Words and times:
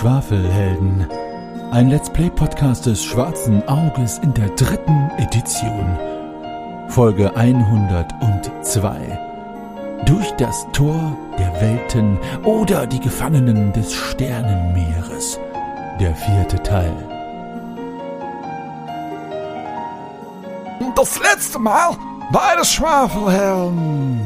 Schwafelhelden. 0.00 1.06
Ein 1.72 1.90
Let's 1.90 2.08
Play 2.08 2.30
Podcast 2.30 2.86
des 2.86 3.04
Schwarzen 3.04 3.62
Auges 3.68 4.16
in 4.22 4.32
der 4.32 4.48
dritten 4.56 5.10
Edition. 5.18 5.98
Folge 6.88 7.36
102. 7.36 9.18
Durch 10.06 10.30
das 10.38 10.66
Tor 10.72 11.14
der 11.38 11.52
Welten 11.60 12.18
oder 12.44 12.86
die 12.86 13.00
Gefangenen 13.00 13.74
des 13.74 13.92
Sternenmeeres. 13.92 15.38
Der 16.00 16.16
vierte 16.16 16.62
Teil. 16.62 16.96
Das 20.96 21.20
letzte 21.20 21.58
Mal 21.58 21.94
bei 22.32 22.56
den 22.56 22.64
Schwafelhelden. 22.64 24.19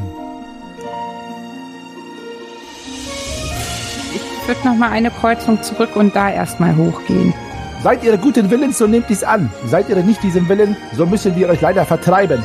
Ich 4.45 4.49
würde 4.49 4.69
noch 4.69 4.77
mal 4.77 4.91
eine 4.91 5.11
Kreuzung 5.11 5.63
zurück 5.63 5.97
und 5.97 6.15
da 6.15 6.29
erstmal 6.29 6.77
hochgehen. 6.77 7.33
Seid 7.83 8.05
ihr 8.05 8.19
guten 8.19 8.51
Willens, 8.51 8.77
so 8.77 8.87
nehmt 8.87 9.09
dies 9.09 9.25
an. 9.25 9.51
Seid 9.65 9.89
ihr 9.89 9.97
nicht 10.03 10.23
diesem 10.23 10.47
Willen, 10.51 10.77
so 10.93 11.07
müssen 11.07 11.35
wir 11.35 11.49
euch 11.49 11.63
leider 11.63 11.87
vertreiben. 11.87 12.43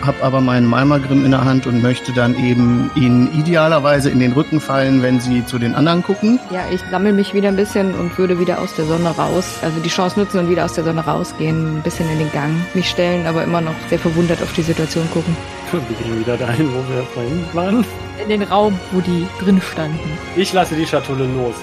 Hab 0.00 0.24
aber 0.24 0.40
meinen 0.40 0.66
Malmagrim 0.66 1.26
in 1.26 1.30
der 1.30 1.44
Hand 1.44 1.66
und 1.66 1.82
möchte 1.82 2.14
dann 2.14 2.42
eben 2.42 2.90
ihnen 2.94 3.38
idealerweise 3.38 4.08
in 4.08 4.18
den 4.18 4.32
Rücken 4.32 4.62
fallen, 4.62 5.02
wenn 5.02 5.20
sie 5.20 5.44
zu 5.44 5.58
den 5.58 5.74
anderen 5.74 6.02
gucken. 6.02 6.40
Ja, 6.50 6.62
ich 6.72 6.80
sammle 6.90 7.12
mich 7.12 7.34
wieder 7.34 7.48
ein 7.48 7.56
bisschen 7.56 7.94
und 7.96 8.16
würde 8.16 8.40
wieder 8.40 8.58
aus 8.58 8.74
der 8.74 8.86
Sonne 8.86 9.10
raus. 9.10 9.58
Also 9.60 9.78
die 9.80 9.90
Chance 9.90 10.18
nutzen 10.18 10.38
und 10.38 10.48
wieder 10.48 10.64
aus 10.64 10.72
der 10.72 10.84
Sonne 10.84 11.04
rausgehen, 11.04 11.80
ein 11.80 11.82
bisschen 11.82 12.08
in 12.08 12.18
den 12.18 12.32
Gang. 12.32 12.54
Mich 12.72 12.88
stellen, 12.88 13.26
aber 13.26 13.44
immer 13.44 13.60
noch 13.60 13.74
sehr 13.90 13.98
verwundert 13.98 14.42
auf 14.42 14.54
die 14.54 14.62
Situation 14.62 15.06
gucken. 15.12 15.36
Wir 15.72 15.80
gehen 15.96 16.20
wieder 16.20 16.36
dahin, 16.36 16.68
wo 16.72 16.78
wir 16.94 17.02
vorhin 17.14 17.44
waren. 17.54 17.84
In 18.22 18.28
den 18.28 18.42
Raum, 18.42 18.78
wo 18.92 19.00
die 19.00 19.26
drin 19.42 19.60
standen. 19.60 19.98
Ich 20.36 20.52
lasse 20.52 20.74
die 20.74 20.86
Schatulle 20.86 21.24
los. 21.26 21.54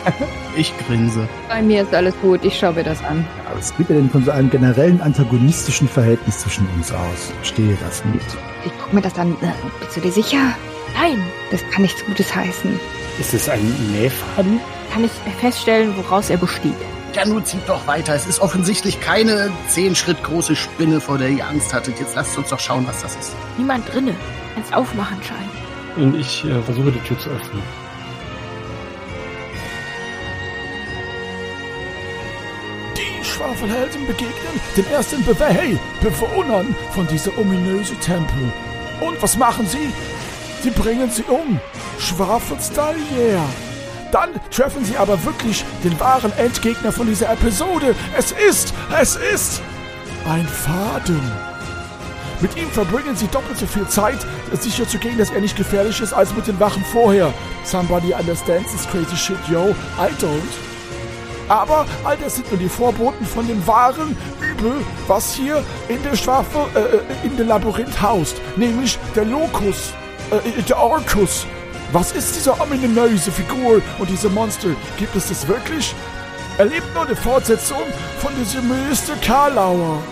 Ich 0.54 0.70
grinse. 0.86 1.26
Bei 1.48 1.62
mir 1.62 1.80
ist 1.80 1.94
alles 1.94 2.14
gut, 2.20 2.44
ich 2.44 2.58
schaue 2.58 2.74
mir 2.74 2.84
das 2.84 3.02
an. 3.04 3.24
Aber 3.48 3.58
es 3.58 3.74
geht 3.74 3.88
ja 3.88 3.96
denn 3.96 4.10
von 4.10 4.22
so 4.22 4.30
einem 4.32 4.50
generellen 4.50 5.00
antagonistischen 5.00 5.88
Verhältnis 5.88 6.40
zwischen 6.40 6.68
uns 6.76 6.92
aus. 6.92 7.32
Verstehe 7.38 7.74
das 7.82 8.04
nicht. 8.04 8.26
Ich 8.66 8.78
gucke 8.78 8.94
mir 8.94 9.00
das 9.00 9.18
an. 9.18 9.32
Äh, 9.40 9.46
Bist 9.80 9.96
du 9.96 10.00
dir 10.02 10.12
sicher? 10.12 10.54
Nein, 10.94 11.22
das 11.50 11.62
kann 11.70 11.80
nichts 11.80 12.04
Gutes 12.04 12.34
heißen. 12.34 12.78
Ist 13.18 13.32
es 13.32 13.48
ein 13.48 13.62
Nähfaden? 13.92 14.60
Kann 14.92 15.04
ich 15.04 15.10
feststellen, 15.40 15.94
woraus 15.96 16.28
er 16.28 16.36
besteht. 16.36 16.74
Ja, 17.14 17.26
nun 17.26 17.44
zieht 17.44 17.68
doch 17.68 17.86
weiter. 17.86 18.14
Es 18.14 18.26
ist 18.26 18.40
offensichtlich 18.40 19.00
keine 19.00 19.52
zehn 19.68 19.94
Schritt 19.94 20.22
große 20.24 20.56
Spinne, 20.56 21.00
vor 21.00 21.18
der 21.18 21.28
ihr 21.28 21.46
Angst 21.46 21.74
hattet. 21.74 22.00
Jetzt 22.00 22.14
lasst 22.14 22.36
uns 22.38 22.48
doch 22.48 22.58
schauen, 22.58 22.86
was 22.86 23.02
das 23.02 23.16
ist. 23.16 23.32
Niemand 23.58 23.92
drinne. 23.92 24.14
Kann's 24.54 24.72
aufmachen, 24.72 25.18
Schein. 25.22 25.50
Und 26.02 26.18
ich 26.18 26.44
äh, 26.44 26.62
versuche 26.62 26.90
die 26.90 27.00
Tür 27.00 27.18
zu 27.18 27.28
öffnen. 27.28 27.62
Die 32.96 33.24
Schwafelhelden 33.24 34.06
begegnen 34.06 34.60
den 34.76 34.86
ersten 34.90 35.22
Be 35.24 35.36
hey, 35.38 35.78
Bewohnern 36.00 36.74
von 36.92 37.06
dieser 37.06 37.36
ominösen 37.36 38.00
Tempel. 38.00 38.52
Und 39.00 39.20
was 39.20 39.36
machen 39.36 39.66
sie? 39.66 39.92
Sie 40.62 40.70
bringen 40.70 41.10
sie 41.10 41.24
um. 41.24 41.60
Schwafelstallier. 41.98 43.42
Dann 44.12 44.28
treffen 44.50 44.84
sie 44.84 44.96
aber 44.96 45.24
wirklich 45.24 45.64
den 45.82 45.98
wahren 45.98 46.32
Endgegner 46.36 46.92
von 46.92 47.06
dieser 47.06 47.32
Episode. 47.32 47.96
Es 48.16 48.30
ist, 48.32 48.72
es 49.00 49.16
ist 49.16 49.62
ein 50.28 50.46
Faden. 50.46 51.20
Mit 52.40 52.56
ihm 52.56 52.70
verbringen 52.70 53.16
sie 53.16 53.28
doppelt 53.28 53.56
so 53.56 53.66
viel 53.66 53.88
Zeit, 53.88 54.18
sicher 54.60 54.86
zu 54.86 54.98
gehen, 54.98 55.16
dass 55.16 55.30
er 55.30 55.40
nicht 55.40 55.56
gefährlich 55.56 56.00
ist, 56.00 56.12
als 56.12 56.34
mit 56.34 56.46
den 56.46 56.60
Wachen 56.60 56.84
vorher. 56.92 57.32
Somebody 57.64 58.12
understands 58.12 58.70
this 58.72 58.86
crazy 58.88 59.16
shit, 59.16 59.38
yo. 59.50 59.70
I 59.98 60.10
don't. 60.20 60.42
Aber 61.48 61.86
all 62.04 62.16
das 62.18 62.34
sind 62.34 62.50
nur 62.50 62.58
die 62.58 62.68
Vorboten 62.68 63.24
von 63.24 63.46
dem 63.46 63.66
wahren 63.66 64.16
Übel, 64.40 64.74
was 65.06 65.34
hier 65.34 65.62
in 65.88 66.02
der 66.02 66.16
Schwafel, 66.16 66.62
äh, 66.74 67.26
in 67.26 67.36
der 67.36 67.46
Labyrinth 67.46 68.00
haust. 68.02 68.36
Nämlich 68.56 68.98
der 69.14 69.24
Locus, 69.24 69.92
äh, 70.30 70.62
der 70.62 70.78
Orcus. 70.78 71.46
Was 71.92 72.12
ist 72.12 72.34
diese 72.34 72.58
ominöse 72.58 73.30
Figur 73.30 73.82
und 73.98 74.08
diese 74.08 74.30
Monster? 74.30 74.70
Gibt 74.96 75.14
es 75.14 75.28
das 75.28 75.46
wirklich? 75.46 75.94
Erlebt 76.56 76.86
nur 76.94 77.04
eine 77.04 77.14
Fortsetzung 77.14 77.82
von 78.18 78.32
diesem 78.34 78.66
Mr. 78.66 79.14
Karlauer. 79.20 80.02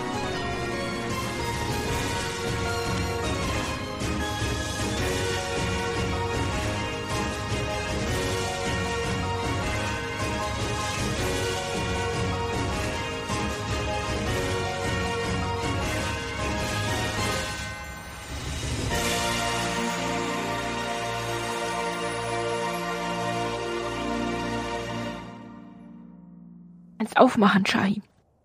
Aufmachen, 27.20 27.66
Schein. 27.66 28.02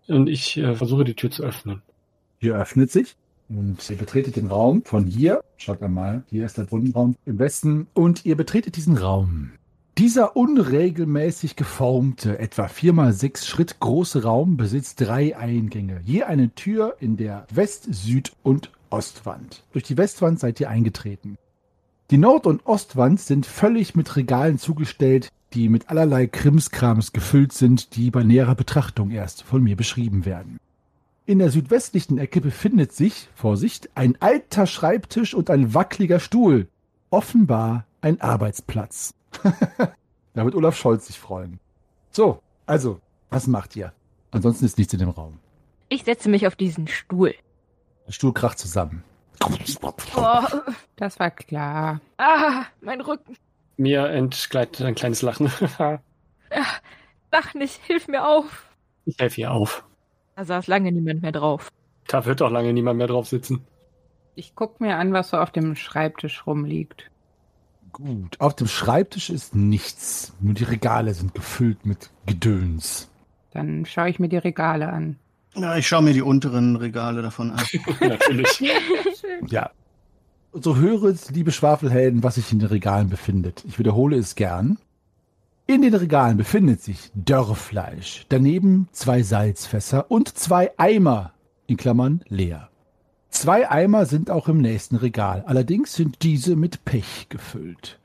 Und 0.08 0.28
ich 0.28 0.58
äh, 0.58 0.76
versuche 0.76 1.04
die 1.04 1.16
Tür 1.16 1.32
zu 1.32 1.44
öffnen. 1.44 1.82
Hier 2.40 2.56
öffnet 2.56 2.92
sich 2.92 3.16
und 3.50 3.90
ihr 3.90 3.98
betretet 3.98 4.36
den 4.36 4.48
Raum 4.48 4.84
von 4.84 5.06
hier. 5.06 5.42
Schaut 5.58 5.82
einmal, 5.82 6.24
hier 6.30 6.46
ist 6.46 6.58
der 6.58 6.64
Brunnenraum 6.64 7.16
im 7.26 7.40
Westen 7.40 7.88
und 7.94 8.26
ihr 8.26 8.36
betretet 8.36 8.76
diesen 8.76 8.98
Raum. 8.98 9.52
Dieser 9.98 10.36
unregelmäßig 10.36 11.56
geformte, 11.56 12.38
etwa 12.38 12.68
vier 12.68 12.92
mal 12.92 13.14
sechs 13.14 13.48
Schritt 13.48 13.80
große 13.80 14.24
Raum 14.24 14.58
besitzt 14.58 15.00
drei 15.00 15.38
Eingänge, 15.38 16.02
je 16.04 16.24
eine 16.24 16.54
Tür 16.54 16.98
in 17.00 17.16
der 17.16 17.48
West-, 17.50 17.88
Süd- 17.90 18.34
und 18.44 18.72
Ostwand. 18.90 19.64
Durch 19.72 19.86
die 19.86 19.98
Westwand 19.98 20.40
seid 20.40 20.60
ihr 20.60 20.70
eingetreten. 20.70 21.38
Die 22.12 22.18
Nord- 22.18 22.46
und 22.46 22.66
Ostwand 22.66 23.22
sind 23.22 23.46
völlig 23.46 23.96
mit 23.96 24.16
Regalen 24.16 24.60
zugestellt, 24.60 25.30
die 25.56 25.70
mit 25.70 25.90
allerlei 25.90 26.28
Krimskrams 26.28 27.14
gefüllt 27.14 27.54
sind, 27.54 27.96
die 27.96 28.12
bei 28.12 28.24
näherer 28.24 28.56
Betrachtung 28.56 29.10
erst 29.12 29.44
von 29.44 29.64
mir 29.64 29.76
beschrieben 29.76 30.26
werden. 30.26 30.60
In 31.26 31.40
der 31.40 31.50
südwestlichen 31.50 32.18
Ecke 32.20 32.42
befindet 32.42 32.92
sich, 32.92 33.30
Vorsicht, 33.34 33.90
ein 33.96 34.22
alter 34.22 34.68
Schreibtisch 34.68 35.34
und 35.34 35.50
ein 35.50 35.74
wackeliger 35.74 36.20
Stuhl. 36.20 36.68
Offenbar 37.10 37.86
ein 38.02 38.22
Arbeitsplatz. 38.22 39.16
da 40.34 40.46
wird 40.46 40.54
Olaf 40.56 40.78
Scholz 40.78 41.08
sich 41.08 41.20
freuen. 41.20 41.60
So, 42.12 42.42
also, 42.68 43.00
was 43.30 43.48
macht 43.48 43.76
ihr? 43.76 43.94
Ansonsten 44.32 44.66
ist 44.66 44.78
nichts 44.78 44.94
in 44.94 45.00
dem 45.00 45.10
Raum. 45.10 45.40
Ich 45.90 46.04
setze 46.04 46.30
mich 46.30 46.46
auf 46.46 46.56
diesen 46.56 46.88
Stuhl. 46.88 47.34
Der 48.06 48.12
Stuhl 48.12 48.34
kracht 48.34 48.60
zusammen. 48.60 49.04
Oh, 49.44 49.50
Das 50.96 51.20
war 51.20 51.32
klar. 51.32 52.02
ah, 52.18 52.66
mein 52.82 53.02
Rücken. 53.02 53.36
Mir 53.78 54.06
entgleitet 54.10 54.86
ein 54.86 54.96
kleines 54.96 55.22
Lachen. 55.22 55.52
Sag 57.32 57.56
nicht, 57.56 57.82
hilf 57.86 58.08
mir 58.08 58.26
auf. 58.28 58.70
ich 59.06 59.18
helfe 59.20 59.42
ihr 59.42 59.52
auf. 59.52 59.84
Da 60.36 60.46
saß 60.46 60.68
lange 60.68 60.92
niemand 60.92 61.22
mehr 61.22 61.32
drauf. 61.32 61.70
Da 62.08 62.26
wird 62.26 62.42
doch 62.42 62.52
lange 62.52 62.72
niemand 62.74 62.98
mehr 62.98 63.08
drauf 63.08 63.28
sitzen. 63.28 63.66
Ich 64.36 64.54
guck 64.56 64.80
mir 64.82 64.98
an, 64.98 65.14
was 65.14 65.30
so 65.30 65.38
auf 65.38 65.52
dem 65.52 65.76
Schreibtisch 65.76 66.46
rumliegt. 66.46 67.10
Gut, 67.94 68.40
auf 68.42 68.56
dem 68.56 68.68
Schreibtisch 68.68 69.30
ist 69.30 69.56
nichts. 69.56 70.34
Nur 70.42 70.54
die 70.54 70.66
Regale 70.66 71.14
sind 71.14 71.34
gefüllt 71.34 71.86
mit 71.86 72.10
Gedöns. 72.26 73.10
Dann 73.52 73.86
schaue 73.86 74.10
ich 74.10 74.20
mir 74.20 74.28
die 74.28 74.38
Regale 74.38 74.90
an. 74.90 75.18
Ja, 75.56 75.78
ich 75.78 75.88
schaue 75.88 76.02
mir 76.02 76.12
die 76.14 76.22
unteren 76.22 76.76
Regale 76.76 77.22
davon 77.22 77.52
an. 77.52 77.64
Natürlich. 78.02 78.62
Ja. 79.48 79.70
So 80.62 80.78
höret, 80.78 81.32
liebe 81.32 81.52
Schwafelhelden, 81.52 82.24
was 82.24 82.36
sich 82.36 82.54
in 82.54 82.60
den 82.60 82.70
Regalen 82.70 83.10
befindet. 83.10 83.66
Ich 83.68 83.78
wiederhole 83.78 84.16
es 84.16 84.36
gern. 84.36 84.78
In 85.68 85.82
den 85.82 85.94
Regalen 85.94 86.38
befindet 86.38 86.82
sich 86.82 87.12
Dörrfleisch, 87.14 88.26
daneben 88.30 88.88
zwei 88.94 89.22
Salzfässer 89.22 90.10
und 90.10 90.38
zwei 90.38 90.72
Eimer, 90.78 91.34
in 91.68 91.76
Klammern 91.76 92.22
leer. 92.30 92.70
Zwei 93.30 93.70
Eimer 93.70 94.06
sind 94.06 94.32
auch 94.32 94.48
im 94.48 94.60
nächsten 94.62 94.96
Regal, 94.96 95.44
allerdings 95.46 95.94
sind 95.94 96.22
diese 96.22 96.56
mit 96.56 96.86
Pech 96.86 97.28
gefüllt. 97.28 98.00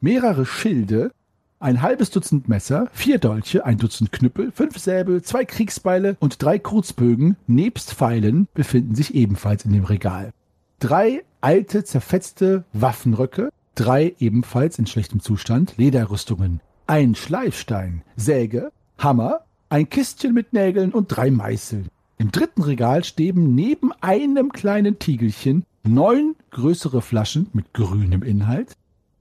Mehrere 0.00 0.46
Schilde, 0.46 1.12
ein 1.60 1.82
halbes 1.82 2.10
Dutzend 2.10 2.48
Messer, 2.48 2.88
vier 2.92 3.18
Dolche, 3.18 3.66
ein 3.66 3.76
Dutzend 3.76 4.12
Knüppel, 4.12 4.50
fünf 4.50 4.78
Säbel, 4.78 5.22
zwei 5.22 5.44
Kriegsbeile 5.44 6.16
und 6.20 6.42
drei 6.42 6.58
Kurzbögen 6.58 7.36
nebst 7.46 7.92
Pfeilen 7.92 8.48
befinden 8.54 8.94
sich 8.94 9.14
ebenfalls 9.14 9.66
in 9.66 9.72
dem 9.72 9.84
Regal. 9.84 10.32
Drei 10.82 11.22
alte, 11.40 11.84
zerfetzte 11.84 12.64
Waffenröcke, 12.72 13.50
drei 13.76 14.16
ebenfalls 14.18 14.80
in 14.80 14.88
schlechtem 14.88 15.20
Zustand 15.20 15.74
Lederrüstungen, 15.76 16.60
ein 16.88 17.14
Schleifstein, 17.14 18.02
Säge, 18.16 18.72
Hammer, 18.98 19.44
ein 19.68 19.88
Kistchen 19.88 20.34
mit 20.34 20.52
Nägeln 20.52 20.90
und 20.90 21.06
drei 21.06 21.30
Meißeln. 21.30 21.86
Im 22.18 22.32
dritten 22.32 22.62
Regal 22.62 23.04
stehen 23.04 23.54
neben 23.54 23.92
einem 24.00 24.50
kleinen 24.50 24.98
Tiegelchen 24.98 25.64
neun 25.84 26.34
größere 26.50 27.00
Flaschen 27.00 27.48
mit 27.52 27.72
grünem 27.74 28.24
Inhalt, 28.24 28.72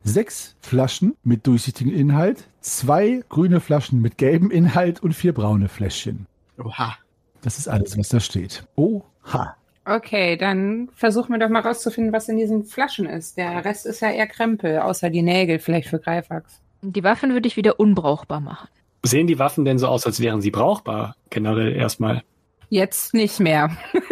sechs 0.03 0.55
Flaschen 0.61 1.13
mit 1.23 1.45
durchsichtigem 1.45 1.93
Inhalt, 1.93 2.47
zwei 2.61 3.23
grüne 3.29 3.59
Flaschen 3.59 4.01
mit 4.01 4.17
gelbem 4.17 4.49
Inhalt 4.49 5.03
und 5.03 5.13
vier 5.13 5.35
braune 5.35 5.67
Fläschchen. 5.67 6.25
Oha. 6.57 6.97
Das 7.43 7.59
ist 7.59 7.67
alles, 7.67 7.95
was 7.99 8.09
da 8.09 8.19
steht. 8.19 8.67
Oha. 8.75 9.57
Okay, 9.85 10.37
dann 10.37 10.89
versuchen 10.93 11.33
wir 11.33 11.39
doch 11.39 11.49
mal 11.49 11.61
rauszufinden, 11.61 12.13
was 12.13 12.29
in 12.29 12.37
diesen 12.37 12.63
Flaschen 12.63 13.07
ist. 13.07 13.37
Der 13.37 13.65
Rest 13.65 13.85
ist 13.85 14.01
ja 14.01 14.11
eher 14.11 14.27
Krempel, 14.27 14.79
außer 14.79 15.09
die 15.09 15.23
Nägel 15.23 15.59
vielleicht 15.59 15.89
für 15.89 15.99
Greifax. 15.99 16.61
Die 16.81 17.03
Waffen 17.03 17.33
würde 17.33 17.47
ich 17.47 17.57
wieder 17.57 17.79
unbrauchbar 17.79 18.39
machen. 18.39 18.69
Sehen 19.03 19.27
die 19.27 19.39
Waffen 19.39 19.65
denn 19.65 19.79
so 19.79 19.87
aus, 19.87 20.05
als 20.05 20.19
wären 20.19 20.41
sie 20.41 20.51
brauchbar? 20.51 21.15
Generell 21.29 21.75
erstmal. 21.75 22.23
Jetzt 22.69 23.13
nicht 23.13 23.39
mehr. 23.39 23.75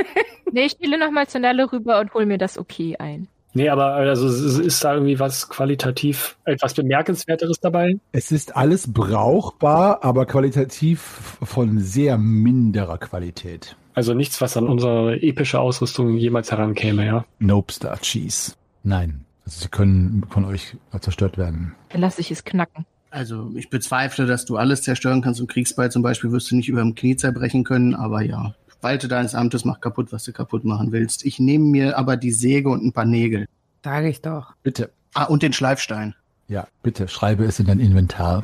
Nee, 0.52 0.66
ich 0.66 0.72
spiele 0.72 0.98
nochmal 0.98 1.28
zur 1.28 1.42
Nelle 1.42 1.72
rüber 1.72 2.00
und 2.00 2.14
hol 2.14 2.26
mir 2.26 2.38
das 2.38 2.58
Okay 2.58 2.96
ein. 2.98 3.28
Nee, 3.54 3.70
aber 3.70 3.94
also 3.94 4.28
es 4.28 4.60
ist 4.60 4.84
da 4.84 4.94
irgendwie 4.94 5.20
was 5.20 5.50
qualitativ 5.50 6.38
etwas 6.46 6.76
Bemerkenswerteres 6.76 7.60
dabei? 7.60 7.96
Es 8.12 8.32
ist 8.32 8.56
alles 8.56 8.92
brauchbar, 8.92 10.04
aber 10.04 10.26
qualitativ 10.28 11.38
von 11.42 11.80
sehr 11.80 12.18
minderer 12.18 13.00
Qualität. 13.00 13.76
Also 13.94 14.14
nichts, 14.14 14.40
was 14.42 14.56
an 14.56 14.68
unsere 14.68 15.22
epische 15.22 15.60
Ausrüstung 15.60 16.16
jemals 16.16 16.52
herankäme, 16.52 17.06
ja. 17.06 17.26
Nope 17.40 17.74
Star 17.74 18.00
Cheese. 18.00 18.54
Nein. 18.84 19.26
Also 19.46 19.62
sie 19.62 19.68
können 19.70 20.26
von 20.30 20.46
euch 20.46 20.78
zerstört 21.02 21.38
werden. 21.38 21.76
Dann 21.90 22.02
lasse 22.02 22.22
ich 22.22 22.32
es 22.32 22.44
knacken. 22.44 22.86
Also 23.12 23.52
ich 23.56 23.70
bezweifle, 23.70 24.26
dass 24.28 24.46
du 24.46 24.58
alles 24.58 24.84
zerstören 24.84 25.22
kannst 25.22 25.42
und 25.42 25.48
Kriegsball 25.48 25.92
zum 25.92 26.04
Beispiel 26.04 26.32
wirst 26.32 26.52
du 26.52 26.56
nicht 26.56 26.70
über 26.70 26.82
dem 26.82 26.94
Knie 26.96 27.16
zerbrechen 27.16 27.64
können, 27.64 27.96
aber 27.96 28.22
ja. 28.22 28.54
Walte 28.82 29.08
deines 29.08 29.36
Amtes, 29.36 29.66
mach 29.66 29.82
kaputt, 29.82 30.14
was 30.14 30.24
du 30.24 30.32
kaputt 30.32 30.64
machen 30.64 30.92
willst. 30.92 31.26
Ich 31.26 31.40
nehme 31.40 31.66
mir 31.66 31.98
aber 31.98 32.16
die 32.16 32.32
Säge 32.32 32.70
und 32.70 32.86
ein 32.86 32.94
paar 32.94 33.06
Nägel. 33.06 33.48
Sage 33.84 34.08
ich 34.10 34.22
doch. 34.22 34.54
Bitte. 34.64 34.92
Ah, 35.14 35.26
und 35.26 35.44
den 35.44 35.52
Schleifstein. 35.52 36.16
Ja, 36.48 36.68
bitte, 36.82 37.08
schreibe 37.08 37.44
es 37.44 37.60
in 37.60 37.66
dein 37.66 37.80
Inventar. 37.80 38.44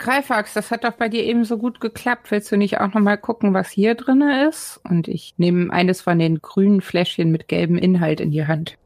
Greifax, 0.00 0.54
das 0.54 0.70
hat 0.70 0.84
doch 0.84 0.94
bei 0.94 1.08
dir 1.08 1.22
eben 1.22 1.44
so 1.44 1.58
gut 1.58 1.80
geklappt. 1.80 2.30
Willst 2.30 2.50
du 2.50 2.56
nicht 2.56 2.80
auch 2.80 2.92
noch 2.92 3.00
mal 3.00 3.16
gucken, 3.16 3.54
was 3.54 3.70
hier 3.70 3.94
drinne 3.94 4.48
ist? 4.48 4.80
Und 4.82 5.06
ich 5.06 5.34
nehme 5.36 5.72
eines 5.72 6.00
von 6.00 6.18
den 6.18 6.40
grünen 6.40 6.80
Fläschchen 6.80 7.30
mit 7.30 7.46
gelbem 7.46 7.78
Inhalt 7.78 8.20
in 8.20 8.32
die 8.32 8.46
Hand. 8.46 8.76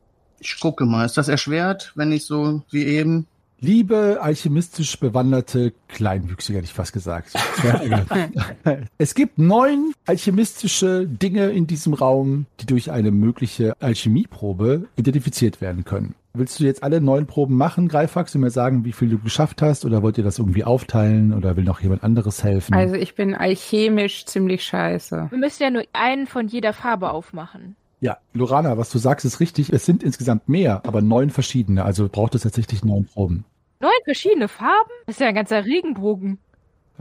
Ich 0.41 0.61
gucke 0.61 0.85
mal. 0.85 1.07
Ist 1.07 1.17
das 1.17 1.29
erschwert, 1.29 1.93
wenn 1.95 2.13
ich 2.13 2.27
so 2.27 2.63
wie 2.71 2.85
eben? 2.85 3.27
Liebe 3.61 4.19
alchemistisch 4.21 4.99
bewanderte 4.99 5.73
Kleinwüchsige, 5.89 6.59
hätte 6.59 6.67
ich 6.67 6.75
fast 6.75 6.93
gesagt. 6.93 7.33
Es 8.99 9.15
gibt 9.15 9.39
neun 9.39 9.93
alchemistische 10.07 11.07
Dinge 11.07 11.51
in 11.51 11.67
diesem 11.67 11.95
Raum, 11.95 12.47
die 12.61 12.67
durch 12.67 12.91
eine 12.91 13.11
mögliche 13.11 13.75
Alchemieprobe 13.81 14.87
identifiziert 14.97 15.61
werden 15.61 15.85
können. 15.85 16.15
Willst 16.37 16.59
du 16.59 16.65
jetzt 16.65 16.83
alle 16.83 17.01
neun 17.01 17.27
Proben 17.27 17.57
machen, 17.57 17.87
Greifax, 17.87 18.35
und 18.35 18.41
mir 18.41 18.51
sagen, 18.51 18.85
wie 18.85 18.93
viel 18.93 19.09
du 19.09 19.19
geschafft 19.19 19.63
hast? 19.63 19.85
Oder 19.85 20.03
wollt 20.03 20.19
ihr 20.19 20.25
das 20.25 20.41
irgendwie 20.41 20.65
aufteilen? 20.65 21.33
Oder 21.33 21.57
will 21.57 21.63
noch 21.63 21.81
jemand 21.81 22.03
anderes 22.03 22.43
helfen? 22.43 22.75
Also 22.75 22.97
ich 22.97 23.15
bin 23.15 23.37
alchemisch 23.37 24.27
ziemlich 24.27 24.65
scheiße. 24.65 25.29
Wir 25.31 25.39
müssen 25.39 25.63
ja 25.63 25.71
nur 25.71 25.85
einen 25.93 26.27
von 26.27 26.49
jeder 26.49 26.73
Farbe 26.73 27.11
aufmachen. 27.11 27.77
Ja, 28.05 28.19
Lorana, 28.35 28.77
was 28.77 28.91
du 28.91 28.99
sagst, 28.99 29.25
ist 29.25 29.41
richtig. 29.41 29.73
Es 29.73 29.87
sind 29.87 30.03
insgesamt 30.03 30.47
mehr, 30.47 30.83
aber 30.87 31.01
neun 31.01 31.31
verschiedene. 31.31 31.87
Also 31.87 32.07
braucht 32.11 32.35
es 32.35 32.43
tatsächlich 32.43 32.85
neun 32.85 33.07
Proben. 33.07 33.47
Neun 33.81 33.93
verschiedene 34.05 34.47
Farben? 34.47 34.91
Das 35.07 35.15
ist 35.15 35.21
ja 35.21 35.29
ein 35.29 35.35
ganzer 35.35 35.65
Regenbogen. 35.65 36.39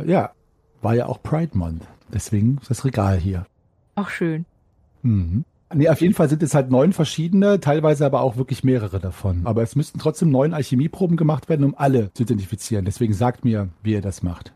Ja, 0.06 0.32
war 0.82 0.96
ja 0.96 1.08
auch 1.08 1.22
Pride 1.22 1.58
Month. 1.58 1.84
Deswegen 2.14 2.58
ist 2.62 2.70
das 2.70 2.86
Regal 2.86 3.18
hier. 3.18 3.46
Auch 3.96 4.08
schön. 4.08 4.46
Mhm. 5.02 5.44
Nee, 5.74 5.90
auf 5.90 6.00
jeden 6.00 6.14
Fall 6.14 6.30
sind 6.30 6.42
es 6.42 6.56
halt 6.56 6.72
neun 6.72 6.94
verschiedene, 6.94 7.60
teilweise 7.60 8.06
aber 8.06 8.22
auch 8.22 8.38
wirklich 8.38 8.64
mehrere 8.64 9.02
davon. 9.02 9.42
Aber 9.44 9.62
es 9.62 9.76
müssten 9.76 10.00
trotzdem 10.00 10.30
neun 10.30 10.54
Alchemieproben 10.54 11.18
gemacht 11.18 11.50
werden, 11.50 11.66
um 11.66 11.76
alle 11.76 12.14
zu 12.14 12.24
identifizieren. 12.24 12.86
Deswegen 12.86 13.14
sagt 13.14 13.44
mir, 13.44 13.68
wie 13.82 13.92
ihr 13.92 14.02
das 14.02 14.24
macht. 14.24 14.54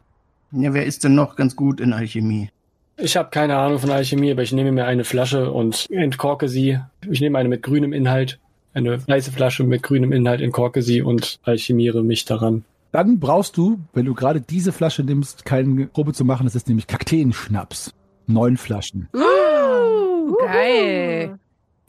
Ja, 0.54 0.74
wer 0.74 0.86
ist 0.86 1.04
denn 1.04 1.14
noch 1.14 1.36
ganz 1.36 1.58
gut 1.58 1.82
in 1.82 1.92
Alchemie? 1.92 2.52
Ich 3.00 3.16
habe 3.16 3.30
keine 3.30 3.58
Ahnung 3.58 3.78
von 3.78 3.92
Alchemie, 3.92 4.32
aber 4.32 4.42
ich 4.42 4.52
nehme 4.52 4.72
mir 4.72 4.86
eine 4.86 5.04
Flasche 5.04 5.52
und 5.52 5.88
entkorke 5.92 6.50
sie. 6.50 6.80
Ich 7.08 7.22
nehme 7.22 7.38
eine 7.38 7.48
mit 7.48 7.62
grünem 7.62 7.94
Inhalt, 7.94 8.40
eine 8.74 9.08
weiße 9.08 9.32
Flasche 9.32 9.64
mit 9.64 9.84
grünem 9.84 10.12
Inhalt, 10.12 10.42
entkorke 10.42 10.82
sie 10.82 11.04
und 11.04 11.40
alchemiere 11.44 12.04
mich 12.04 12.26
daran. 12.26 12.66
Dann 12.92 13.20
brauchst 13.20 13.56
du, 13.56 13.80
wenn 13.94 14.06
du 14.06 14.16
gerade 14.16 14.42
diese 14.42 14.72
Flasche 14.72 15.04
nimmst, 15.04 15.46
keine 15.46 15.86
Probe 15.86 16.14
zu 16.14 16.26
machen. 16.26 16.46
Das 16.46 16.56
ist 16.56 16.68
nämlich 16.68 16.88
Kakteenschnaps. 16.88 17.94
Neun 18.26 18.58
Flaschen. 18.58 19.10
Uh, 19.14 20.36
geil. 20.48 21.38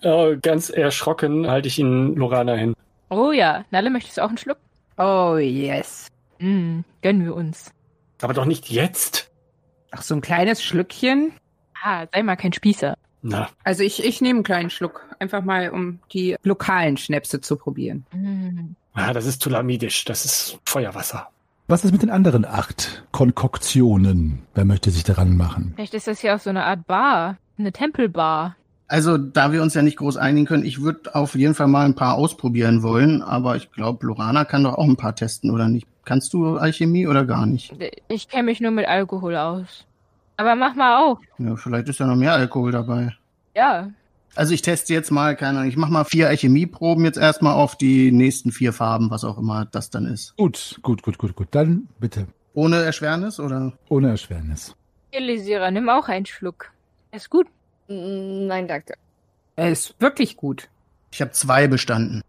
Äh, 0.03 0.37
ganz 0.37 0.69
erschrocken 0.69 1.49
halte 1.49 1.69
ich 1.69 1.79
ihn 1.79 2.17
Lorana 2.17 2.55
hin. 2.55 2.75
Oh 3.09 3.33
ja, 3.33 3.65
Nalle, 3.71 3.89
möchtest 3.89 4.19
du 4.19 4.23
auch 4.23 4.29
einen 4.29 4.39
Schluck? 4.39 4.59
Oh 4.99 5.37
yes. 5.39 6.09
Mm, 6.39 6.81
gönnen 7.01 7.25
wir 7.25 7.35
uns. 7.35 7.73
Aber 8.21 8.35
doch 8.35 8.45
nicht 8.45 8.69
jetzt. 8.69 9.28
Ach, 9.91 10.03
so 10.03 10.15
ein 10.15 10.21
kleines 10.21 10.63
Schlückchen. 10.63 11.33
Ah, 11.83 12.07
sei 12.13 12.23
mal 12.23 12.37
kein 12.37 12.53
Spießer. 12.53 12.97
Na, 13.23 13.49
Also 13.65 13.83
ich, 13.83 14.05
ich 14.05 14.21
nehme 14.21 14.39
einen 14.39 14.45
kleinen 14.45 14.71
Schluck. 14.71 15.05
Einfach 15.19 15.43
mal, 15.43 15.71
um 15.71 15.99
die 16.13 16.37
lokalen 16.45 16.97
Schnäpse 16.97 17.41
zu 17.41 17.57
probieren. 17.57 18.07
Mm. 18.13 18.75
ah, 18.95 19.13
das 19.13 19.27
ist 19.27 19.43
tulamidisch. 19.43 20.05
Das 20.05 20.25
ist 20.25 20.59
Feuerwasser. 20.65 21.29
Was 21.67 21.85
ist 21.85 21.93
mit 21.93 22.03
den 22.03 22.11
anderen 22.11 22.45
acht 22.45 23.05
Konkoktionen? 23.13 24.43
Wer 24.55 24.65
möchte 24.65 24.91
sich 24.91 25.05
daran 25.05 25.37
machen? 25.37 25.73
Vielleicht 25.75 25.95
ist 25.95 26.07
das 26.07 26.23
ja 26.23 26.37
auch 26.37 26.41
so 26.41 26.51
eine 26.51 26.65
Art 26.65 26.87
Bar. 26.87 27.37
Eine 27.59 27.73
Tempelbar. 27.73 28.57
Also, 28.87 29.19
da 29.19 29.53
wir 29.53 29.61
uns 29.61 29.75
ja 29.75 29.83
nicht 29.83 29.99
groß 29.99 30.17
einigen 30.17 30.47
können, 30.47 30.65
ich 30.65 30.81
würde 30.81 31.15
auf 31.15 31.35
jeden 31.35 31.55
Fall 31.55 31.67
mal 31.67 31.85
ein 31.85 31.95
paar 31.95 32.15
ausprobieren 32.15 32.83
wollen, 32.83 33.21
aber 33.21 33.57
ich 33.57 33.71
glaube, 33.71 34.07
Lorana 34.07 34.47
kann 34.47 34.65
doch 34.65 34.77
auch 34.79 34.85
ein 34.87 34.97
paar 34.97 35.15
testen, 35.15 35.51
oder 35.51 35.69
nicht? 35.69 35.87
Kannst 36.07 36.33
du 36.33 36.57
Alchemie 36.57 37.07
oder 37.07 37.27
gar 37.27 37.45
nicht? 37.45 37.75
Ich 38.09 38.29
kenne 38.29 38.45
mich 38.45 38.63
nur 38.63 38.71
mit 38.71 38.89
Alkohol 38.89 39.37
aus. 39.37 39.85
Aber 40.39 40.55
mach 40.55 40.75
mal 40.75 41.05
auf. 41.05 41.19
Ja, 41.39 41.57
vielleicht 41.57 41.89
ist 41.89 42.01
ja 42.01 42.07
noch 42.07 42.17
mehr 42.17 42.33
Alkohol 42.33 42.73
dabei. 42.73 43.15
Ja. 43.55 43.91
Also 44.37 44.55
ich 44.55 44.63
teste 44.63 44.95
jetzt 44.95 45.11
mal, 45.11 45.35
keine 45.35 45.59
Ahnung, 45.59 45.69
ich 45.69 45.77
mach 45.77 45.89
mal 45.89 46.05
vier 46.05 46.29
Alchemieproben 46.29 47.05
jetzt 47.05 47.19
erstmal 47.19 47.55
auf 47.55 47.77
die 47.77 48.13
nächsten 48.13 48.53
vier 48.53 48.73
Farben, 48.73 49.11
was 49.11 49.25
auch 49.25 49.37
immer 49.37 49.65
das 49.67 49.91
dann 49.91 50.07
ist. 50.07 50.37
Gut, 50.37 50.79
gut, 50.83 51.03
gut, 51.03 51.19
gut, 51.19 51.35
gut. 51.35 51.49
Dann 51.51 51.89
bitte. 51.99 52.29
Ohne 52.55 52.77
Erschwernis 52.77 53.41
oder? 53.41 53.73
Ohne 53.89 54.11
Erschwernis. 54.11 54.77
Elisira, 55.11 55.73
nimm 55.73 55.89
auch 55.89 56.09
einen 56.09 56.27
Schluck. 56.27 56.71
Ist 57.11 57.31
gut. 57.31 57.49
Nein, 57.89 58.69
danke. 58.69 58.95
Er 59.57 59.73
ist 59.73 60.01
wirklich 60.01 60.37
gut. 60.37 60.69
Ich 61.11 61.21
habe 61.21 61.33
zwei 61.33 61.67
bestanden. 61.67 62.23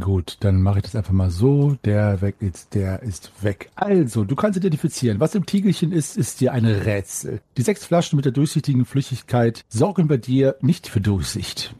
Gut, 0.00 0.38
dann 0.40 0.62
mache 0.62 0.78
ich 0.78 0.84
das 0.84 0.96
einfach 0.96 1.12
mal 1.12 1.30
so. 1.30 1.76
Der 1.84 2.20
weg 2.20 2.36
ist, 2.40 2.74
der 2.74 3.02
ist 3.02 3.30
weg. 3.42 3.70
Also, 3.74 4.24
du 4.24 4.34
kannst 4.34 4.56
identifizieren. 4.56 5.20
Was 5.20 5.34
im 5.34 5.46
Tiegelchen 5.46 5.92
ist, 5.92 6.16
ist 6.16 6.40
dir 6.40 6.52
ein 6.52 6.64
Rätsel. 6.64 7.40
Die 7.56 7.62
sechs 7.62 7.84
Flaschen 7.84 8.16
mit 8.16 8.24
der 8.24 8.32
durchsichtigen 8.32 8.84
Flüssigkeit 8.84 9.64
sorgen 9.68 10.08
bei 10.08 10.16
dir 10.16 10.56
nicht 10.60 10.88
für 10.88 11.00
Durchsicht. 11.00 11.74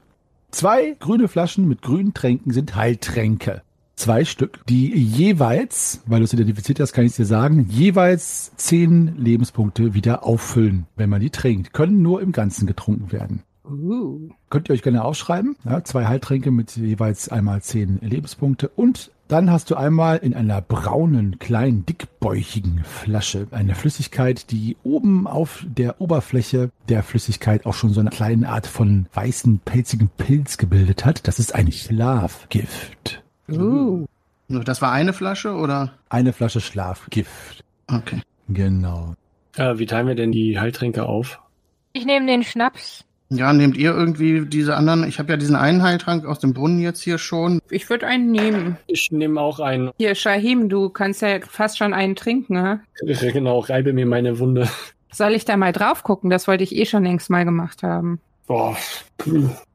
Zwei 0.50 0.96
grüne 1.00 1.28
Flaschen 1.28 1.66
mit 1.66 1.82
grünen 1.82 2.14
Tränken 2.14 2.52
sind 2.52 2.76
Heiltränke. 2.76 3.62
Zwei 3.96 4.24
Stück, 4.24 4.60
die 4.68 4.92
jeweils, 4.92 6.02
weil 6.06 6.18
du 6.18 6.24
es 6.24 6.32
identifiziert 6.32 6.80
hast, 6.80 6.92
kann 6.92 7.06
ich 7.06 7.14
dir 7.14 7.26
sagen, 7.26 7.66
jeweils 7.68 8.52
zehn 8.56 9.16
Lebenspunkte 9.16 9.94
wieder 9.94 10.24
auffüllen, 10.24 10.86
wenn 10.96 11.10
man 11.10 11.20
die 11.20 11.30
trinkt. 11.30 11.72
Können 11.72 12.02
nur 12.02 12.20
im 12.20 12.32
Ganzen 12.32 12.66
getrunken 12.66 13.12
werden. 13.12 13.42
Uh. 13.64 14.28
Könnt 14.50 14.68
ihr 14.68 14.74
euch 14.74 14.82
gerne 14.82 15.04
aufschreiben. 15.04 15.56
Ja, 15.64 15.82
zwei 15.84 16.06
Heiltränke 16.06 16.50
mit 16.50 16.76
jeweils 16.76 17.28
einmal 17.28 17.62
zehn 17.62 17.98
Lebenspunkte. 18.02 18.68
Und 18.68 19.10
dann 19.28 19.50
hast 19.50 19.70
du 19.70 19.74
einmal 19.74 20.18
in 20.18 20.34
einer 20.34 20.60
braunen, 20.60 21.38
kleinen, 21.38 21.86
dickbäuchigen 21.86 22.84
Flasche 22.84 23.46
eine 23.52 23.74
Flüssigkeit, 23.74 24.50
die 24.50 24.76
oben 24.82 25.26
auf 25.26 25.64
der 25.66 26.00
Oberfläche 26.00 26.70
der 26.90 27.02
Flüssigkeit 27.02 27.64
auch 27.64 27.72
schon 27.72 27.90
so 27.90 28.00
eine 28.00 28.10
kleine 28.10 28.50
Art 28.50 28.66
von 28.66 29.06
weißen, 29.14 29.60
pelzigen 29.64 30.10
Pilz 30.10 30.58
gebildet 30.58 31.06
hat. 31.06 31.26
Das 31.26 31.38
ist 31.38 31.54
ein 31.54 31.72
Schlafgift. 31.72 33.22
Uh. 33.50 34.06
Das 34.48 34.82
war 34.82 34.92
eine 34.92 35.14
Flasche 35.14 35.54
oder? 35.54 35.94
Eine 36.10 36.34
Flasche 36.34 36.60
Schlafgift. 36.60 37.64
Okay. 37.86 38.20
Genau. 38.48 39.14
Äh, 39.56 39.78
wie 39.78 39.86
teilen 39.86 40.06
wir 40.06 40.14
denn 40.14 40.32
die 40.32 40.58
Heiltränke 40.60 41.06
auf? 41.06 41.40
Ich 41.94 42.04
nehme 42.04 42.26
den 42.26 42.42
Schnaps. 42.42 43.04
Ja, 43.30 43.52
nehmt 43.52 43.76
ihr 43.76 43.92
irgendwie 43.92 44.46
diese 44.46 44.76
anderen? 44.76 45.06
Ich 45.08 45.18
habe 45.18 45.32
ja 45.32 45.36
diesen 45.36 45.56
einen 45.56 45.82
Heiltrank 45.82 46.26
aus 46.26 46.38
dem 46.38 46.52
Brunnen 46.54 46.78
jetzt 46.80 47.00
hier 47.02 47.18
schon. 47.18 47.60
Ich 47.70 47.88
würde 47.88 48.06
einen 48.06 48.30
nehmen. 48.30 48.76
Ich 48.86 49.10
nehme 49.10 49.40
auch 49.40 49.60
einen. 49.60 49.90
Hier, 49.96 50.14
Shahim, 50.14 50.68
du 50.68 50.90
kannst 50.90 51.22
ja 51.22 51.40
fast 51.40 51.78
schon 51.78 51.94
einen 51.94 52.16
trinken, 52.16 52.54
ne? 52.54 52.80
Genau, 53.34 53.60
reibe 53.60 53.92
mir 53.92 54.06
meine 54.06 54.38
Wunde. 54.38 54.68
Soll 55.10 55.32
ich 55.32 55.44
da 55.44 55.56
mal 55.56 55.72
drauf 55.72 56.02
gucken? 56.02 56.30
Das 56.30 56.46
wollte 56.46 56.64
ich 56.64 56.74
eh 56.74 56.86
schon 56.86 57.04
längst 57.04 57.30
mal 57.30 57.44
gemacht 57.44 57.82
haben. 57.82 58.20
Boah, 58.46 58.76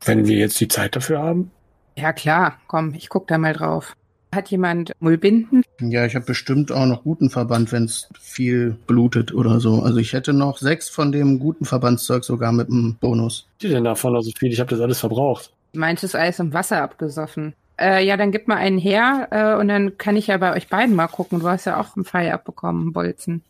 wenn 0.06 0.28
wir 0.28 0.38
jetzt 0.38 0.60
die 0.60 0.68
Zeit 0.68 0.96
dafür 0.96 1.20
haben. 1.20 1.52
Ja, 1.98 2.14
klar. 2.14 2.58
Komm, 2.68 2.94
ich 2.94 3.10
guck 3.10 3.28
da 3.28 3.38
mal 3.38 3.54
drauf. 3.54 3.96
Hat 4.32 4.52
jemand 4.52 4.92
Mullbinden? 5.00 5.64
Ja, 5.82 6.06
ich 6.06 6.16
habe 6.16 6.26
bestimmt 6.26 6.72
auch 6.72 6.86
noch 6.86 7.04
guten 7.04 7.30
Verband, 7.30 7.72
wenn 7.72 7.86
es 7.86 8.10
viel 8.20 8.78
blutet 8.86 9.34
oder 9.34 9.60
so. 9.60 9.82
Also 9.82 9.98
ich 9.98 10.14
hätte 10.14 10.34
noch 10.34 10.60
sechs 10.60 10.88
von 10.88 11.12
dem 11.12 11.40
guten 11.40 11.66
Verbandszeug 11.66 12.24
sogar 12.24 12.52
mit 12.52 12.70
einem 12.70 12.96
Bonus. 13.00 13.48
Was 13.58 13.66
ist 13.66 13.74
denn 13.74 13.84
davon? 13.84 14.16
Also 14.16 14.32
viel, 14.38 14.52
ich 14.52 14.60
habe 14.60 14.70
das 14.70 14.82
alles 14.82 15.00
verbraucht. 15.00 15.52
Manches 15.74 16.14
Eis 16.14 16.40
im 16.40 16.54
Wasser 16.54 16.82
abgesoffen. 16.84 17.54
Äh, 17.80 18.06
ja, 18.06 18.18
dann 18.18 18.32
gib 18.32 18.48
mal 18.48 18.58
einen 18.58 18.78
her 18.78 19.30
äh, 19.32 19.60
und 19.60 19.68
dann 19.70 19.98
kann 19.98 20.16
ich 20.16 20.28
ja 20.28 20.38
bei 20.38 20.54
euch 20.54 20.68
beiden 20.68 20.96
mal 20.96 21.08
gucken. 21.08 21.40
Du 21.40 21.48
hast 21.48 21.66
ja 21.66 21.80
auch 21.80 21.96
einen 21.96 22.06
Pfeil 22.06 22.32
abbekommen, 22.32 22.94
Bolzen. 22.94 23.42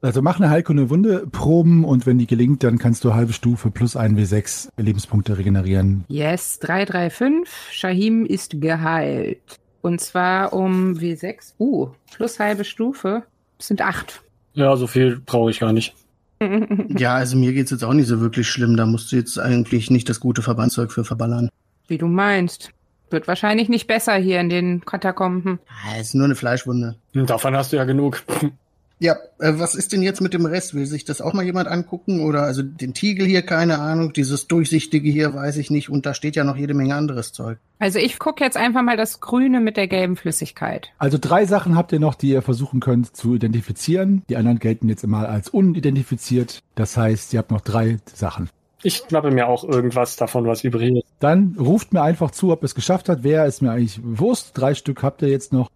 Also 0.00 0.22
mach 0.22 0.38
eine 0.38 0.50
Heilkunde 0.50 0.90
Wunde 0.90 1.26
Proben 1.26 1.84
und 1.84 2.06
wenn 2.06 2.18
die 2.18 2.28
gelingt, 2.28 2.62
dann 2.62 2.78
kannst 2.78 3.02
du 3.02 3.14
halbe 3.14 3.32
Stufe 3.32 3.70
plus 3.70 3.96
ein 3.96 4.16
W6 4.16 4.68
Lebenspunkte 4.76 5.38
regenerieren. 5.38 6.04
Yes, 6.06 6.60
335. 6.60 7.52
Shahim 7.72 8.24
ist 8.24 8.60
geheilt. 8.60 9.58
Und 9.88 10.02
zwar 10.02 10.52
um 10.52 10.98
W6. 10.98 11.54
Uh, 11.58 11.88
plus 12.12 12.38
halbe 12.38 12.64
Stufe. 12.64 13.22
Das 13.56 13.68
sind 13.68 13.80
acht. 13.80 14.20
Ja, 14.52 14.76
so 14.76 14.86
viel 14.86 15.18
brauche 15.24 15.50
ich 15.50 15.60
gar 15.60 15.72
nicht. 15.72 15.94
Ja, 16.96 17.14
also 17.16 17.36
mir 17.36 17.52
geht's 17.52 17.72
jetzt 17.72 17.82
auch 17.82 17.94
nicht 17.94 18.06
so 18.06 18.20
wirklich 18.20 18.48
schlimm. 18.48 18.76
Da 18.76 18.86
musst 18.86 19.10
du 19.10 19.16
jetzt 19.16 19.40
eigentlich 19.40 19.90
nicht 19.90 20.08
das 20.08 20.20
gute 20.20 20.40
Verbandszeug 20.40 20.92
für 20.92 21.04
verballern. 21.04 21.48
Wie 21.88 21.98
du 21.98 22.06
meinst. 22.06 22.70
Wird 23.10 23.26
wahrscheinlich 23.26 23.68
nicht 23.68 23.88
besser 23.88 24.14
hier 24.14 24.38
in 24.40 24.48
den 24.48 24.84
Katakomben. 24.84 25.58
Ah, 25.66 25.98
ist 25.98 26.14
nur 26.14 26.26
eine 26.26 26.36
Fleischwunde. 26.36 26.94
Und 27.14 27.28
davon 27.28 27.56
hast 27.56 27.72
du 27.72 27.76
ja 27.76 27.84
genug. 27.84 28.22
Ja, 29.00 29.16
äh, 29.38 29.52
was 29.56 29.74
ist 29.74 29.92
denn 29.92 30.02
jetzt 30.02 30.20
mit 30.20 30.34
dem 30.34 30.44
Rest? 30.44 30.74
Will 30.74 30.86
sich 30.86 31.04
das 31.04 31.20
auch 31.20 31.32
mal 31.32 31.44
jemand 31.44 31.68
angucken? 31.68 32.20
Oder 32.20 32.42
also 32.42 32.62
den 32.62 32.94
Tiegel 32.94 33.26
hier, 33.26 33.42
keine 33.42 33.78
Ahnung, 33.78 34.12
dieses 34.12 34.48
durchsichtige 34.48 35.08
hier, 35.08 35.34
weiß 35.34 35.56
ich 35.58 35.70
nicht. 35.70 35.88
Und 35.88 36.04
da 36.04 36.14
steht 36.14 36.36
ja 36.36 36.44
noch 36.44 36.56
jede 36.56 36.74
Menge 36.74 36.94
anderes 36.94 37.32
Zeug. 37.32 37.58
Also 37.78 38.00
ich 38.00 38.18
gucke 38.18 38.42
jetzt 38.42 38.56
einfach 38.56 38.82
mal 38.82 38.96
das 38.96 39.20
Grüne 39.20 39.60
mit 39.60 39.76
der 39.76 39.86
gelben 39.86 40.16
Flüssigkeit. 40.16 40.88
Also 40.98 41.16
drei 41.20 41.46
Sachen 41.46 41.76
habt 41.76 41.92
ihr 41.92 42.00
noch, 42.00 42.16
die 42.16 42.30
ihr 42.30 42.42
versuchen 42.42 42.80
könnt 42.80 43.16
zu 43.16 43.36
identifizieren. 43.36 44.22
Die 44.28 44.36
anderen 44.36 44.58
gelten 44.58 44.88
jetzt 44.88 45.04
immer 45.04 45.28
als 45.28 45.48
unidentifiziert. 45.48 46.60
Das 46.74 46.96
heißt, 46.96 47.32
ihr 47.32 47.38
habt 47.38 47.52
noch 47.52 47.60
drei 47.60 47.98
Sachen. 48.12 48.50
Ich 48.82 48.96
schnappe 49.08 49.30
mir 49.30 49.48
auch 49.48 49.64
irgendwas 49.64 50.16
davon, 50.16 50.46
was 50.46 50.62
übrig 50.62 50.96
ist. 50.96 51.06
Dann 51.18 51.56
ruft 51.58 51.92
mir 51.92 52.02
einfach 52.02 52.30
zu, 52.30 52.52
ob 52.52 52.62
es 52.62 52.74
geschafft 52.74 53.08
hat. 53.08 53.22
Wer 53.22 53.46
ist 53.46 53.60
mir 53.60 53.72
eigentlich 53.72 54.00
Wurst? 54.02 54.52
Drei 54.56 54.74
Stück 54.74 55.02
habt 55.02 55.22
ihr 55.22 55.28
jetzt 55.28 55.52
noch. 55.52 55.68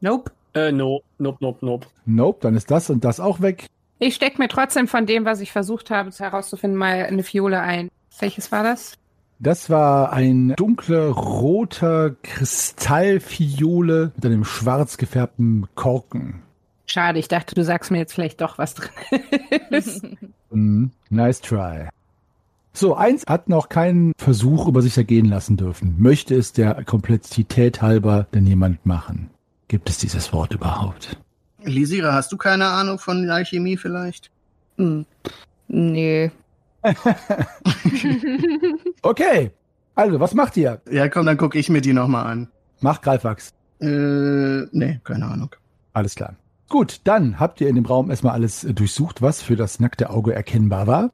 Nope. 0.00 0.30
Äh, 0.54 0.72
no, 0.72 1.02
nope, 1.18 1.38
nope, 1.40 1.64
nope. 1.66 1.86
Nope, 2.06 2.38
dann 2.42 2.56
ist 2.56 2.70
das 2.70 2.90
und 2.90 3.04
das 3.04 3.20
auch 3.20 3.40
weg. 3.40 3.66
Ich 3.98 4.14
steck 4.14 4.38
mir 4.38 4.48
trotzdem 4.48 4.88
von 4.88 5.06
dem, 5.06 5.24
was 5.24 5.40
ich 5.40 5.52
versucht 5.52 5.90
habe 5.90 6.10
herauszufinden, 6.10 6.78
mal 6.78 7.04
eine 7.04 7.22
Fiole 7.22 7.60
ein. 7.60 7.90
Welches 8.18 8.52
war 8.52 8.62
das? 8.62 8.96
Das 9.40 9.68
war 9.68 10.12
ein 10.12 10.54
dunkler, 10.56 11.08
roter 11.08 12.14
Kristallfiole 12.22 14.12
mit 14.14 14.24
einem 14.24 14.44
schwarz 14.44 14.96
gefärbten 14.96 15.66
Korken. 15.74 16.42
Schade, 16.86 17.18
ich 17.18 17.28
dachte, 17.28 17.54
du 17.54 17.64
sagst 17.64 17.90
mir 17.90 17.98
jetzt 17.98 18.12
vielleicht 18.12 18.40
doch, 18.40 18.58
was 18.58 18.74
drin 18.74 18.90
ist. 19.70 20.06
Mm, 20.50 20.86
nice 21.10 21.40
try. 21.40 21.88
So, 22.72 22.94
eins 22.94 23.24
hat 23.26 23.48
noch 23.48 23.68
keinen 23.68 24.12
Versuch 24.18 24.68
über 24.68 24.82
sich 24.82 24.96
ergehen 24.96 25.26
lassen 25.26 25.56
dürfen. 25.56 25.96
Möchte 25.98 26.34
es 26.34 26.52
der 26.52 26.84
Komplexität 26.84 27.82
halber 27.82 28.26
denn 28.34 28.46
jemand 28.46 28.84
machen? 28.84 29.30
Gibt 29.68 29.88
es 29.88 29.98
dieses 29.98 30.32
Wort 30.32 30.52
überhaupt? 30.52 31.16
Lisira, 31.62 32.12
hast 32.12 32.30
du 32.32 32.36
keine 32.36 32.66
Ahnung 32.66 32.98
von 32.98 33.28
Alchemie 33.30 33.76
vielleicht? 33.76 34.30
Hm. 34.76 35.06
Nee. 35.68 36.30
Okay, 39.02 39.50
also, 39.94 40.18
was 40.18 40.34
macht 40.34 40.56
ihr? 40.56 40.80
Ja, 40.90 41.08
komm, 41.08 41.26
dann 41.26 41.36
guck 41.36 41.54
ich 41.54 41.68
mir 41.68 41.80
die 41.80 41.92
nochmal 41.92 42.26
an. 42.26 42.48
Macht 42.80 43.02
Greifwachs. 43.02 43.52
Äh, 43.80 43.86
nee, 44.72 45.00
keine 45.04 45.26
Ahnung. 45.26 45.54
Alles 45.92 46.14
klar. 46.16 46.34
Gut, 46.68 47.00
dann 47.04 47.38
habt 47.38 47.60
ihr 47.60 47.68
in 47.68 47.76
dem 47.76 47.86
Raum 47.86 48.10
erstmal 48.10 48.32
alles 48.32 48.64
äh, 48.64 48.74
durchsucht, 48.74 49.22
was 49.22 49.42
für 49.42 49.54
das 49.54 49.78
nackte 49.78 50.10
Auge 50.10 50.34
erkennbar 50.34 50.86
war. 50.86 51.10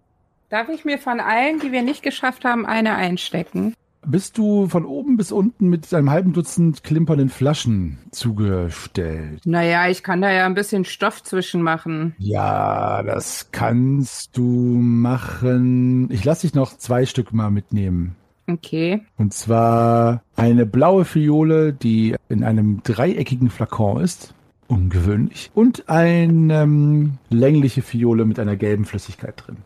Darf 0.49 0.69
ich 0.69 0.85
mir 0.85 0.99
von 0.99 1.21
allen, 1.21 1.61
die 1.61 1.73
wir 1.73 1.83
nicht 1.83 2.03
geschafft 2.03 2.45
haben, 2.45 2.65
eine 2.65 2.95
einstecken? 2.95 3.75
Bist 4.07 4.39
du 4.39 4.67
von 4.67 4.87
oben 4.87 5.17
bis 5.19 5.31
unten 5.31 5.69
mit 5.69 5.93
einem 5.93 6.11
halben 6.11 6.33
Dutzend 6.33 6.83
klimpernden 6.83 7.29
Flaschen 7.29 7.99
zugestellt? 8.11 9.43
Naja, 9.45 9.89
ich 9.89 10.03
kann 10.03 10.23
da 10.23 10.31
ja 10.31 10.47
ein 10.47 10.55
bisschen 10.55 10.87
Stoff 10.87 11.23
zwischen 11.23 11.63
machen. 11.63 12.15
Ja, 12.19 13.03
das 13.03 13.51
kannst 13.53 14.37
du 14.39 14.43
machen. 14.43 16.11
Ich 16.11 16.25
lasse 16.25 16.47
dich 16.47 16.55
noch 16.55 16.79
zwei 16.79 17.05
Stück 17.05 17.33
mal 17.33 17.51
mitnehmen. 17.51 18.17
Okay. 18.49 19.03
Und 19.17 19.35
zwar 19.35 20.23
eine 20.35 20.67
blaue 20.67 21.05
Fiole, 21.05 21.73
die 21.73 22.17
in 22.29 22.43
einem 22.43 22.83
dreieckigen 22.83 23.51
Flakon 23.51 24.03
ist. 24.03 24.35
Ungewöhnlich. 24.67 25.51
Und 25.55 25.89
eine 25.89 26.63
ähm, 26.63 27.19
längliche 27.29 27.83
Fiole 27.83 28.25
mit 28.25 28.39
einer 28.39 28.57
gelben 28.57 28.87
Flüssigkeit 28.87 29.35
drin. 29.37 29.59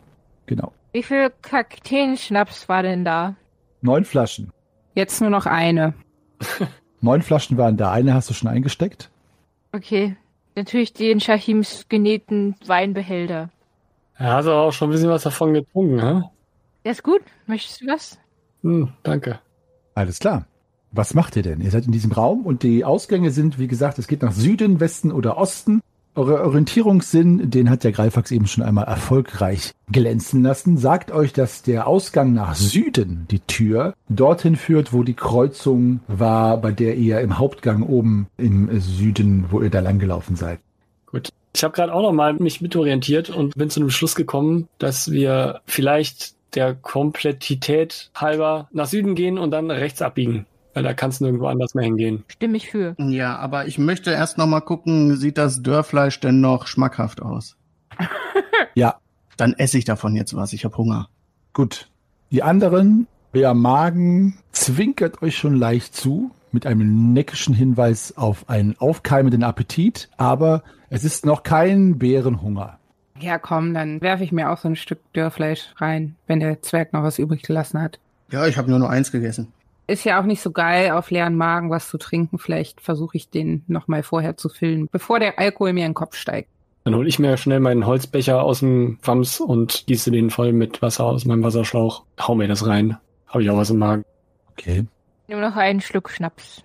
Genau. 0.45 0.73
Wie 0.91 1.03
viel 1.03 1.31
Kakteenschnaps 1.41 2.69
war 2.69 2.83
denn 2.83 3.05
da? 3.05 3.35
Neun 3.85 4.03
Flaschen. 4.03 4.51
Jetzt 4.95 5.21
nur 5.21 5.29
noch 5.29 5.45
eine. 5.45 5.93
Neun 7.01 7.21
Flaschen 7.21 7.57
waren 7.57 7.77
da. 7.77 7.91
Eine 7.91 8.15
hast 8.15 8.29
du 8.29 8.33
schon 8.33 8.49
eingesteckt. 8.49 9.11
Okay. 9.71 10.17
Natürlich 10.55 10.93
den 10.93 11.19
Shahims 11.19 11.85
genähten 11.87 12.55
Weinbehälter. 12.65 13.49
Er 14.17 14.33
hat 14.33 14.45
aber 14.45 14.61
auch 14.61 14.71
schon 14.71 14.89
ein 14.89 14.91
bisschen 14.93 15.09
was 15.09 15.23
davon 15.23 15.53
getrunken, 15.53 15.99
hä? 15.99 16.23
Ja, 16.83 16.91
ist 16.91 17.03
gut. 17.03 17.21
Möchtest 17.45 17.81
du 17.81 17.87
was? 17.87 18.17
Hm, 18.63 18.89
danke. 19.03 19.39
Alles 19.93 20.19
klar. 20.19 20.47
Was 20.91 21.13
macht 21.13 21.35
ihr 21.35 21.43
denn? 21.43 21.61
Ihr 21.61 21.69
seid 21.69 21.85
in 21.85 21.91
diesem 21.91 22.11
Raum 22.11 22.45
und 22.45 22.63
die 22.63 22.85
Ausgänge 22.85 23.29
sind, 23.29 23.59
wie 23.59 23.67
gesagt, 23.67 23.99
es 23.99 24.07
geht 24.07 24.23
nach 24.23 24.31
Süden, 24.31 24.79
Westen 24.79 25.11
oder 25.11 25.37
Osten. 25.37 25.81
Euer 26.17 26.45
Orientierungssinn, 26.45 27.49
den 27.49 27.69
hat 27.69 27.83
der 27.83 27.91
Greifax 27.91 28.31
eben 28.31 28.47
schon 28.47 28.63
einmal 28.63 28.85
erfolgreich 28.85 29.73
glänzen 29.91 30.43
lassen, 30.43 30.77
sagt 30.77 31.11
euch, 31.11 31.33
dass 31.33 31.61
der 31.61 31.87
Ausgang 31.87 32.33
nach 32.33 32.55
Süden, 32.55 33.27
die 33.29 33.41
Tür, 33.41 33.93
dorthin 34.07 34.55
führt, 34.55 34.93
wo 34.93 35.03
die 35.03 35.13
Kreuzung 35.13 35.99
war, 36.07 36.55
bei 36.61 36.71
der 36.71 36.95
ihr 36.95 37.19
im 37.19 37.37
Hauptgang 37.37 37.83
oben 37.83 38.27
im 38.37 38.79
Süden, 38.79 39.47
wo 39.49 39.61
ihr 39.61 39.69
da 39.69 39.81
langgelaufen 39.81 40.37
seid. 40.37 40.59
Gut. 41.05 41.27
Ich 41.53 41.65
habe 41.65 41.73
gerade 41.73 41.93
auch 41.93 42.01
noch 42.01 42.13
mal 42.13 42.33
mich 42.33 42.61
mitorientiert 42.61 43.29
und 43.29 43.53
bin 43.55 43.69
zu 43.69 43.81
dem 43.81 43.89
Schluss 43.89 44.15
gekommen, 44.15 44.69
dass 44.77 45.11
wir 45.11 45.59
vielleicht 45.65 46.35
der 46.55 46.75
Komplettität 46.75 48.09
halber 48.15 48.69
nach 48.71 48.87
Süden 48.87 49.15
gehen 49.15 49.37
und 49.37 49.51
dann 49.51 49.69
rechts 49.69 50.01
abbiegen. 50.01 50.45
Weil 50.75 50.83
da 50.83 50.93
kannst 50.93 51.21
du 51.21 51.23
nirgendwo 51.23 51.47
anders 51.47 51.73
mehr 51.73 51.85
hingehen. 51.85 52.25
Stimme 52.27 52.57
ich 52.57 52.69
für. 52.69 52.95
Ja, 52.99 53.37
aber 53.37 53.65
ich 53.65 53.77
möchte 53.77 54.11
erst 54.11 54.37
noch 54.37 54.45
mal 54.45 54.59
gucken, 54.59 55.15
sieht 55.15 55.37
das 55.37 55.63
Dörrfleisch 55.63 56.19
denn 56.19 56.41
noch 56.41 56.67
schmackhaft 56.67 57.21
aus? 57.21 57.55
Ja, 58.75 58.95
Dann 59.37 59.53
esse 59.53 59.77
ich 59.77 59.85
davon 59.85 60.15
jetzt 60.15 60.35
was, 60.35 60.51
ich 60.51 60.65
habe 60.65 60.77
Hunger. 60.77 61.07
Gut. 61.53 61.89
Die 62.29 62.43
anderen, 62.43 63.07
euer 63.33 63.53
Magen 63.53 64.37
zwinkert 64.51 65.21
euch 65.21 65.37
schon 65.37 65.55
leicht 65.55 65.95
zu 65.95 66.31
mit 66.51 66.65
einem 66.65 67.13
neckischen 67.13 67.53
Hinweis 67.53 68.17
auf 68.17 68.49
einen 68.49 68.77
aufkeimenden 68.77 69.43
Appetit, 69.43 70.09
aber 70.17 70.61
es 70.89 71.05
ist 71.05 71.25
noch 71.25 71.43
kein 71.43 71.97
Bärenhunger. 71.97 72.77
Ja, 73.17 73.37
komm, 73.39 73.73
dann 73.73 74.01
werfe 74.01 74.25
ich 74.25 74.33
mir 74.33 74.51
auch 74.51 74.57
so 74.57 74.67
ein 74.67 74.75
Stück 74.75 74.99
Dörrfleisch 75.13 75.73
rein, 75.77 76.15
wenn 76.27 76.41
der 76.41 76.61
Zwerg 76.61 76.91
noch 76.91 77.03
was 77.03 77.17
übrig 77.19 77.43
gelassen 77.43 77.81
hat. 77.81 77.99
Ja, 78.29 78.45
ich 78.47 78.57
habe 78.57 78.69
nur 78.69 78.79
nur 78.79 78.89
eins 78.89 79.11
gegessen. 79.11 79.53
Ist 79.87 80.03
ja 80.03 80.19
auch 80.19 80.25
nicht 80.25 80.41
so 80.41 80.51
geil, 80.51 80.91
auf 80.91 81.11
leeren 81.11 81.35
Magen 81.35 81.69
was 81.69 81.89
zu 81.89 81.97
trinken. 81.97 82.39
Vielleicht 82.39 82.81
versuche 82.81 83.17
ich 83.17 83.29
den 83.29 83.63
nochmal 83.67 84.01
vorher 84.01 84.35
zu 84.35 84.49
füllen, 84.49 84.87
bevor 84.91 85.19
der 85.19 85.37
Alkohol 85.37 85.73
mir 85.73 85.85
in 85.85 85.91
den 85.91 85.95
Kopf 85.95 86.15
steigt. 86.15 86.49
Dann 86.85 86.95
hole 86.95 87.07
ich 87.07 87.19
mir 87.19 87.37
schnell 87.37 87.59
meinen 87.59 87.85
Holzbecher 87.85 88.43
aus 88.43 88.59
dem 88.59 88.99
Wams 89.03 89.39
und 89.39 89.85
gieße 89.87 90.11
den 90.11 90.29
voll 90.29 90.53
mit 90.53 90.81
Wasser 90.81 91.05
aus 91.05 91.25
meinem 91.25 91.43
Wasserschlauch. 91.43 92.03
Hau 92.19 92.35
mir 92.35 92.47
das 92.47 92.67
rein. 92.67 92.97
Habe 93.27 93.43
ich 93.43 93.49
auch 93.49 93.57
was 93.57 93.71
im 93.71 93.79
Magen. 93.79 94.05
Okay. 94.51 94.85
Nur 95.27 95.41
noch 95.41 95.55
einen 95.55 95.81
Schluck 95.81 96.09
Schnaps. 96.09 96.63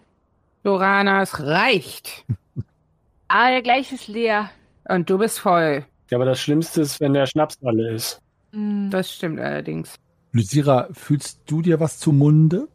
Lorana, 0.65 1.23
es 1.23 1.41
reicht. 1.41 2.25
Ah, 3.33 3.49
der 3.49 3.63
gleiche 3.63 3.95
ist 3.95 4.09
leer. 4.09 4.51
Und 4.89 5.09
du 5.09 5.17
bist 5.17 5.39
voll. 5.39 5.85
Ja, 6.11 6.19
aber 6.19 6.25
das 6.25 6.41
Schlimmste 6.41 6.81
ist, 6.81 6.99
wenn 6.99 7.13
der 7.13 7.27
Schnaps 7.27 7.57
alle 7.63 7.93
ist. 7.93 8.21
Hm. 8.53 8.91
Das 8.91 9.15
stimmt 9.15 9.39
allerdings. 9.39 9.95
Lysira, 10.33 10.89
fühlst 10.91 11.41
du 11.47 11.63
dir 11.63 11.79
was 11.79 12.01
zum 12.01 12.19
Munde? 12.19 12.67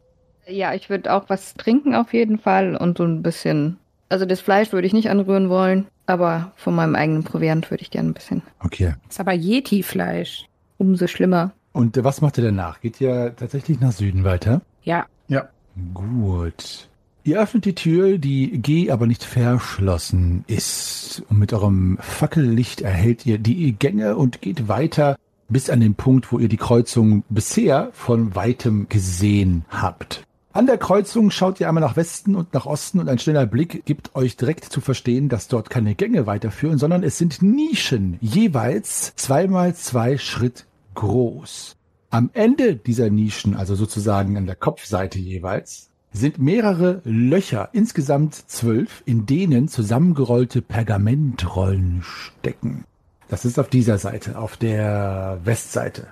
Ja, 0.48 0.74
ich 0.74 0.90
würde 0.90 1.12
auch 1.12 1.24
was 1.28 1.54
trinken 1.54 1.94
auf 1.94 2.12
jeden 2.12 2.38
Fall 2.38 2.76
und 2.76 2.98
so 2.98 3.04
ein 3.04 3.22
bisschen. 3.22 3.78
Also 4.08 4.24
das 4.24 4.40
Fleisch 4.40 4.72
würde 4.72 4.86
ich 4.86 4.92
nicht 4.92 5.10
anrühren 5.10 5.48
wollen, 5.48 5.86
aber 6.06 6.52
von 6.56 6.74
meinem 6.74 6.94
eigenen 6.94 7.24
Proviant 7.24 7.70
würde 7.70 7.82
ich 7.82 7.90
gerne 7.90 8.10
ein 8.10 8.14
bisschen. 8.14 8.42
Okay. 8.60 8.94
ist 9.08 9.20
aber 9.20 9.32
Yeti-Fleisch. 9.32 10.46
Umso 10.78 11.06
schlimmer. 11.06 11.52
Und 11.72 11.96
äh, 11.96 12.04
was 12.04 12.20
macht 12.20 12.38
ihr 12.38 12.44
danach? 12.44 12.80
Geht 12.80 13.00
ihr 13.00 13.34
tatsächlich 13.36 13.80
nach 13.80 13.92
Süden 13.92 14.24
weiter? 14.24 14.60
Ja, 14.82 15.06
Ja. 15.28 15.48
Gut. 15.92 16.88
Ihr 17.24 17.40
öffnet 17.40 17.64
die 17.64 17.74
Tür, 17.74 18.18
die 18.18 18.62
G 18.62 18.90
aber 18.90 19.06
nicht 19.06 19.24
verschlossen 19.24 20.44
ist. 20.46 21.22
Und 21.28 21.38
mit 21.40 21.52
eurem 21.52 21.98
Fackellicht 22.00 22.82
erhellt 22.82 23.26
ihr 23.26 23.38
die 23.38 23.72
Gänge 23.72 24.16
und 24.16 24.40
geht 24.40 24.68
weiter 24.68 25.16
bis 25.48 25.68
an 25.68 25.80
den 25.80 25.96
Punkt, 25.96 26.30
wo 26.30 26.38
ihr 26.38 26.48
die 26.48 26.56
Kreuzung 26.56 27.24
bisher 27.28 27.90
von 27.92 28.34
weitem 28.34 28.88
gesehen 28.88 29.64
habt. 29.70 30.24
An 30.56 30.64
der 30.64 30.78
Kreuzung 30.78 31.30
schaut 31.30 31.60
ihr 31.60 31.68
einmal 31.68 31.82
nach 31.82 31.96
Westen 31.96 32.34
und 32.34 32.54
nach 32.54 32.64
Osten 32.64 32.98
und 32.98 33.10
ein 33.10 33.18
schneller 33.18 33.44
Blick 33.44 33.84
gibt 33.84 34.16
euch 34.16 34.38
direkt 34.38 34.64
zu 34.64 34.80
verstehen, 34.80 35.28
dass 35.28 35.48
dort 35.48 35.68
keine 35.68 35.94
Gänge 35.94 36.26
weiterführen, 36.26 36.78
sondern 36.78 37.02
es 37.02 37.18
sind 37.18 37.42
Nischen, 37.42 38.16
jeweils 38.22 39.14
zweimal 39.16 39.74
zwei 39.74 40.16
Schritt 40.16 40.64
groß. 40.94 41.76
Am 42.08 42.30
Ende 42.32 42.74
dieser 42.74 43.10
Nischen, 43.10 43.54
also 43.54 43.74
sozusagen 43.74 44.38
an 44.38 44.46
der 44.46 44.56
Kopfseite 44.56 45.18
jeweils, 45.18 45.90
sind 46.10 46.38
mehrere 46.38 47.02
Löcher, 47.04 47.68
insgesamt 47.74 48.34
zwölf, 48.34 49.02
in 49.04 49.26
denen 49.26 49.68
zusammengerollte 49.68 50.62
Pergamentrollen 50.62 52.00
stecken. 52.02 52.84
Das 53.28 53.44
ist 53.44 53.58
auf 53.58 53.68
dieser 53.68 53.98
Seite, 53.98 54.38
auf 54.38 54.56
der 54.56 55.38
Westseite. 55.44 56.06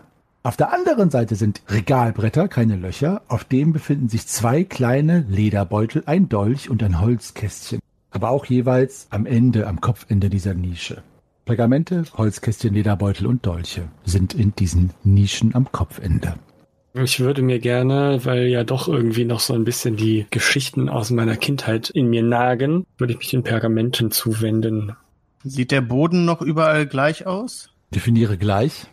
Auf 0.46 0.58
der 0.58 0.74
anderen 0.74 1.08
Seite 1.08 1.36
sind 1.36 1.62
Regalbretter, 1.70 2.48
keine 2.48 2.76
Löcher. 2.76 3.22
Auf 3.28 3.44
dem 3.44 3.72
befinden 3.72 4.10
sich 4.10 4.26
zwei 4.26 4.62
kleine 4.62 5.24
Lederbeutel, 5.26 6.02
ein 6.04 6.28
Dolch 6.28 6.68
und 6.68 6.82
ein 6.82 7.00
Holzkästchen. 7.00 7.80
Aber 8.10 8.28
auch 8.28 8.44
jeweils 8.44 9.06
am 9.08 9.24
Ende, 9.24 9.66
am 9.66 9.80
Kopfende 9.80 10.28
dieser 10.28 10.52
Nische. 10.52 11.02
Pergamente, 11.46 12.04
Holzkästchen, 12.12 12.74
Lederbeutel 12.74 13.26
und 13.26 13.46
Dolche 13.46 13.88
sind 14.04 14.34
in 14.34 14.54
diesen 14.54 14.90
Nischen 15.02 15.54
am 15.54 15.72
Kopfende. 15.72 16.34
Ich 16.92 17.20
würde 17.20 17.40
mir 17.40 17.58
gerne, 17.58 18.26
weil 18.26 18.48
ja 18.48 18.64
doch 18.64 18.86
irgendwie 18.86 19.24
noch 19.24 19.40
so 19.40 19.54
ein 19.54 19.64
bisschen 19.64 19.96
die 19.96 20.26
Geschichten 20.30 20.90
aus 20.90 21.08
meiner 21.08 21.36
Kindheit 21.36 21.88
in 21.88 22.10
mir 22.10 22.22
nagen, 22.22 22.84
würde 22.98 23.14
ich 23.14 23.18
mich 23.18 23.30
den 23.30 23.44
Pergamenten 23.44 24.10
zuwenden. 24.10 24.94
Sieht 25.42 25.70
der 25.70 25.80
Boden 25.80 26.26
noch 26.26 26.42
überall 26.42 26.86
gleich 26.86 27.26
aus? 27.26 27.70
Definiere 27.94 28.36
gleich. 28.36 28.88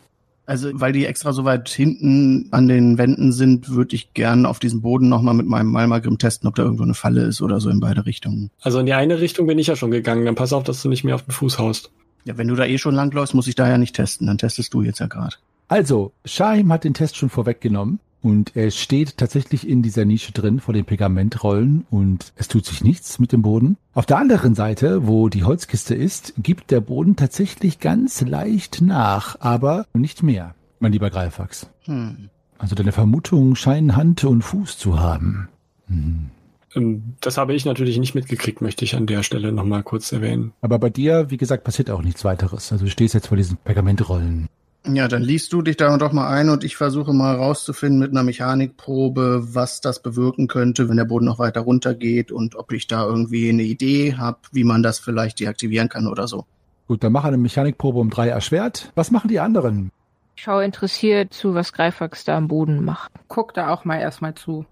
Also, 0.52 0.70
weil 0.74 0.92
die 0.92 1.06
extra 1.06 1.32
so 1.32 1.46
weit 1.46 1.70
hinten 1.70 2.50
an 2.52 2.68
den 2.68 2.98
Wänden 2.98 3.32
sind, 3.32 3.70
würde 3.70 3.96
ich 3.96 4.14
gern 4.14 4.46
auf 4.46 4.60
diesem 4.60 4.82
Boden 4.82 5.08
nochmal 5.08 5.34
mit 5.34 5.48
meinem 5.48 5.72
Malmagrim 5.72 6.18
testen, 6.18 6.50
ob 6.50 6.56
da 6.56 6.64
irgendwo 6.64 6.84
eine 6.84 6.94
Falle 6.94 7.22
ist 7.22 7.42
oder 7.42 7.62
so 7.62 7.70
in 7.70 7.80
beide 7.80 8.06
Richtungen. 8.06 8.52
Also 8.60 8.80
in 8.80 8.86
die 8.86 8.92
eine 8.92 9.22
Richtung 9.22 9.48
bin 9.48 9.58
ich 9.60 9.68
ja 9.68 9.78
schon 9.78 9.92
gegangen. 9.92 10.26
Dann 10.26 10.36
pass 10.36 10.52
auf, 10.52 10.66
dass 10.66 10.82
du 10.82 10.90
nicht 10.90 11.06
mehr 11.06 11.16
auf 11.16 11.22
den 11.22 11.32
Fuß 11.32 11.58
haust. 11.58 11.90
Ja, 12.26 12.38
wenn 12.38 12.50
du 12.50 12.56
da 12.56 12.66
eh 12.66 12.78
schon 12.78 12.96
langläufst, 12.96 13.34
muss 13.34 13.48
ich 13.48 13.56
da 13.56 13.70
ja 13.70 13.78
nicht 13.78 13.96
testen. 13.96 14.28
Dann 14.28 14.38
testest 14.38 14.74
du 14.74 14.82
jetzt 14.82 15.00
ja 15.00 15.08
gerade. 15.08 15.38
Also, 15.70 16.12
Shahim 16.26 16.74
hat 16.74 16.84
den 16.84 16.96
Test 16.96 17.16
schon 17.16 17.30
vorweggenommen 17.30 18.02
und 18.22 18.56
er 18.56 18.72
steht 18.72 19.18
tatsächlich 19.18 19.68
in 19.68 19.82
dieser 19.82 20.06
Nische 20.06 20.32
drin 20.32 20.60
vor 20.60 20.74
den 20.74 20.86
Pergamentrollen 20.86 21.86
und 21.90 22.34
es 22.36 22.48
tut 22.48 22.66
sich 22.66 22.84
nichts 22.84 23.20
mit 23.20 23.32
dem 23.32 23.42
Boden. 23.42 23.78
Auf 23.94 24.06
der 24.06 24.18
anderen 24.18 24.56
Seite, 24.56 25.08
wo 25.08 25.30
die 25.30 25.44
Holzkiste 25.44 25.96
ist, 25.96 26.34
gibt 26.38 26.72
der 26.72 26.82
Boden 26.82 27.16
tatsächlich 27.16 27.80
ganz 27.80 28.22
leicht 28.22 28.82
nach, 28.82 29.38
aber 29.40 29.86
nicht 29.94 30.24
mehr, 30.24 30.56
mein 30.80 30.92
lieber 30.92 31.10
Greifax. 31.10 31.70
Hm. 31.86 32.30
Also 32.58 32.76
deine 32.76 32.92
Vermutungen 32.92 33.56
scheinen 33.56 33.96
Hand 33.96 34.24
und 34.24 34.44
Fuß 34.44 34.78
zu 34.78 35.00
haben. 35.00 35.50
Hm. 35.88 36.30
Ähm, 36.76 37.16
Das 37.22 37.38
habe 37.38 37.54
ich 37.54 37.66
natürlich 37.66 37.98
nicht 37.98 38.16
mitgekriegt, 38.16 38.62
möchte 38.62 38.86
ich 38.86 38.96
an 38.96 39.08
der 39.08 39.24
Stelle 39.24 39.52
nochmal 39.52 39.84
kurz 39.84 40.12
erwähnen. 40.12 40.54
Aber 40.62 40.80
bei 40.80 40.90
dir, 40.90 41.30
wie 41.30 41.38
gesagt, 41.38 41.64
passiert 41.64 41.90
auch 41.90 42.04
nichts 42.04 42.24
weiteres. 42.24 42.72
Also 42.72 42.86
du 42.86 42.92
stehst 42.92 43.14
jetzt 43.14 43.28
vor 43.28 43.38
diesen 43.38 43.58
Pergamentrollen. 43.58 44.48
Ja, 44.88 45.08
dann 45.08 45.22
liest 45.22 45.54
du 45.54 45.62
dich 45.62 45.78
da 45.78 45.96
doch 45.98 46.12
mal 46.12 46.28
ein 46.30 46.50
und 46.50 46.64
ich 46.64 46.76
versuche 46.76 47.14
mal 47.14 47.36
rauszufinden 47.36 48.00
mit 48.00 48.12
einer 48.12 48.24
Mechanikprobe, 48.24 49.54
was 49.54 49.80
das 49.80 50.02
bewirken 50.02 50.48
könnte, 50.48 50.90
wenn 50.90 50.98
der 50.98 51.06
Boden 51.06 51.26
noch 51.26 51.38
weiter 51.38 51.62
runter 51.62 51.94
geht 51.94 52.32
und 52.32 52.56
ob 52.56 52.72
ich 52.72 52.88
da 52.88 53.06
irgendwie 53.06 53.50
eine 53.50 53.62
Idee 53.62 54.16
habe, 54.16 54.40
wie 54.52 54.64
man 54.64 54.82
das 54.82 54.98
vielleicht 54.98 55.40
deaktivieren 55.40 55.88
kann 55.88 56.08
oder 56.08 56.28
so. 56.28 56.46
Gut, 56.88 57.04
dann 57.04 57.12
mach 57.12 57.26
eine 57.26 57.38
Mechanikprobe 57.38 58.00
um 58.00 58.10
drei 58.10 58.30
erschwert. 58.30 58.92
Was 58.96 59.12
machen 59.12 59.28
die 59.28 59.40
anderen? 59.40 59.92
Ich 60.36 60.44
schaue 60.44 60.66
interessiert 60.66 61.32
zu, 61.34 61.54
was 61.54 61.74
Greifax 61.74 62.24
da 62.24 62.36
am 62.36 62.48
Boden 62.48 62.84
macht. 62.84 63.12
Guck 63.28 63.54
da 63.54 63.70
auch 63.70 63.86
mal 63.86 64.00
erstmal 64.00 64.34
zu. 64.34 64.66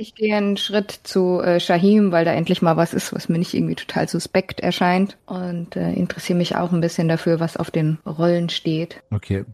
Ich 0.00 0.14
gehe 0.14 0.36
einen 0.36 0.56
Schritt 0.56 1.00
zu 1.02 1.40
äh, 1.40 1.58
Shahim, 1.58 2.12
weil 2.12 2.24
da 2.24 2.30
endlich 2.30 2.62
mal 2.62 2.76
was 2.76 2.94
ist, 2.94 3.12
was 3.12 3.28
mir 3.28 3.38
nicht 3.38 3.52
irgendwie 3.52 3.74
total 3.74 4.08
suspekt 4.08 4.60
erscheint. 4.60 5.16
Und 5.26 5.74
äh, 5.74 5.92
interessiere 5.92 6.38
mich 6.38 6.54
auch 6.54 6.70
ein 6.70 6.80
bisschen 6.80 7.08
dafür, 7.08 7.40
was 7.40 7.56
auf 7.56 7.72
den 7.72 7.98
Rollen 8.06 8.48
steht. 8.48 9.02
Okay. 9.10 9.44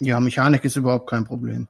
Ja, 0.00 0.20
Mechanik 0.20 0.62
ist 0.62 0.76
überhaupt 0.76 1.08
kein 1.08 1.24
Problem. 1.24 1.68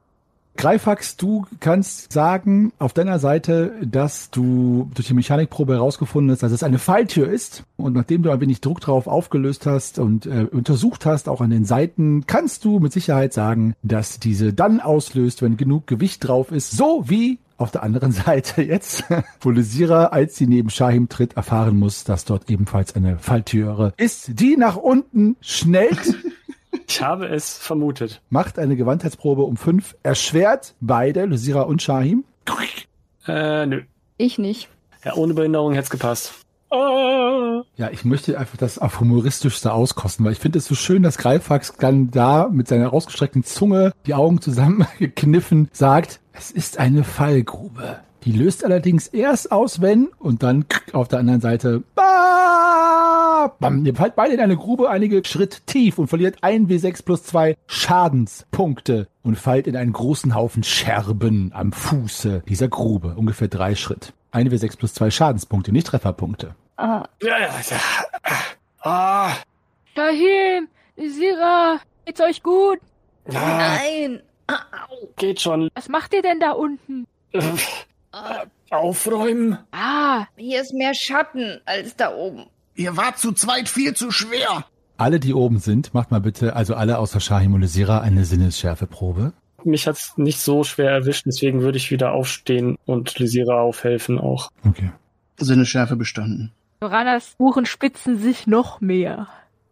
Greifax, 0.57 1.17
du 1.17 1.47
kannst 1.61 2.13
sagen 2.13 2.73
auf 2.81 2.93
deiner 2.93 3.21
Seite, 3.21 3.73
dass 3.85 4.31
du 4.31 4.91
durch 4.95 5.07
die 5.07 5.15
Mechanikprobe 5.15 5.75
herausgefunden 5.75 6.33
hast, 6.33 6.43
dass 6.43 6.53
es 6.53 6.65
eine 6.65 6.79
Falltür 6.81 7.29
ist. 7.29 7.63
Und 7.77 7.95
nachdem 7.95 8.25
du 8.25 8.31
ein 8.33 8.41
wenig 8.41 8.61
Druck 8.61 8.81
drauf 8.81 9.07
aufgelöst 9.07 9.65
hast 9.67 10.01
und 10.01 10.27
äh, 10.27 10.49
untersucht 10.51 11.07
hast, 11.07 11.29
auch 11.29 11.41
an 11.41 11.51
den 11.51 11.65
Seiten, 11.65 12.27
kannst 12.27 12.65
du 12.65 12.81
mit 12.81 12.93
Sicherheit 12.93 13.33
sagen, 13.33 13.75
dass 13.85 14.19
diese 14.19 14.53
dann 14.53 14.81
auslöst, 14.81 15.41
wenn 15.43 15.57
genug 15.57 15.87
Gewicht 15.87 16.27
drauf 16.27 16.51
ist. 16.51 16.73
So 16.73 17.05
wie 17.07 17.39
auf 17.57 17.71
der 17.71 17.83
anderen 17.83 18.13
Seite 18.13 18.63
jetzt, 18.63 19.05
wo 19.41 19.51
Lysira, 19.51 20.07
als 20.07 20.37
sie 20.37 20.47
neben 20.47 20.71
Shahim 20.71 21.09
tritt, 21.09 21.37
erfahren 21.37 21.77
muss, 21.79 22.05
dass 22.05 22.25
dort 22.25 22.51
ebenfalls 22.51 22.95
eine 22.95 23.19
Falltüre 23.19 23.93
ist, 23.97 24.41
die 24.41 24.57
nach 24.57 24.77
unten 24.77 25.37
schnellt. 25.41 26.17
Ich 26.87 27.01
habe 27.01 27.27
es 27.29 27.57
vermutet. 27.57 28.21
macht 28.31 28.59
eine 28.59 28.77
Gewandheitsprobe 28.77 29.43
um 29.43 29.57
fünf, 29.57 29.97
erschwert 30.03 30.75
beide, 30.81 31.25
Lysira 31.25 31.63
und 31.63 31.81
Shahim. 31.81 32.25
Äh, 33.27 33.67
nö. 33.67 33.83
Ich 34.19 34.39
nicht. 34.39 34.69
Ja, 35.05 35.15
ohne 35.15 35.35
Behinderung 35.35 35.73
hätte 35.73 35.85
es 35.85 35.91
gepasst. 35.91 36.35
Ah. 36.71 37.63
Ja, 37.77 37.91
ich 37.91 38.05
möchte 38.05 38.39
einfach 38.39 38.57
das 38.57 38.79
auf 38.79 39.01
humoristischste 39.01 39.73
auskosten, 39.73 40.25
weil 40.25 40.33
ich 40.33 40.39
finde 40.39 40.59
es 40.59 40.67
so 40.67 40.75
schön, 40.75 41.03
dass 41.03 41.19
Greifax 41.19 41.75
dann 41.79 42.11
da 42.11 42.49
mit 42.51 42.69
seiner 42.69 42.93
ausgestreckten 42.93 43.45
Zunge 43.45 43.93
die 44.07 44.15
Augen 44.15 44.41
zusammengekniffen 44.41 45.69
sagt, 45.73 46.21
es 46.35 46.51
ist 46.51 46.79
eine 46.79 47.05
Fallgrube. 47.05 48.01
Die 48.25 48.33
löst 48.33 48.65
allerdings 48.65 49.07
erst 49.09 49.53
aus, 49.53 49.81
wenn 49.81 50.09
und 50.19 50.43
dann 50.43 50.65
auf 50.93 51.09
der 51.09 51.19
anderen 51.21 51.41
Seite 51.41 51.83
bam, 51.95 53.85
ihr 53.85 53.95
fallt 53.95 54.17
beide 54.17 54.35
in 54.35 54.41
eine 54.41 54.57
Grube 54.57 54.89
einige 54.89 55.23
Schritt 55.25 55.67
tief 55.67 55.99
und 55.99 56.09
verliert 56.09 56.39
1 56.43 56.69
W6 56.71 57.05
plus 57.05 57.23
2 57.25 57.57
Schadenspunkte 57.67 59.09
und 59.23 59.39
fallt 59.39 59.67
in 59.67 59.77
einen 59.77 59.93
großen 59.93 60.35
Haufen 60.35 60.63
Scherben 60.63 61.53
am 61.55 61.73
Fuße 61.73 62.43
dieser 62.49 62.69
Grube, 62.69 63.15
ungefähr 63.17 63.49
drei 63.49 63.75
Schritt. 63.75 64.15
1 64.33 64.51
W6 64.51 64.79
plus 64.79 64.95
2 64.95 65.11
Schadenspunkte, 65.11 65.73
nicht 65.73 65.87
Trefferpunkte. 65.87 66.55
Ah. 66.77 67.05
Ja, 67.23 67.39
ja, 67.39 67.49
ja. 67.71 67.77
Ah. 68.81 69.33
Shahim, 69.95 70.69
Sira, 70.97 71.79
geht's 72.05 72.21
euch 72.21 72.43
gut? 72.43 72.79
Ja, 73.31 73.79
Nein. 73.79 74.23
Au. 74.47 75.09
geht 75.17 75.41
schon. 75.41 75.69
Was 75.75 75.89
macht 75.89 76.15
ihr 76.15 76.23
denn 76.23 76.41
da 76.41 76.53
unten? 76.53 77.07
Aufräumen. 78.71 79.59
Ah, 79.73 80.27
hier 80.37 80.61
ist 80.61 80.73
mehr 80.73 80.95
Schatten 80.95 81.61
als 81.65 81.97
da 81.97 82.15
oben. 82.15 82.47
Ihr 82.77 82.97
wart 82.97 83.19
zu 83.19 83.33
zweit 83.33 83.69
viel 83.69 83.95
zu 83.95 84.11
schwer. 84.11 84.65
Alle, 84.97 85.19
die 85.21 85.35
oben 85.35 85.59
sind, 85.59 85.93
macht 85.95 86.11
mal 86.11 86.21
bitte, 86.21 86.55
also 86.55 86.75
alle 86.75 86.99
außer 86.99 87.21
Shahim 87.21 87.55
und 87.55 87.63
Lysira, 87.63 88.01
eine 88.01 88.25
Sinnesschärfeprobe. 88.25 89.33
Mich 89.65 89.87
hat's 89.87 90.17
nicht 90.17 90.41
so 90.41 90.63
schwer 90.63 90.91
erwischt, 90.91 91.25
deswegen 91.27 91.63
würde 91.63 91.79
ich 91.79 91.91
wieder 91.91 92.13
aufstehen 92.13 92.77
und 92.85 93.19
Lysira 93.19 93.61
aufhelfen 93.61 94.19
auch. 94.19 94.51
Okay. 94.65 94.93
Sinnesschärfe 95.39 95.97
bestanden. 95.97 96.53
Jorannas 96.83 97.35
Uhren 97.39 97.67
spitzen 97.67 98.19
sich 98.19 98.47
noch 98.47 98.81
mehr. 98.81 99.29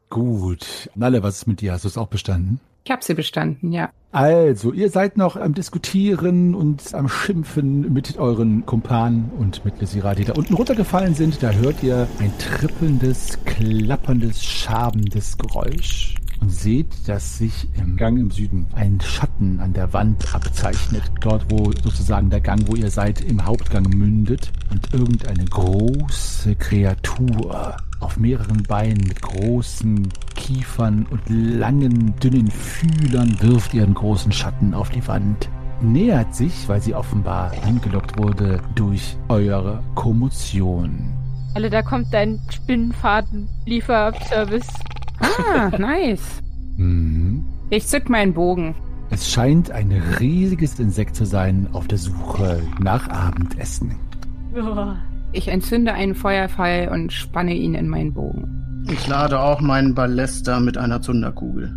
Gut. 0.08 0.90
Nalle, 0.94 1.22
was 1.22 1.36
ist 1.36 1.46
mit 1.46 1.60
dir? 1.60 1.72
Hast 1.72 1.84
du 1.84 1.88
es 1.88 1.98
auch 1.98 2.08
bestanden? 2.08 2.60
Ich 2.84 2.90
habe 2.90 3.04
sie 3.04 3.14
bestanden, 3.14 3.72
ja. 3.72 3.90
Also, 4.10 4.72
ihr 4.72 4.90
seid 4.90 5.16
noch 5.16 5.36
am 5.36 5.54
Diskutieren 5.54 6.54
und 6.54 6.94
am 6.94 7.08
Schimpfen 7.08 7.92
mit 7.92 8.18
euren 8.18 8.66
Kumpanen 8.66 9.30
und 9.38 9.64
mit 9.64 9.80
Lysira, 9.80 10.14
die 10.14 10.24
da 10.24 10.34
unten 10.34 10.52
runtergefallen 10.52 11.14
sind. 11.14 11.42
Da 11.42 11.50
hört 11.50 11.82
ihr 11.82 12.06
ein 12.18 12.32
trippelndes, 12.38 13.38
klapperndes, 13.44 14.44
schabendes 14.44 15.38
Geräusch 15.38 16.16
und 16.42 16.50
seht, 16.50 17.08
dass 17.08 17.38
sich 17.38 17.68
im 17.78 17.96
Gang 17.96 18.18
im 18.18 18.30
Süden 18.32 18.66
ein 18.74 19.00
Schatten 19.00 19.60
an 19.60 19.72
der 19.72 19.92
Wand 19.92 20.34
abzeichnet. 20.34 21.04
Dort, 21.20 21.46
wo 21.50 21.70
sozusagen 21.70 22.30
der 22.30 22.40
Gang, 22.40 22.66
wo 22.66 22.74
ihr 22.74 22.90
seid, 22.90 23.20
im 23.20 23.44
Hauptgang 23.44 23.84
mündet 23.84 24.50
und 24.70 24.92
irgendeine 24.92 25.44
große 25.44 26.56
Kreatur 26.56 27.76
auf 28.00 28.16
mehreren 28.16 28.64
Beinen 28.64 29.06
mit 29.06 29.22
großen 29.22 30.08
Kiefern 30.34 31.06
und 31.10 31.20
langen, 31.28 32.18
dünnen 32.18 32.50
Fühlern 32.50 33.40
wirft 33.40 33.72
ihren 33.72 33.94
großen 33.94 34.32
Schatten 34.32 34.74
auf 34.74 34.90
die 34.90 35.06
Wand. 35.06 35.48
Nähert 35.80 36.34
sich, 36.34 36.68
weil 36.68 36.82
sie 36.82 36.94
offenbar 36.94 37.52
angelockt 37.64 38.18
wurde 38.18 38.60
durch 38.74 39.16
eure 39.28 39.80
Kommotion. 39.94 41.12
Alle, 41.54 41.70
da 41.70 41.82
kommt 41.82 42.12
dein 42.12 42.40
Spinnenfaden-Lieferservice. 42.50 44.66
Ah, 45.22 45.70
nice. 45.78 46.42
Mhm. 46.76 47.44
Ich 47.70 47.86
zück 47.86 48.08
meinen 48.10 48.34
Bogen. 48.34 48.74
Es 49.10 49.30
scheint 49.30 49.70
ein 49.70 49.92
riesiges 50.20 50.78
Insekt 50.78 51.16
zu 51.16 51.24
sein 51.24 51.68
auf 51.72 51.86
der 51.86 51.98
Suche 51.98 52.62
nach 52.80 53.08
Abendessen. 53.08 53.96
Ich 55.32 55.48
entzünde 55.48 55.92
einen 55.94 56.14
Feuerpfeil 56.14 56.88
und 56.88 57.12
spanne 57.12 57.54
ihn 57.54 57.74
in 57.74 57.88
meinen 57.88 58.12
Bogen. 58.12 58.84
Ich 58.90 59.06
lade 59.06 59.40
auch 59.40 59.60
meinen 59.60 59.94
Ballester 59.94 60.60
mit 60.60 60.76
einer 60.76 61.00
Zunderkugel. 61.00 61.74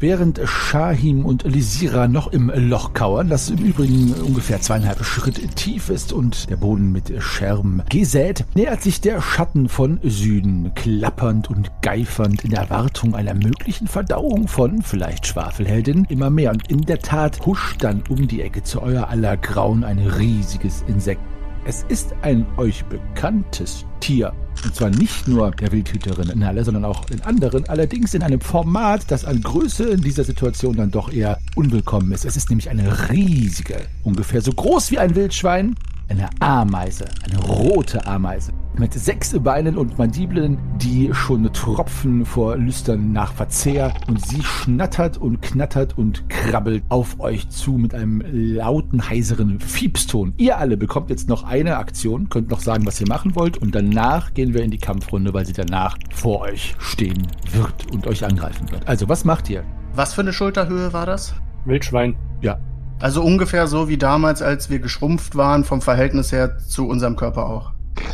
Während 0.00 0.40
Shahim 0.44 1.24
und 1.24 1.44
Lysira 1.44 2.08
noch 2.08 2.32
im 2.32 2.50
Loch 2.54 2.94
kauern, 2.94 3.28
das 3.28 3.48
im 3.48 3.58
Übrigen 3.58 4.12
ungefähr 4.12 4.60
zweieinhalb 4.60 5.04
Schritte 5.04 5.46
tief 5.46 5.88
ist 5.88 6.12
und 6.12 6.50
der 6.50 6.56
Boden 6.56 6.90
mit 6.90 7.12
Scherben 7.22 7.82
gesät, 7.88 8.44
nähert 8.54 8.82
sich 8.82 9.00
der 9.00 9.22
Schatten 9.22 9.68
von 9.68 10.00
Süden, 10.02 10.72
klappernd 10.74 11.48
und 11.48 11.70
geifernd 11.80 12.44
in 12.44 12.52
Erwartung 12.52 13.14
einer 13.14 13.34
möglichen 13.34 13.86
Verdauung 13.86 14.48
von 14.48 14.82
vielleicht 14.82 15.28
Schwafelheldin 15.28 16.06
immer 16.08 16.28
mehr. 16.28 16.50
Und 16.50 16.70
in 16.70 16.82
der 16.82 16.98
Tat 16.98 17.46
huscht 17.46 17.82
dann 17.84 18.02
um 18.08 18.26
die 18.26 18.42
Ecke 18.42 18.64
zu 18.64 18.82
euer 18.82 19.08
aller 19.08 19.36
Grauen 19.36 19.84
ein 19.84 19.98
riesiges 19.98 20.84
Insekt. 20.88 21.20
Es 21.66 21.82
ist 21.88 22.14
ein 22.20 22.46
euch 22.58 22.84
bekanntes 22.84 23.86
Tier. 24.00 24.34
Und 24.62 24.74
zwar 24.74 24.90
nicht 24.90 25.26
nur 25.26 25.50
der 25.50 25.72
Wildhüterin 25.72 26.28
in 26.28 26.44
Halle, 26.44 26.62
sondern 26.62 26.84
auch 26.84 27.08
in 27.08 27.22
anderen. 27.22 27.66
Allerdings 27.70 28.12
in 28.12 28.22
einem 28.22 28.42
Format, 28.42 29.10
das 29.10 29.24
an 29.24 29.40
Größe 29.40 29.84
in 29.84 30.02
dieser 30.02 30.24
Situation 30.24 30.76
dann 30.76 30.90
doch 30.90 31.10
eher 31.10 31.38
unwillkommen 31.56 32.12
ist. 32.12 32.26
Es 32.26 32.36
ist 32.36 32.50
nämlich 32.50 32.68
eine 32.68 33.08
riesige, 33.10 33.76
ungefähr 34.02 34.42
so 34.42 34.52
groß 34.52 34.90
wie 34.90 34.98
ein 34.98 35.14
Wildschwein, 35.14 35.74
eine 36.08 36.28
Ameise, 36.40 37.06
eine 37.24 37.38
rote 37.46 38.06
Ameise. 38.06 38.52
Mit 38.76 38.92
sechs 38.92 39.38
Beinen 39.38 39.76
und 39.76 39.98
Mandibeln, 39.98 40.58
die 40.78 41.10
schon 41.14 41.50
tropfen 41.52 42.24
vor 42.24 42.56
Lüstern 42.56 43.12
nach 43.12 43.32
Verzehr. 43.32 43.94
Und 44.08 44.24
sie 44.26 44.42
schnattert 44.42 45.16
und 45.16 45.40
knattert 45.42 45.96
und 45.96 46.28
krabbelt 46.28 46.82
auf 46.88 47.20
euch 47.20 47.48
zu 47.50 47.72
mit 47.72 47.94
einem 47.94 48.22
lauten, 48.26 49.08
heiseren 49.08 49.60
Fiepston. 49.60 50.34
Ihr 50.36 50.58
alle 50.58 50.76
bekommt 50.76 51.10
jetzt 51.10 51.28
noch 51.28 51.44
eine 51.44 51.76
Aktion, 51.76 52.28
könnt 52.28 52.50
noch 52.50 52.60
sagen, 52.60 52.84
was 52.84 53.00
ihr 53.00 53.08
machen 53.08 53.36
wollt. 53.36 53.58
Und 53.58 53.74
danach 53.74 54.34
gehen 54.34 54.54
wir 54.54 54.64
in 54.64 54.72
die 54.72 54.78
Kampfrunde, 54.78 55.32
weil 55.32 55.46
sie 55.46 55.52
danach 55.52 55.96
vor 56.12 56.40
euch 56.40 56.74
stehen 56.78 57.28
wird 57.52 57.92
und 57.92 58.06
euch 58.08 58.24
angreifen 58.24 58.70
wird. 58.72 58.88
Also, 58.88 59.08
was 59.08 59.24
macht 59.24 59.48
ihr? 59.50 59.64
Was 59.94 60.14
für 60.14 60.22
eine 60.22 60.32
Schulterhöhe 60.32 60.92
war 60.92 61.06
das? 61.06 61.34
Wildschwein. 61.64 62.16
Ja, 62.42 62.58
Also 63.04 63.22
ungefähr 63.22 63.66
so 63.66 63.86
wie 63.90 63.98
damals, 63.98 64.40
als 64.40 64.70
wir 64.70 64.78
geschrumpft 64.78 65.36
waren, 65.36 65.62
vom 65.64 65.82
Verhältnis 65.82 66.32
her 66.32 66.56
zu 66.56 66.88
unserem 66.88 67.16
Körper 67.16 67.50
auch. 67.50 67.72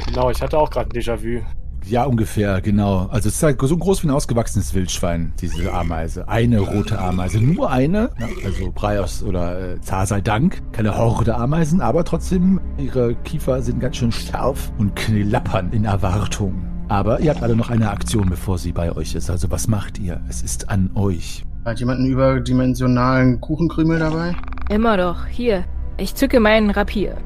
Genau, 0.09 0.33
ich 0.33 0.43
hatte 0.43 0.59
auch 0.59 0.69
gerade 0.69 0.91
ein 0.91 1.01
Déjà-vu. 1.01 1.45
Ja, 1.85 2.03
ungefähr, 2.07 2.61
genau. 2.61 3.07
Also 3.09 3.29
es 3.29 3.37
ist 3.37 3.43
halt 3.45 3.61
so 3.63 3.77
groß 3.77 4.03
wie 4.03 4.09
ein 4.09 4.11
ausgewachsenes 4.11 4.75
Wildschwein, 4.75 5.33
diese 5.41 5.73
Ameise. 5.73 6.27
Eine 6.29 6.59
rote 6.59 6.99
Ameise. 6.99 7.41
Nur 7.41 7.71
eine. 7.71 8.11
Ja, 8.19 8.27
also 8.45 8.73
Breios 8.75 9.23
oder 9.23 9.75
äh, 9.75 9.81
Zar 9.81 10.07
sei 10.07 10.21
Dank. 10.23 10.61
Keine 10.73 10.99
Horde 10.99 11.37
Ameisen, 11.37 11.81
aber 11.81 12.05
trotzdem, 12.05 12.61
ihre 12.77 13.15
Kiefer 13.15 13.63
sind 13.63 13.79
ganz 13.79 13.97
schön 13.97 14.11
scharf 14.11 14.73
und 14.79 14.97
klappern 14.97 15.71
in 15.71 15.85
Erwartung. 15.85 16.65
Aber 16.89 17.21
ihr 17.21 17.31
habt 17.31 17.45
alle 17.45 17.55
noch 17.55 17.71
eine 17.71 17.93
Aktion, 17.93 18.29
bevor 18.29 18.59
sie 18.59 18.73
bei 18.73 18.91
euch 18.91 19.15
ist. 19.15 19.31
Also 19.31 19.53
was 19.53 19.69
macht 19.69 20.01
ihr? 20.01 20.21
Es 20.29 20.43
ist 20.43 20.69
an 20.69 20.91
euch. 20.97 21.45
Hat 21.65 21.79
jemand 21.79 22.01
einen 22.01 22.11
überdimensionalen 22.11 23.41
Kuchenkrümel 23.41 24.01
dabei? 24.01 24.35
Immer 24.71 24.97
doch. 24.97 25.27
Hier. 25.27 25.65
Ich 25.97 26.15
zücke 26.15 26.39
meinen 26.39 26.71
Rapier. 26.71 27.17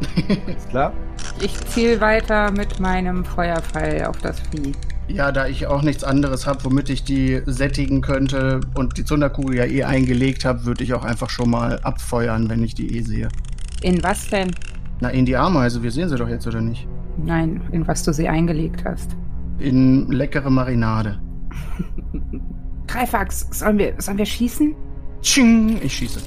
Ist 0.46 0.70
klar? 0.70 0.94
Ich 1.40 1.54
ziel 1.66 2.00
weiter 2.00 2.50
mit 2.50 2.80
meinem 2.80 3.22
Feuerpfeil 3.22 4.06
auf 4.06 4.16
das 4.18 4.40
Vieh. 4.40 4.72
Ja, 5.06 5.30
da 5.30 5.46
ich 5.46 5.66
auch 5.66 5.82
nichts 5.82 6.02
anderes 6.02 6.46
habe, 6.46 6.64
womit 6.64 6.88
ich 6.88 7.04
die 7.04 7.42
sättigen 7.44 8.00
könnte 8.00 8.60
und 8.74 8.96
die 8.96 9.04
Zunderkugel 9.04 9.56
ja 9.56 9.64
eh 9.66 9.84
eingelegt 9.84 10.46
habe, 10.46 10.64
würde 10.64 10.82
ich 10.82 10.94
auch 10.94 11.04
einfach 11.04 11.28
schon 11.28 11.50
mal 11.50 11.78
abfeuern, 11.80 12.48
wenn 12.48 12.64
ich 12.64 12.74
die 12.74 12.96
eh 12.96 13.02
sehe. 13.02 13.28
In 13.82 14.02
was 14.02 14.28
denn? 14.28 14.50
Na, 15.00 15.10
in 15.10 15.26
die 15.26 15.36
Ameise, 15.36 15.82
wir 15.82 15.90
sehen 15.90 16.08
sie 16.08 16.16
doch 16.16 16.28
jetzt, 16.28 16.46
oder 16.46 16.62
nicht? 16.62 16.88
Nein, 17.18 17.60
in 17.72 17.86
was 17.86 18.02
du 18.02 18.12
sie 18.12 18.26
eingelegt 18.26 18.84
hast. 18.86 19.14
In 19.58 20.10
leckere 20.10 20.48
Marinade. 20.48 21.20
Greifax, 22.86 23.48
sollen 23.50 23.78
wir, 23.78 23.94
sollen 23.98 24.18
wir 24.18 24.26
schießen? 24.26 24.74
Tsching, 25.20 25.78
ich 25.82 25.92
schieße. 25.92 26.20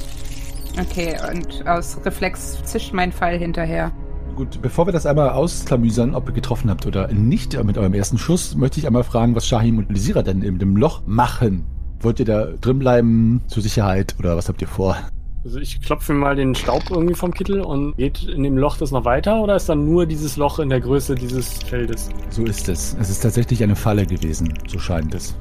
Okay, 0.80 1.18
und 1.32 1.68
aus 1.68 1.98
Reflex 2.06 2.64
zischt 2.64 2.94
mein 2.94 3.12
Pfeil 3.12 3.38
hinterher. 3.38 3.92
Gut, 4.36 4.62
bevor 4.62 4.88
wir 4.88 4.94
das 4.94 5.06
einmal 5.06 5.32
ausklamüsern, 5.32 6.16
ob 6.16 6.30
ihr 6.30 6.34
getroffen 6.34 6.70
habt 6.70 6.86
oder 6.86 7.12
nicht 7.12 7.62
mit 7.64 7.78
eurem 7.78 7.94
ersten 7.94 8.18
Schuss, 8.18 8.56
möchte 8.56 8.80
ich 8.80 8.88
einmal 8.88 9.04
fragen, 9.04 9.36
was 9.36 9.46
Shahim 9.46 9.80
und 9.80 9.90
Lysira 9.90 10.22
denn 10.22 10.42
in 10.42 10.60
dem 10.60 10.78
Loch 10.78 11.02
machen. 11.06 11.66
Wollt 12.00 12.20
ihr 12.20 12.26
da 12.26 12.46
drin 12.62 12.80
bleiben 12.80 13.42
zur 13.48 13.62
Sicherheit 13.62 14.16
oder 14.20 14.38
was 14.38 14.48
habt 14.48 14.62
ihr 14.62 14.70
vor? 14.70 14.96
Also 15.44 15.60
ich 15.60 15.82
klopfe 15.82 16.14
mal 16.14 16.36
den 16.36 16.56
Staub 16.56 16.84
irgendwie 16.90 17.16
vom 17.16 17.34
Kittel 17.34 17.62
und 17.62 17.98
geht 17.98 18.24
in 18.24 18.44
dem 18.44 18.58
Loch 18.58 18.78
das 18.78 18.92
noch 18.92 19.04
weiter 19.04 19.42
oder 19.42 19.56
ist 19.56 19.68
dann 19.68 19.86
nur 19.86 20.06
dieses 20.06 20.38
Loch 20.38 20.60
in 20.60 20.70
der 20.70 20.80
Größe 20.80 21.16
dieses 21.16 21.64
Feldes? 21.64 22.10
So 22.30 22.44
ist 22.44 22.70
es. 22.70 22.96
Es 23.00 23.10
ist 23.10 23.22
tatsächlich 23.22 23.64
eine 23.64 23.76
Falle 23.76 24.06
gewesen, 24.06 24.54
so 24.68 24.80
scheint 24.80 25.14
es. 25.14 25.36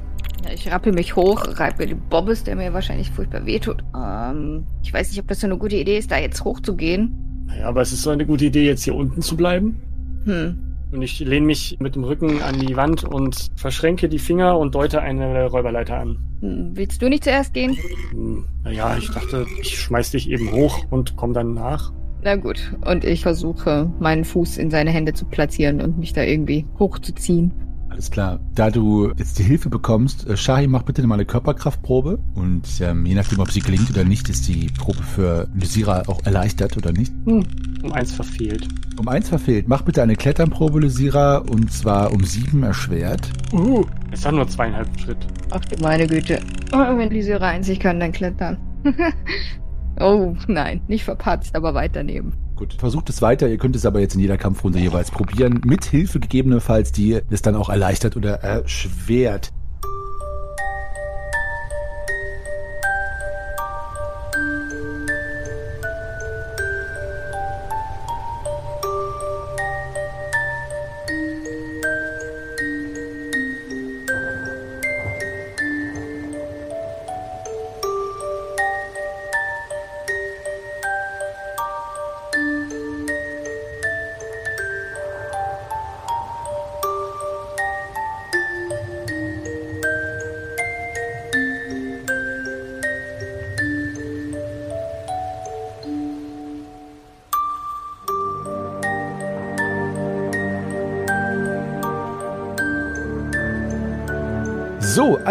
Ich 0.53 0.71
rappel 0.71 0.93
mich 0.93 1.15
hoch, 1.15 1.43
reibe 1.59 1.83
mir 1.83 1.87
den 1.87 2.01
Bobbes, 2.09 2.43
der 2.43 2.55
mir 2.55 2.73
wahrscheinlich 2.73 3.11
furchtbar 3.11 3.45
wehtut. 3.45 3.83
Ähm, 3.95 4.65
ich 4.83 4.93
weiß 4.93 5.09
nicht, 5.09 5.19
ob 5.19 5.27
das 5.27 5.41
so 5.41 5.47
eine 5.47 5.57
gute 5.57 5.75
Idee 5.75 5.97
ist, 5.97 6.11
da 6.11 6.17
jetzt 6.17 6.43
hochzugehen. 6.43 7.45
Naja, 7.47 7.67
aber 7.67 7.81
es 7.81 7.91
ist 7.91 8.03
so 8.03 8.09
eine 8.09 8.25
gute 8.25 8.45
Idee, 8.45 8.65
jetzt 8.65 8.83
hier 8.83 8.95
unten 8.95 9.21
zu 9.21 9.35
bleiben. 9.35 9.81
Hm. 10.25 10.57
Und 10.91 11.01
ich 11.03 11.19
lehne 11.19 11.45
mich 11.45 11.77
mit 11.79 11.95
dem 11.95 12.03
Rücken 12.03 12.41
an 12.41 12.59
die 12.59 12.75
Wand 12.75 13.03
und 13.03 13.51
verschränke 13.55 14.09
die 14.09 14.17
Finger 14.17 14.57
und 14.57 14.73
deute 14.73 15.01
eine 15.01 15.45
Räuberleiter 15.45 15.99
an. 15.99 16.17
Hm, 16.41 16.71
Willst 16.73 17.01
du 17.01 17.09
nicht 17.09 17.23
zuerst 17.23 17.53
gehen? 17.53 17.77
Hm, 18.11 18.45
naja, 18.63 18.97
ich 18.97 19.09
dachte, 19.11 19.45
ich 19.61 19.79
schmeiß 19.79 20.11
dich 20.11 20.29
eben 20.29 20.51
hoch 20.51 20.85
und 20.89 21.15
komm 21.15 21.33
dann 21.33 21.53
nach. 21.53 21.91
Na 22.23 22.35
gut. 22.35 22.75
Und 22.85 23.05
ich 23.05 23.21
versuche, 23.21 23.91
meinen 23.99 24.25
Fuß 24.25 24.57
in 24.57 24.71
seine 24.71 24.89
Hände 24.89 25.13
zu 25.13 25.25
platzieren 25.25 25.79
und 25.79 25.99
mich 25.99 26.13
da 26.13 26.23
irgendwie 26.23 26.65
hochzuziehen. 26.79 27.53
Alles 27.99 28.11
klar. 28.11 28.39
Da 28.55 28.69
du 28.69 29.11
jetzt 29.17 29.39
die 29.39 29.43
Hilfe 29.43 29.67
bekommst, 29.67 30.25
äh, 30.25 30.37
Shahim, 30.37 30.71
mach 30.71 30.83
bitte 30.83 31.05
mal 31.05 31.15
eine 31.15 31.25
Körperkraftprobe. 31.25 32.17
Und 32.33 32.65
ähm, 32.79 33.05
je 33.05 33.13
nachdem, 33.13 33.41
ob 33.41 33.51
sie 33.51 33.59
gelingt 33.59 33.89
oder 33.89 34.05
nicht, 34.05 34.29
ist 34.29 34.47
die 34.47 34.67
Probe 34.67 35.03
für 35.03 35.49
Lysira 35.53 36.03
auch 36.07 36.23
erleichtert 36.23 36.77
oder 36.77 36.93
nicht. 36.93 37.11
Hm, 37.25 37.43
um 37.83 37.91
eins 37.91 38.13
verfehlt. 38.13 38.69
Um 38.97 39.09
eins 39.09 39.27
verfehlt. 39.27 39.67
Mach 39.67 39.81
bitte 39.81 40.01
eine 40.01 40.15
Kletternprobe, 40.15 40.79
Lysira, 40.79 41.39
und 41.39 41.73
zwar 41.73 42.13
um 42.13 42.23
sieben 42.23 42.63
erschwert. 42.63 43.29
Uh, 43.51 43.83
es 44.11 44.25
hat 44.25 44.33
nur 44.33 44.47
zweieinhalb 44.47 44.87
Schritt. 44.97 45.27
Ach 45.51 45.59
du 45.65 45.83
meine 45.83 46.07
Güte. 46.07 46.39
Oh, 46.71 46.77
wenn 46.77 47.09
die 47.09 47.21
Syrer 47.21 47.47
einzig 47.47 47.81
kann, 47.81 47.99
dann 47.99 48.13
klettern. 48.13 48.57
oh, 49.99 50.37
nein. 50.47 50.79
Nicht 50.87 51.03
verpatzt, 51.03 51.53
aber 51.53 51.73
weiter 51.73 52.03
nehmen. 52.03 52.31
Gut, 52.59 52.73
versucht 52.73 53.09
es 53.09 53.21
weiter. 53.21 53.47
Ihr 53.47 53.57
könnt 53.57 53.77
es 53.77 53.85
aber 53.85 54.01
jetzt 54.01 54.15
in 54.15 54.19
jeder 54.19 54.37
Kampfrunde 54.37 54.79
jeweils 54.79 55.11
probieren. 55.11 55.61
Mit 55.65 55.85
Hilfe 55.85 56.19
gegebenenfalls, 56.19 56.91
die 56.91 57.21
es 57.29 57.41
dann 57.41 57.55
auch 57.55 57.69
erleichtert 57.69 58.17
oder 58.17 58.31
erschwert. 58.31 59.53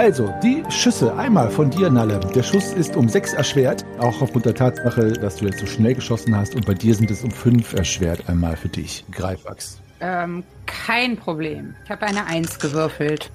Also, 0.08 0.32
die 0.42 0.64
Schüsse. 0.70 1.14
Einmal 1.18 1.50
von 1.50 1.68
dir, 1.68 1.90
Nalle. 1.90 2.18
Der 2.34 2.42
Schuss 2.42 2.72
ist 2.72 2.96
um 2.96 3.10
sechs 3.10 3.34
erschwert. 3.34 3.84
Auch 3.98 4.22
aufgrund 4.22 4.46
der 4.46 4.54
Tatsache, 4.54 5.12
dass 5.12 5.36
du 5.36 5.44
jetzt 5.44 5.58
so 5.58 5.66
schnell 5.66 5.94
geschossen 5.94 6.34
hast. 6.34 6.54
Und 6.54 6.64
bei 6.64 6.72
dir 6.72 6.94
sind 6.94 7.10
es 7.10 7.22
um 7.22 7.30
fünf 7.30 7.74
erschwert. 7.74 8.26
Einmal 8.26 8.56
für 8.56 8.70
dich. 8.70 9.04
Greifwachs. 9.12 9.82
Ähm, 10.00 10.44
kein 10.64 11.18
Problem. 11.18 11.74
Ich 11.84 11.90
habe 11.90 12.06
eine 12.06 12.24
Eins 12.24 12.58
gewürfelt. 12.58 13.30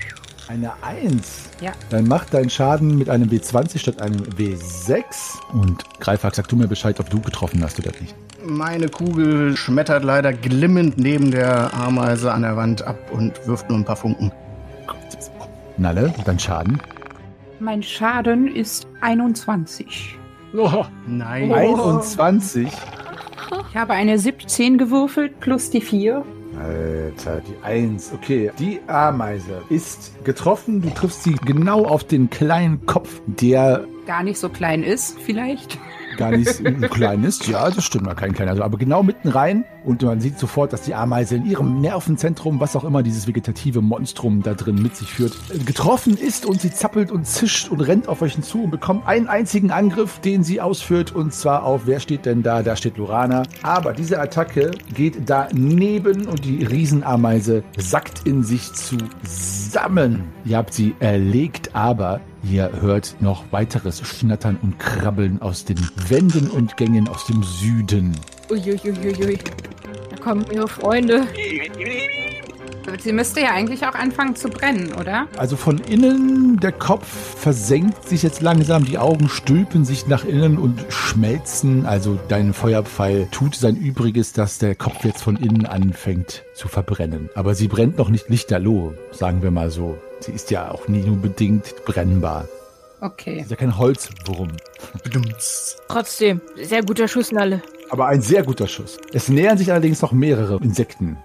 Eine 0.48 0.72
Eins. 0.82 1.48
Ja. 1.62 1.74
Dann 1.92 2.08
mach 2.08 2.26
deinen 2.26 2.50
Schaden 2.50 2.98
mit 2.98 3.08
einem 3.08 3.30
W20 3.30 3.78
statt 3.78 4.02
einem 4.02 4.24
W6. 4.24 5.04
Und 5.54 5.84
Greifwachs, 6.00 6.38
sag 6.38 6.48
du 6.48 6.56
mir 6.56 6.68
Bescheid, 6.68 7.00
ob 7.00 7.08
du 7.08 7.22
getroffen 7.22 7.64
hast 7.64 7.78
oder 7.78 7.92
nicht. 8.02 8.16
Meine 8.44 8.90
Kugel 8.90 9.56
schmettert 9.56 10.04
leider 10.04 10.34
glimmend 10.34 10.98
neben 10.98 11.30
der 11.30 11.72
Ameise 11.76 12.34
an 12.34 12.42
der 12.42 12.58
Wand 12.58 12.82
ab 12.82 12.98
und 13.12 13.46
wirft 13.46 13.70
nur 13.70 13.78
ein 13.78 13.86
paar 13.86 13.96
Funken. 13.96 14.32
Nalle, 15.78 16.14
dein 16.26 16.40
Schaden. 16.40 16.82
Mein 17.60 17.82
Schaden 17.82 18.54
ist 18.54 18.88
21. 19.02 20.18
Oh, 20.56 20.86
Nein. 21.08 21.52
21. 21.52 22.68
Ich 23.70 23.78
habe 23.78 23.94
eine 23.94 24.20
17 24.20 24.78
gewürfelt 24.78 25.40
plus 25.40 25.70
die 25.70 25.82
4. 25.82 26.24
Alter, 26.60 27.42
die 27.42 27.66
Eins. 27.66 28.12
Okay, 28.14 28.52
die 28.60 28.80
Ameise 28.88 29.64
ist 29.70 30.24
getroffen. 30.24 30.82
Du 30.82 30.90
triffst 30.92 31.24
sie 31.24 31.34
genau 31.46 31.86
auf 31.86 32.04
den 32.04 32.30
kleinen 32.30 32.86
Kopf, 32.86 33.22
der 33.26 33.86
Gar 34.06 34.24
nicht 34.24 34.38
so 34.38 34.50
klein 34.50 34.84
ist, 34.84 35.18
vielleicht. 35.20 35.80
Gar 36.18 36.32
nicht 36.32 36.66
ein 36.66 36.82
kleines. 36.82 37.46
Ja, 37.48 37.70
das 37.70 37.84
stimmt, 37.84 38.06
mal 38.06 38.16
kein 38.16 38.34
kleiner. 38.34 38.64
Aber 38.64 38.78
genau 38.78 39.04
mitten 39.04 39.30
rein 39.30 39.66
und 39.84 40.02
man 40.02 40.22
sieht 40.22 40.40
sofort, 40.40 40.74
dass 40.74 40.82
die 40.82 40.96
Ameise 40.96 41.36
in 41.36 41.46
ihrem 41.46 41.82
Nervenzentrum, 41.82 42.60
was 42.60 42.76
auch 42.76 42.84
immer 42.84 43.04
dieses 43.04 43.28
vegetative 43.28 43.82
Monstrum 43.82 44.42
da 44.42 44.54
drin 44.54 44.82
mit 44.82 44.96
sich 44.96 45.10
führt, 45.10 45.34
getroffen 45.66 46.18
ist 46.18 46.46
und 46.46 46.62
sie 46.62 46.72
zappelt 46.72 47.12
und 47.12 47.26
zischt 47.26 47.70
und 47.70 47.82
rennt 47.82 48.08
auf 48.08 48.22
euch 48.22 48.40
zu 48.42 48.64
und 48.64 48.72
bekommt 48.72 49.08
einen 49.08 49.28
einzigen 49.28 49.72
Angriff, 49.72 50.20
den 50.20 50.44
sie 50.44 50.62
ausführt 50.62 51.14
und 51.14 51.34
zwar 51.34 51.64
auf, 51.64 51.82
wer 51.86 52.00
steht 52.00 52.26
denn 52.26 52.44
da? 52.44 52.64
Da 52.64 52.76
steht 52.76 52.98
Lorana. 52.98 53.44
Aber 53.62 53.94
diese 53.94 54.20
Attacke 54.20 54.72
geht 54.94 55.30
daneben 55.30 56.28
und 56.28 56.46
die 56.46 56.64
Riesenameise 56.64 57.64
sackt 57.78 58.26
in 58.26 58.44
sich 58.44 58.72
zusammen. 58.74 60.24
Ihr 60.46 60.58
habt 60.58 60.74
sie 60.74 60.96
erlegt, 61.00 61.76
aber 61.76 62.22
Ihr 62.44 62.70
hört 62.82 63.16
noch 63.22 63.46
weiteres 63.52 64.06
Schnattern 64.06 64.58
und 64.62 64.78
Krabbeln 64.78 65.42
aus 65.42 65.64
den 65.64 65.80
Wänden 66.10 66.50
und 66.50 66.76
Gängen 66.76 67.08
aus 67.08 67.26
dem 67.26 67.42
Süden. 67.42 68.18
Uiuiuiui. 68.50 69.40
Da 70.10 70.18
kommen 70.18 70.46
ihre 70.52 70.68
Freunde. 70.68 71.26
Sie 73.00 73.14
müsste 73.14 73.40
ja 73.40 73.52
eigentlich 73.52 73.86
auch 73.86 73.96
anfangen 73.96 74.36
zu 74.36 74.50
brennen, 74.50 74.94
oder? 75.00 75.28
Also 75.38 75.56
von 75.56 75.78
innen, 75.80 76.60
der 76.60 76.74
Kopf 76.74 77.08
versenkt 77.08 78.08
sich 78.08 78.24
jetzt 78.24 78.42
langsam, 78.42 78.84
die 78.86 78.98
Augen 78.98 79.30
stülpen 79.30 79.86
sich 79.86 80.08
nach 80.08 80.26
innen 80.26 80.58
und 80.58 80.86
schmelzen. 80.90 81.86
Also 81.86 82.20
dein 82.28 82.54
Feuerpfeil 82.54 83.30
tut 83.32 83.56
sein 83.56 83.78
Übriges, 83.78 84.34
dass 84.34 84.58
der 84.58 84.76
Kopf 84.76 85.06
jetzt 85.06 85.24
von 85.24 85.38
innen 85.38 85.66
anfängt 85.66 86.44
zu 86.54 86.68
verbrennen. 86.68 87.30
Aber 87.36 87.56
sie 87.56 87.70
brennt 87.70 87.98
noch 87.98 88.10
nicht 88.10 88.30
lichterloh, 88.30 88.94
sagen 89.12 89.42
wir 89.42 89.52
mal 89.52 89.70
so. 89.70 89.98
Sie 90.24 90.32
ist 90.32 90.52
ja 90.52 90.72
auch 90.72 90.88
nie 90.88 91.04
unbedingt 91.04 91.84
brennbar. 91.84 92.48
Okay. 93.02 93.36
Sie 93.36 93.42
ist 93.42 93.52
ja 93.52 93.58
kein 93.58 93.78
Holzwurm. 93.78 94.52
Trotzdem, 95.90 96.40
sehr 96.56 96.82
guter 96.82 97.10
Schuss, 97.10 97.34
Nalle. 97.34 97.62
Aber 97.90 98.08
ein 98.08 98.22
sehr 98.22 98.44
guter 98.44 98.68
Schuss. 98.68 98.98
Es 99.12 99.28
nähern 99.28 99.58
sich 99.58 99.70
allerdings 99.70 100.02
noch 100.02 100.14
mehrere 100.14 100.64
Insekten. 100.64 101.18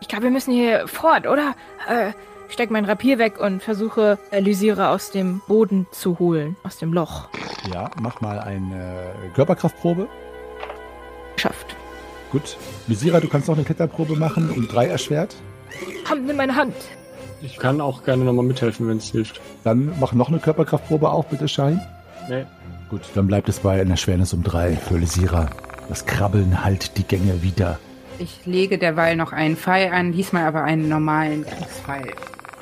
Ich 0.00 0.08
glaube, 0.08 0.24
wir 0.24 0.30
müssen 0.30 0.54
hier 0.54 0.88
fort, 0.88 1.26
oder? 1.26 1.54
Äh, 1.86 2.12
steck 2.48 2.70
mein 2.70 2.86
Rapier 2.86 3.18
weg 3.18 3.38
und 3.38 3.62
versuche, 3.62 4.18
äh, 4.30 4.40
Lysira 4.40 4.94
aus 4.94 5.10
dem 5.10 5.42
Boden 5.46 5.86
zu 5.92 6.18
holen, 6.18 6.56
aus 6.62 6.78
dem 6.78 6.94
Loch. 6.94 7.28
Ja, 7.70 7.90
mach 8.00 8.22
mal 8.22 8.38
eine 8.38 9.12
Körperkraftprobe. 9.34 10.08
Schafft. 11.36 11.76
Gut. 12.32 12.56
Lysira, 12.86 13.20
du 13.20 13.28
kannst 13.28 13.48
noch 13.48 13.56
eine 13.56 13.64
Kletterprobe 13.64 14.16
machen 14.16 14.50
und 14.50 14.72
drei 14.72 14.86
erschwert. 14.86 15.36
Komm, 16.08 16.24
nimm 16.24 16.36
meine 16.36 16.56
Hand. 16.56 16.74
Ich 17.42 17.56
kann 17.56 17.80
auch 17.80 18.04
gerne 18.04 18.24
nochmal 18.24 18.44
mithelfen, 18.44 18.88
wenn 18.88 18.98
es 18.98 19.10
hilft. 19.10 19.40
Dann 19.64 19.92
mach 19.98 20.12
noch 20.12 20.28
eine 20.28 20.38
Körperkraftprobe 20.38 21.10
auch, 21.10 21.24
bitte, 21.24 21.48
Schein. 21.48 21.80
Nee. 22.28 22.44
Gut, 22.90 23.02
dann 23.14 23.26
bleibt 23.26 23.48
es 23.48 23.60
bei 23.60 23.80
einer 23.80 23.96
Schwernis 23.96 24.32
um 24.34 24.42
drei 24.42 24.76
für 24.76 24.98
Lysira. 24.98 25.48
Das 25.88 26.06
Krabbeln 26.06 26.62
halt 26.64 26.98
die 26.98 27.04
Gänge 27.04 27.42
wieder. 27.42 27.78
Ich 28.18 28.44
lege 28.44 28.76
derweil 28.76 29.16
noch 29.16 29.32
einen 29.32 29.56
Pfeil 29.56 29.92
an, 29.92 30.12
diesmal 30.12 30.44
aber 30.44 30.64
einen 30.64 30.88
normalen 30.88 31.44
Kriegspfeil. 31.46 32.12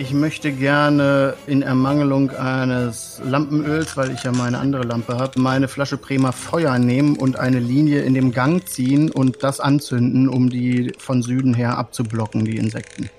Ich 0.00 0.12
möchte 0.12 0.52
gerne 0.52 1.34
in 1.48 1.62
Ermangelung 1.62 2.30
eines 2.30 3.20
Lampenöls, 3.24 3.96
weil 3.96 4.12
ich 4.12 4.22
ja 4.22 4.30
meine 4.30 4.58
andere 4.58 4.84
Lampe 4.84 5.18
habe, 5.18 5.40
meine 5.40 5.66
Flasche 5.66 5.96
Prima 5.96 6.30
Feuer 6.30 6.78
nehmen 6.78 7.16
und 7.16 7.36
eine 7.36 7.58
Linie 7.58 8.02
in 8.02 8.14
dem 8.14 8.30
Gang 8.30 8.64
ziehen 8.68 9.10
und 9.10 9.42
das 9.42 9.58
anzünden, 9.58 10.28
um 10.28 10.50
die 10.50 10.92
von 10.98 11.22
Süden 11.22 11.52
her 11.52 11.76
abzublocken, 11.76 12.44
die 12.44 12.58
Insekten. 12.58 13.10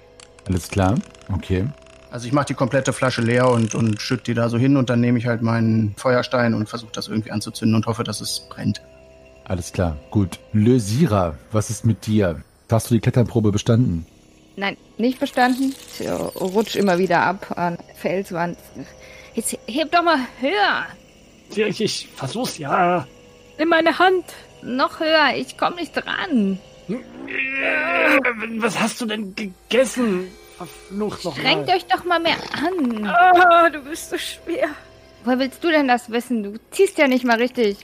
Alles 0.48 0.70
klar? 0.70 0.96
Okay. 1.34 1.68
Also 2.12 2.28
ich 2.28 2.34
mache 2.34 2.48
die 2.48 2.54
komplette 2.56 2.92
Flasche 2.92 3.22
leer 3.22 3.50
und, 3.50 3.76
und 3.76 4.02
schütte 4.02 4.24
die 4.26 4.34
da 4.34 4.50
so 4.50 4.58
hin 4.58 4.78
und 4.78 4.90
dann 4.90 5.00
nehme 5.00 5.20
ich 5.20 5.28
halt 5.28 5.42
meinen 5.42 5.94
Feuerstein 5.96 6.54
und 6.56 6.68
versuche 6.68 6.92
das 6.92 7.08
irgendwie 7.08 7.32
anzuzünden 7.32 7.76
und 7.76 7.86
hoffe, 7.86 8.04
dass 8.04 8.20
es 8.20 8.48
brennt. 8.50 8.82
Alles 9.46 9.72
klar. 9.72 9.98
Gut. 10.10 10.40
Lysira, 10.54 11.36
was 11.52 11.70
ist 11.70 11.86
mit 11.86 12.08
dir? 12.08 12.42
Hast 12.72 12.90
du 12.90 12.96
die 12.96 13.00
Kletternprobe 13.00 13.52
bestanden? 13.52 14.06
Nein, 14.56 14.76
nicht 14.98 15.20
bestanden. 15.20 15.74
Ich 16.00 16.10
rutsch 16.10 16.76
immer 16.76 16.98
wieder 16.98 17.22
ab 17.22 17.58
an 17.58 17.78
Felswand. 17.96 18.58
Jetzt 19.34 19.58
heb 19.68 19.92
doch 19.92 20.04
mal 20.04 20.18
höher. 20.40 20.86
Ich, 21.68 21.82
ich 21.82 22.10
versuch's 22.16 22.58
ja. 22.58 23.08
Nimm 23.58 23.70
meine 23.70 23.98
Hand. 23.98 24.26
Noch 24.62 25.00
höher. 25.00 25.36
Ich 25.36 25.58
komm 25.58 25.76
nicht 25.76 25.94
dran. 25.94 26.60
Äh, 26.90 26.98
Was 28.58 28.80
hast 28.80 29.00
du 29.02 29.06
denn 29.06 29.36
gegessen? 29.36 30.28
Verflucht 30.60 31.24
noch 31.24 31.38
Strengt 31.38 31.68
mal. 31.68 31.76
euch 31.78 31.86
doch 31.86 32.04
mal 32.04 32.20
mehr 32.20 32.36
an. 32.54 33.10
Oh, 33.10 33.70
du 33.72 33.80
bist 33.82 34.10
so 34.10 34.18
schwer. 34.18 34.68
Woher 35.24 35.40
willst 35.40 35.64
du 35.64 35.70
denn 35.70 35.88
das 35.88 36.10
wissen? 36.12 36.44
Du 36.44 36.60
ziehst 36.72 36.98
ja 36.98 37.08
nicht 37.08 37.24
mal 37.24 37.38
richtig. 37.38 37.78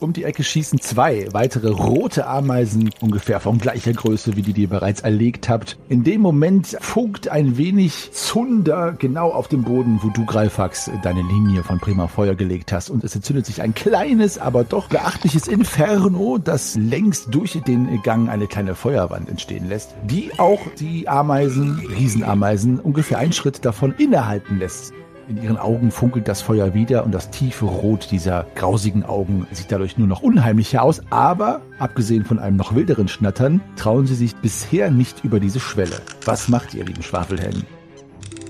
Um 0.00 0.14
die 0.14 0.24
Ecke 0.24 0.42
schießen 0.42 0.80
zwei 0.80 1.28
weitere 1.32 1.68
rote 1.68 2.26
Ameisen, 2.26 2.88
ungefähr 3.02 3.38
von 3.38 3.58
gleicher 3.58 3.92
Größe 3.92 4.34
wie 4.34 4.40
die, 4.40 4.54
die 4.54 4.62
ihr 4.62 4.68
bereits 4.70 5.02
erlegt 5.02 5.50
habt. 5.50 5.76
In 5.90 6.04
dem 6.04 6.22
Moment 6.22 6.78
funkt 6.80 7.28
ein 7.28 7.58
wenig 7.58 8.10
Zunder 8.12 8.92
genau 8.92 9.30
auf 9.30 9.48
dem 9.48 9.62
Boden, 9.62 10.00
wo 10.02 10.08
du, 10.08 10.24
Greifax, 10.24 10.90
deine 11.02 11.20
Linie 11.20 11.62
von 11.64 11.80
Prima 11.80 12.06
Feuer 12.06 12.34
gelegt 12.34 12.72
hast. 12.72 12.88
Und 12.88 13.04
es 13.04 13.14
entzündet 13.14 13.44
sich 13.44 13.60
ein 13.60 13.74
kleines, 13.74 14.38
aber 14.38 14.64
doch 14.64 14.88
beachtliches 14.88 15.46
Inferno, 15.48 16.38
das 16.38 16.76
längst 16.76 17.34
durch 17.34 17.60
den 17.66 18.00
Gang 18.02 18.30
eine 18.30 18.46
kleine 18.46 18.74
Feuerwand 18.74 19.28
entstehen 19.28 19.68
lässt, 19.68 19.94
die 20.04 20.30
auch 20.38 20.60
die 20.78 21.08
Ameisen, 21.08 21.78
Riesenameisen, 21.78 22.80
ungefähr 22.80 23.18
einen 23.18 23.34
Schritt 23.34 23.66
davon 23.66 23.94
innehalten 23.98 24.58
lässt. 24.58 24.94
In 25.30 25.40
ihren 25.40 25.58
Augen 25.58 25.92
funkelt 25.92 26.26
das 26.26 26.42
Feuer 26.42 26.74
wieder 26.74 27.04
und 27.04 27.12
das 27.12 27.30
tiefe 27.30 27.64
Rot 27.64 28.08
dieser 28.10 28.46
grausigen 28.56 29.04
Augen 29.04 29.46
sieht 29.52 29.70
dadurch 29.70 29.96
nur 29.96 30.08
noch 30.08 30.22
unheimlicher 30.22 30.82
aus. 30.82 31.02
Aber, 31.10 31.60
abgesehen 31.78 32.24
von 32.24 32.40
einem 32.40 32.56
noch 32.56 32.74
wilderen 32.74 33.06
Schnattern, 33.06 33.60
trauen 33.76 34.08
sie 34.08 34.16
sich 34.16 34.34
bisher 34.34 34.90
nicht 34.90 35.22
über 35.22 35.38
diese 35.38 35.60
Schwelle. 35.60 36.02
Was 36.24 36.48
macht 36.48 36.74
ihr, 36.74 36.84
lieben 36.84 37.04
Schwafelhelden? 37.04 37.64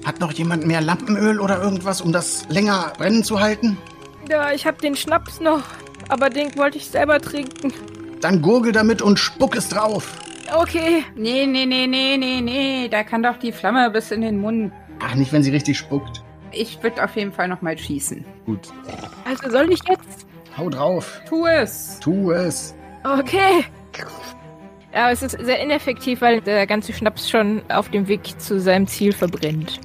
Hat 0.06 0.20
noch 0.20 0.32
jemand 0.32 0.66
mehr 0.66 0.80
Lampenöl 0.80 1.38
oder 1.38 1.62
irgendwas, 1.62 2.00
um 2.00 2.12
das 2.12 2.48
länger 2.48 2.94
brennen 2.96 3.24
zu 3.24 3.40
halten? 3.40 3.76
Ja, 4.30 4.50
ich 4.50 4.66
hab 4.66 4.80
den 4.80 4.96
Schnaps 4.96 5.38
noch. 5.38 5.64
Aber 6.08 6.30
den 6.30 6.56
wollte 6.56 6.78
ich 6.78 6.88
selber 6.88 7.20
trinken. 7.20 7.74
Dann 8.22 8.40
gurgel 8.40 8.72
damit 8.72 9.02
und 9.02 9.18
spuck 9.18 9.54
es 9.54 9.68
drauf. 9.68 10.16
Okay. 10.56 11.04
Nee, 11.14 11.44
nee, 11.44 11.66
nee, 11.66 11.86
nee, 11.86 12.16
nee, 12.16 12.40
nee. 12.40 12.88
Da 12.88 13.02
kann 13.02 13.22
doch 13.22 13.36
die 13.36 13.52
Flamme 13.52 13.90
bis 13.90 14.10
in 14.12 14.22
den 14.22 14.40
Mund. 14.40 14.72
Ach, 14.98 15.14
nicht, 15.14 15.30
wenn 15.30 15.42
sie 15.42 15.50
richtig 15.50 15.76
spuckt. 15.76 16.22
Ich 16.52 16.82
würde 16.82 17.04
auf 17.04 17.16
jeden 17.16 17.32
Fall 17.32 17.48
nochmal 17.48 17.76
schießen. 17.78 18.24
Gut. 18.46 18.68
Also 19.24 19.50
soll 19.50 19.72
ich 19.72 19.80
jetzt? 19.88 20.26
Hau 20.56 20.68
drauf. 20.68 21.20
Tu 21.28 21.46
es. 21.46 21.98
Tu 22.00 22.32
es. 22.32 22.74
Okay. 23.04 23.64
Ja, 24.92 25.10
es 25.10 25.22
ist 25.22 25.38
sehr 25.40 25.60
ineffektiv, 25.60 26.20
weil 26.20 26.40
der 26.40 26.66
ganze 26.66 26.92
Schnaps 26.92 27.30
schon 27.30 27.62
auf 27.68 27.88
dem 27.90 28.08
Weg 28.08 28.40
zu 28.40 28.58
seinem 28.58 28.86
Ziel 28.86 29.12
verbrennt. 29.12 29.80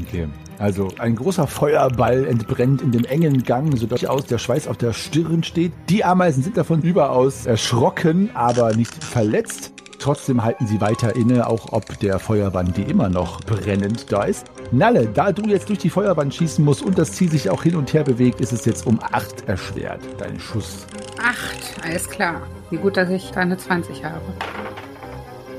Okay. 0.00 0.28
Also 0.58 0.88
ein 0.98 1.16
großer 1.16 1.46
Feuerball 1.46 2.26
entbrennt 2.26 2.82
in 2.82 2.92
dem 2.92 3.04
engen 3.04 3.42
Gang, 3.42 3.76
sodass 3.76 4.00
durchaus 4.00 4.26
der 4.26 4.38
Schweiß 4.38 4.68
auf 4.68 4.76
der 4.76 4.92
Stirn 4.92 5.42
steht. 5.42 5.72
Die 5.88 6.04
Ameisen 6.04 6.42
sind 6.42 6.56
davon 6.56 6.82
überaus 6.82 7.46
erschrocken, 7.46 8.30
aber 8.34 8.74
nicht 8.74 9.02
verletzt. 9.02 9.72
Trotzdem 10.02 10.42
halten 10.42 10.66
sie 10.66 10.80
weiter 10.80 11.14
inne, 11.14 11.46
auch 11.46 11.72
ob 11.72 12.00
der 12.00 12.18
Feuerwand, 12.18 12.76
die 12.76 12.82
immer 12.82 13.08
noch 13.08 13.40
brennend 13.42 14.10
da 14.10 14.24
ist. 14.24 14.48
Nalle, 14.72 15.06
da 15.06 15.30
du 15.30 15.48
jetzt 15.48 15.68
durch 15.68 15.78
die 15.78 15.90
Feuerwand 15.90 16.34
schießen 16.34 16.64
musst 16.64 16.82
und 16.82 16.98
das 16.98 17.12
Ziel 17.12 17.30
sich 17.30 17.48
auch 17.50 17.62
hin 17.62 17.76
und 17.76 17.92
her 17.92 18.02
bewegt, 18.02 18.40
ist 18.40 18.52
es 18.52 18.64
jetzt 18.64 18.84
um 18.84 18.98
8 19.00 19.48
erschwert, 19.48 20.00
dein 20.18 20.40
Schuss. 20.40 20.88
Acht. 21.22 21.84
Alles 21.84 22.10
klar. 22.10 22.42
Wie 22.70 22.78
gut, 22.78 22.96
dass 22.96 23.10
ich 23.10 23.30
da 23.30 23.42
eine 23.42 23.56
20 23.56 24.04
habe. 24.04 24.20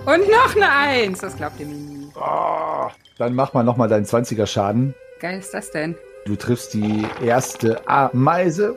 Und 0.05 0.29
noch 0.29 0.55
eine 0.57 0.69
Eins. 0.69 1.19
Das 1.19 1.37
glaubt 1.37 1.57
ihr 1.61 1.67
mir 1.67 1.75
nie. 1.75 2.09
Ah, 2.19 2.89
dann 3.17 3.35
mach 3.35 3.53
mal 3.53 3.63
nochmal 3.63 3.87
deinen 3.87 4.05
20er 4.05 4.45
Schaden. 4.45 4.93
Geil 5.21 5.39
ist 5.39 5.53
das 5.53 5.71
denn? 5.71 5.95
Du 6.25 6.35
triffst 6.35 6.73
die 6.73 7.07
erste 7.23 7.87
Ameise. 7.87 8.75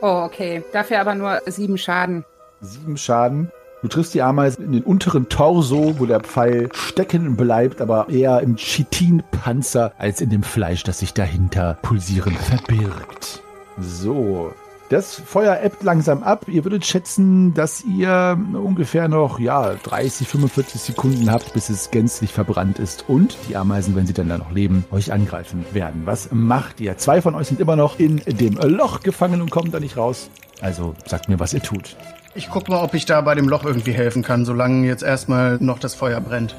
Oh, 0.00 0.22
okay. 0.24 0.64
Dafür 0.72 1.02
aber 1.02 1.14
nur 1.14 1.42
sieben 1.44 1.76
Schaden. 1.76 2.24
Sieben 2.62 2.96
Schaden. 2.96 3.52
Du 3.82 3.88
triffst 3.88 4.14
die 4.14 4.22
Ameise 4.22 4.62
in 4.62 4.70
den 4.70 4.84
unteren 4.84 5.28
Torso, 5.28 5.98
wo 5.98 6.06
der 6.06 6.20
Pfeil 6.20 6.68
stecken 6.72 7.34
bleibt, 7.36 7.80
aber 7.80 8.08
eher 8.08 8.40
im 8.40 8.54
Chitinpanzer 8.56 9.92
als 9.98 10.20
in 10.20 10.30
dem 10.30 10.44
Fleisch, 10.44 10.84
das 10.84 11.00
sich 11.00 11.14
dahinter 11.14 11.78
pulsierend 11.82 12.38
verbirgt. 12.38 13.42
So. 13.80 14.52
Das 14.92 15.14
Feuer 15.14 15.58
ebbt 15.62 15.82
langsam 15.82 16.22
ab. 16.22 16.44
Ihr 16.48 16.64
würdet 16.66 16.84
schätzen, 16.84 17.54
dass 17.54 17.82
ihr 17.82 18.38
ungefähr 18.52 19.08
noch, 19.08 19.40
ja, 19.40 19.72
30, 19.72 20.28
45 20.28 20.82
Sekunden 20.82 21.32
habt, 21.32 21.54
bis 21.54 21.70
es 21.70 21.90
gänzlich 21.90 22.30
verbrannt 22.30 22.78
ist 22.78 23.06
und 23.08 23.38
die 23.48 23.56
Ameisen, 23.56 23.96
wenn 23.96 24.06
sie 24.06 24.12
dann 24.12 24.28
da 24.28 24.36
noch 24.36 24.52
leben, 24.52 24.84
euch 24.90 25.10
angreifen 25.10 25.64
werden. 25.72 26.02
Was 26.04 26.28
macht 26.30 26.78
ihr? 26.78 26.98
Zwei 26.98 27.22
von 27.22 27.34
euch 27.34 27.46
sind 27.46 27.58
immer 27.58 27.74
noch 27.74 27.98
in 27.98 28.18
dem 28.18 28.58
Loch 28.58 29.00
gefangen 29.00 29.40
und 29.40 29.50
kommen 29.50 29.72
da 29.72 29.80
nicht 29.80 29.96
raus. 29.96 30.28
Also 30.60 30.94
sagt 31.06 31.30
mir, 31.30 31.40
was 31.40 31.54
ihr 31.54 31.62
tut. 31.62 31.96
Ich 32.34 32.50
guck 32.50 32.68
mal, 32.68 32.84
ob 32.84 32.92
ich 32.92 33.06
da 33.06 33.22
bei 33.22 33.34
dem 33.34 33.48
Loch 33.48 33.64
irgendwie 33.64 33.92
helfen 33.92 34.22
kann, 34.22 34.44
solange 34.44 34.86
jetzt 34.86 35.02
erstmal 35.02 35.56
noch 35.58 35.78
das 35.78 35.94
Feuer 35.94 36.20
brennt. 36.20 36.54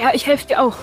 Ja, 0.00 0.10
ich 0.14 0.26
helfe 0.26 0.48
dir 0.48 0.60
auch. 0.64 0.74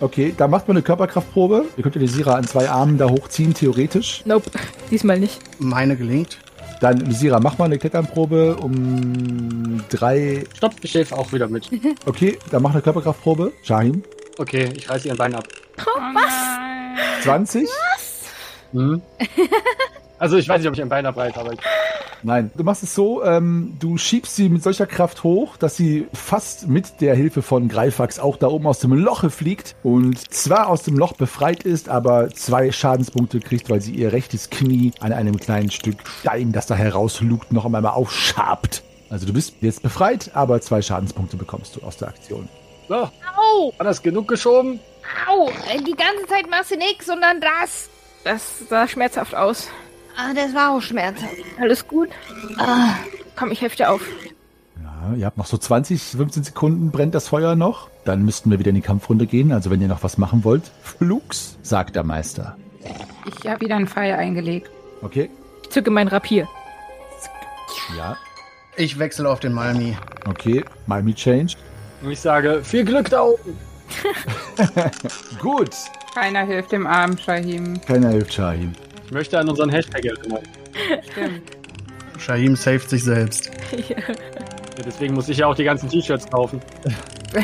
Okay, 0.00 0.34
da 0.36 0.46
macht 0.46 0.68
man 0.68 0.76
eine 0.76 0.82
Körperkraftprobe. 0.82 1.64
Ihr 1.76 1.82
könnt 1.82 1.94
ja 1.94 2.00
die 2.00 2.08
Sira 2.08 2.34
an 2.34 2.46
zwei 2.46 2.68
Armen 2.68 2.98
da 2.98 3.08
hochziehen, 3.08 3.54
theoretisch. 3.54 4.22
Nope, 4.26 4.50
diesmal 4.90 5.18
nicht. 5.18 5.40
Meine 5.58 5.96
gelingt. 5.96 6.38
Dann, 6.80 6.98
Lysira, 7.00 7.40
mach 7.40 7.56
mal 7.56 7.64
eine 7.64 7.78
Kletternprobe 7.78 8.56
um 8.56 9.82
drei. 9.88 10.44
Stopp, 10.54 10.74
ich 10.82 10.94
helfe 10.94 11.16
auch 11.16 11.32
wieder 11.32 11.48
mit. 11.48 11.70
Okay, 12.06 12.38
dann 12.50 12.62
mach 12.62 12.72
eine 12.72 12.82
Körperkraftprobe. 12.82 13.52
Shahim, 13.62 14.02
Okay, 14.38 14.68
ich 14.76 14.88
reiße 14.90 15.08
ihren 15.08 15.16
Bein 15.16 15.34
ab. 15.34 15.44
Oh, 15.80 16.00
was? 16.14 17.24
20. 17.24 17.66
Hm? 18.72 19.00
Also 20.18 20.36
ich 20.36 20.48
weiß 20.48 20.60
nicht, 20.60 20.68
ob 20.68 20.74
ich 20.74 20.82
ein 20.82 20.88
Bein 20.88 21.04
abreiße, 21.06 21.38
aber 21.38 21.52
ich, 21.52 21.58
Nein, 22.22 22.50
du 22.56 22.64
machst 22.64 22.82
es 22.82 22.94
so, 22.94 23.22
ähm, 23.22 23.76
du 23.78 23.98
schiebst 23.98 24.34
sie 24.34 24.48
mit 24.48 24.62
solcher 24.62 24.86
Kraft 24.86 25.22
hoch, 25.22 25.56
dass 25.58 25.76
sie 25.76 26.06
fast 26.14 26.66
mit 26.66 27.00
der 27.00 27.14
Hilfe 27.14 27.42
von 27.42 27.68
Greifax 27.68 28.18
auch 28.18 28.36
da 28.36 28.48
oben 28.48 28.66
aus 28.66 28.78
dem 28.78 28.94
Loche 28.94 29.28
fliegt 29.30 29.76
und 29.82 30.32
zwar 30.32 30.68
aus 30.68 30.82
dem 30.82 30.96
Loch 30.96 31.12
befreit 31.12 31.62
ist, 31.62 31.88
aber 31.90 32.30
zwei 32.30 32.72
Schadenspunkte 32.72 33.40
kriegt, 33.40 33.68
weil 33.68 33.80
sie 33.82 33.92
ihr 33.92 34.12
rechtes 34.12 34.48
Knie 34.50 34.92
an 35.00 35.12
einem 35.12 35.36
kleinen 35.36 35.70
Stück 35.70 35.98
Stein, 36.20 36.52
das 36.52 36.66
da 36.66 36.74
herauslugt, 36.74 37.52
noch 37.52 37.66
einmal 37.66 37.86
aufschabt. 37.86 38.82
Also 39.10 39.26
du 39.26 39.32
bist 39.34 39.54
jetzt 39.60 39.82
befreit, 39.82 40.30
aber 40.34 40.60
zwei 40.62 40.80
Schadenspunkte 40.82 41.36
bekommst 41.36 41.76
du 41.76 41.82
aus 41.82 41.98
der 41.98 42.08
Aktion. 42.08 42.48
so, 42.88 42.94
Au! 42.94 43.72
war 43.76 43.84
das 43.84 44.02
genug 44.02 44.26
geschoben? 44.26 44.80
Au! 45.28 45.48
Äh, 45.70 45.80
Die 45.82 45.92
ganze 45.94 46.26
Zeit 46.28 46.50
machst 46.50 46.70
du 46.72 46.76
nix, 46.76 47.06
sondern 47.06 47.40
das. 47.40 47.88
Das 48.24 48.68
sah 48.68 48.88
schmerzhaft 48.88 49.36
aus. 49.36 49.68
Ah, 50.16 50.32
das 50.34 50.54
war 50.54 50.70
auch 50.76 50.80
schmerzhaft. 50.80 51.34
Alles 51.60 51.86
gut? 51.86 52.08
Ah, 52.58 52.94
Komm, 53.36 53.50
ich 53.50 53.60
helfe 53.60 53.76
dir 53.76 53.90
auf. 53.90 54.00
Ja, 54.82 55.14
ihr 55.14 55.26
habt 55.26 55.36
noch 55.36 55.44
so 55.46 55.58
20, 55.58 56.02
15 56.02 56.42
Sekunden 56.44 56.90
brennt 56.90 57.14
das 57.14 57.28
Feuer 57.28 57.54
noch. 57.54 57.90
Dann 58.06 58.24
müssten 58.24 58.50
wir 58.50 58.58
wieder 58.58 58.70
in 58.70 58.76
die 58.76 58.80
Kampfrunde 58.80 59.26
gehen. 59.26 59.52
Also 59.52 59.70
wenn 59.70 59.80
ihr 59.82 59.88
noch 59.88 60.02
was 60.02 60.16
machen 60.16 60.42
wollt, 60.42 60.70
Flugs, 60.82 61.58
sagt 61.62 61.96
der 61.96 62.02
Meister. 62.02 62.56
Ich 63.42 63.46
habe 63.48 63.60
wieder 63.60 63.76
einen 63.76 63.86
Pfeil 63.88 64.14
eingelegt. 64.14 64.70
Okay? 65.02 65.28
Ich 65.64 65.70
zücke 65.70 65.90
mein 65.90 66.08
Rapier. 66.08 66.48
Ja. 67.96 68.16
Ich 68.76 68.98
wechsle 68.98 69.28
auf 69.28 69.40
den 69.40 69.52
Malmi. 69.52 69.96
Okay. 70.26 70.64
Miami 70.86 71.14
Change. 71.14 71.54
Und 72.02 72.10
ich 72.10 72.20
sage, 72.20 72.62
viel 72.62 72.84
Glück 72.84 73.10
da 73.10 73.22
oben. 73.22 73.56
Gut. 75.40 75.70
Keiner 76.14 76.44
hilft 76.44 76.72
dem 76.72 76.86
armen 76.86 77.18
Shahim. 77.18 77.80
Keiner 77.82 78.10
hilft 78.10 78.32
Shahim. 78.34 78.72
Ich 79.06 79.12
möchte 79.12 79.38
an 79.38 79.48
unseren 79.48 79.70
Hashtag 79.70 80.04
erinnern. 80.04 80.42
Stimmt. 81.10 81.42
Shaim 82.18 82.56
saved 82.56 82.90
sich 82.90 83.04
selbst. 83.04 83.50
Ja. 83.88 83.96
Ja, 84.76 84.82
deswegen 84.84 85.14
muss 85.14 85.28
ich 85.30 85.38
ja 85.38 85.46
auch 85.46 85.54
die 85.54 85.64
ganzen 85.64 85.88
T-Shirts 85.88 86.30
kaufen. 86.30 86.60
Ist 87.32 87.40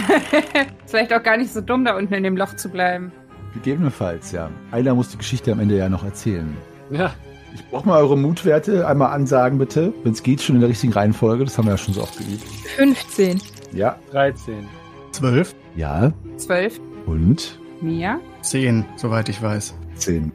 Vielleicht 0.86 1.14
auch 1.14 1.22
gar 1.22 1.38
nicht 1.38 1.50
so 1.52 1.62
dumm, 1.62 1.84
da 1.84 1.96
unten 1.96 2.12
in 2.12 2.24
dem 2.24 2.36
Loch 2.36 2.56
zu 2.56 2.68
bleiben. 2.68 3.10
Gegebenenfalls, 3.54 4.32
ja. 4.32 4.50
Eila 4.70 4.94
muss 4.94 5.08
die 5.10 5.18
Geschichte 5.18 5.50
am 5.52 5.60
Ende 5.60 5.78
ja 5.78 5.88
noch 5.88 6.04
erzählen. 6.04 6.54
Ja. 6.90 7.14
Ich 7.54 7.64
brauche 7.66 7.86
mal 7.86 8.02
eure 8.02 8.18
Mutwerte 8.18 8.86
einmal 8.86 9.12
ansagen, 9.12 9.58
bitte. 9.58 9.94
Wenn 10.04 10.12
es 10.12 10.22
geht, 10.22 10.42
schon 10.42 10.56
in 10.56 10.60
der 10.60 10.70
richtigen 10.70 10.92
Reihenfolge. 10.92 11.44
Das 11.44 11.56
haben 11.56 11.66
wir 11.66 11.72
ja 11.72 11.78
schon 11.78 11.94
so 11.94 12.02
oft 12.02 12.18
geübt. 12.18 12.44
15. 12.76 13.40
Ja. 13.72 13.96
13. 14.10 14.66
12. 15.12 15.54
Ja. 15.76 16.12
12. 16.36 16.80
Und? 17.06 17.58
Mia. 17.80 18.20
10, 18.42 18.84
soweit 18.96 19.28
ich 19.28 19.40
weiß. 19.42 19.74
10. 19.96 20.32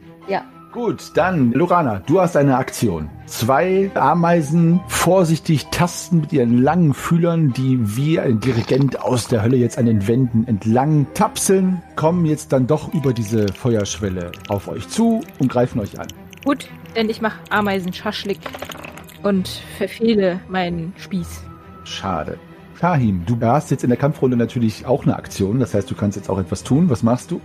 Gut, 0.70 1.12
dann, 1.14 1.52
Lorana, 1.52 2.02
du 2.06 2.20
hast 2.20 2.36
eine 2.36 2.58
Aktion. 2.58 3.08
Zwei 3.24 3.90
Ameisen 3.94 4.80
vorsichtig 4.86 5.66
tasten 5.70 6.20
mit 6.20 6.32
ihren 6.32 6.58
langen 6.58 6.92
Fühlern, 6.92 7.54
die 7.54 7.96
wie 7.96 8.20
ein 8.20 8.38
Dirigent 8.38 9.00
aus 9.00 9.28
der 9.28 9.42
Hölle 9.42 9.56
jetzt 9.56 9.78
an 9.78 9.86
den 9.86 10.06
Wänden 10.06 10.46
entlang 10.46 11.06
tapseln, 11.14 11.82
kommen 11.96 12.26
jetzt 12.26 12.52
dann 12.52 12.66
doch 12.66 12.92
über 12.92 13.14
diese 13.14 13.48
Feuerschwelle 13.48 14.30
auf 14.48 14.68
euch 14.68 14.86
zu 14.88 15.22
und 15.38 15.50
greifen 15.50 15.80
euch 15.80 15.98
an. 15.98 16.08
Gut, 16.44 16.68
denn 16.94 17.08
ich 17.08 17.22
mache 17.22 17.40
Ameisenschaschlik 17.48 18.40
und 19.22 19.48
verfehle 19.78 20.40
meinen 20.48 20.92
Spieß. 20.98 21.44
Schade. 21.84 22.38
Shahim, 22.78 23.24
du 23.24 23.40
hast 23.40 23.70
jetzt 23.70 23.84
in 23.84 23.90
der 23.90 23.98
Kampfrunde 23.98 24.36
natürlich 24.36 24.84
auch 24.84 25.04
eine 25.04 25.16
Aktion, 25.16 25.60
das 25.60 25.72
heißt, 25.72 25.90
du 25.90 25.94
kannst 25.94 26.16
jetzt 26.16 26.28
auch 26.28 26.38
etwas 26.38 26.62
tun. 26.62 26.90
Was 26.90 27.02
machst 27.02 27.30
du? 27.30 27.40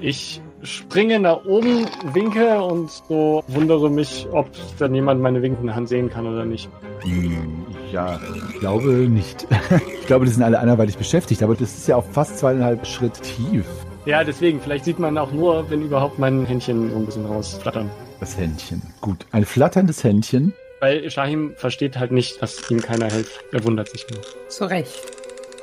Ich 0.00 0.42
springe 0.64 1.20
nach 1.20 1.44
oben, 1.44 1.86
winke 2.12 2.62
und 2.62 2.90
so 2.90 3.44
wundere 3.48 3.90
mich, 3.90 4.26
ob 4.32 4.48
dann 4.78 4.94
jemand 4.94 5.20
meine 5.20 5.42
winkende 5.42 5.74
Hand 5.74 5.88
sehen 5.88 6.10
kann 6.10 6.26
oder 6.26 6.44
nicht. 6.44 6.68
Hm, 7.02 7.66
ja, 7.92 8.18
ich 8.52 8.58
glaube 8.60 8.88
nicht. 9.08 9.46
Ich 10.04 10.06
glaube, 10.08 10.26
die 10.26 10.32
sind 10.32 10.42
alle 10.42 10.58
anderweitig 10.58 10.98
beschäftigt, 10.98 11.42
aber 11.42 11.54
das 11.54 11.78
ist 11.78 11.88
ja 11.88 11.96
auch 11.96 12.04
fast 12.04 12.38
zweieinhalb 12.38 12.86
Schritt 12.86 13.14
tief, 13.22 13.64
Ja, 14.04 14.22
deswegen, 14.22 14.60
vielleicht 14.60 14.84
sieht 14.84 14.98
man 14.98 15.16
auch 15.16 15.32
nur, 15.32 15.70
wenn 15.70 15.80
überhaupt 15.80 16.18
mein 16.18 16.44
Händchen 16.44 16.90
so 16.90 16.96
ein 16.96 17.06
bisschen 17.06 17.24
rausflattern. 17.24 17.88
das 18.20 18.36
Händchen. 18.36 18.82
Gut, 19.00 19.24
ein 19.32 19.46
flatterndes 19.46 20.04
Händchen. 20.04 20.52
Weil 20.80 21.10
Shahim 21.10 21.54
versteht 21.56 21.98
halt 21.98 22.12
nicht, 22.12 22.42
dass 22.42 22.70
ihm 22.70 22.82
keiner 22.82 23.10
hilft. 23.10 23.40
Er 23.52 23.64
wundert 23.64 23.88
sich 23.88 24.04
nur. 24.10 24.20
Zu 24.48 24.66
Recht. 24.66 25.00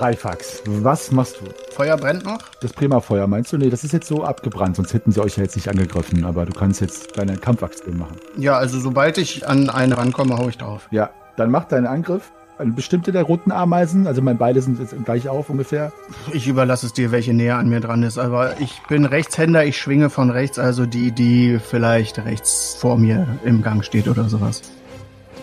Reifax, 0.01 0.63
was 0.65 1.11
machst 1.11 1.39
du? 1.39 1.45
Feuer 1.75 1.95
brennt 1.95 2.25
noch? 2.25 2.39
Das 2.59 2.73
Prima-Feuer 2.73 3.27
meinst 3.27 3.53
du? 3.53 3.57
Nee, 3.59 3.69
das 3.69 3.83
ist 3.83 3.91
jetzt 3.91 4.07
so 4.07 4.23
abgebrannt, 4.23 4.77
sonst 4.77 4.95
hätten 4.95 5.11
sie 5.11 5.21
euch 5.21 5.37
ja 5.37 5.43
jetzt 5.43 5.55
nicht 5.55 5.69
angegriffen, 5.69 6.25
aber 6.25 6.47
du 6.47 6.53
kannst 6.53 6.81
jetzt 6.81 7.15
deine 7.19 7.37
Kampfaktion 7.37 7.99
machen. 7.99 8.17
Ja, 8.35 8.57
also 8.57 8.79
sobald 8.79 9.19
ich 9.19 9.47
an 9.47 9.69
eine 9.69 9.95
rankomme, 9.95 10.39
hau 10.39 10.49
ich 10.49 10.57
drauf. 10.57 10.87
Ja, 10.89 11.11
dann 11.37 11.51
mach 11.51 11.65
deinen 11.65 11.85
Angriff. 11.85 12.31
Eine 12.57 12.71
bestimmte 12.71 13.11
der 13.11 13.21
roten 13.23 13.51
Ameisen, 13.51 14.07
also 14.07 14.23
meine 14.23 14.39
beide 14.39 14.63
sind 14.63 14.79
jetzt 14.79 14.95
gleich 15.05 15.29
auf 15.29 15.51
ungefähr. 15.51 15.91
Ich 16.33 16.47
überlasse 16.47 16.87
es 16.87 16.93
dir, 16.93 17.11
welche 17.11 17.35
näher 17.35 17.57
an 17.57 17.69
mir 17.69 17.79
dran 17.79 18.01
ist. 18.01 18.17
Aber 18.17 18.59
ich 18.59 18.81
bin 18.89 19.05
Rechtshänder, 19.05 19.65
ich 19.65 19.77
schwinge 19.77 20.09
von 20.09 20.31
rechts, 20.31 20.57
also 20.57 20.87
die, 20.87 21.11
die 21.11 21.59
vielleicht 21.59 22.17
rechts 22.25 22.75
vor 22.79 22.97
mir 22.97 23.27
im 23.45 23.61
Gang 23.61 23.85
steht 23.85 24.07
oder 24.07 24.29
sowas. 24.29 24.63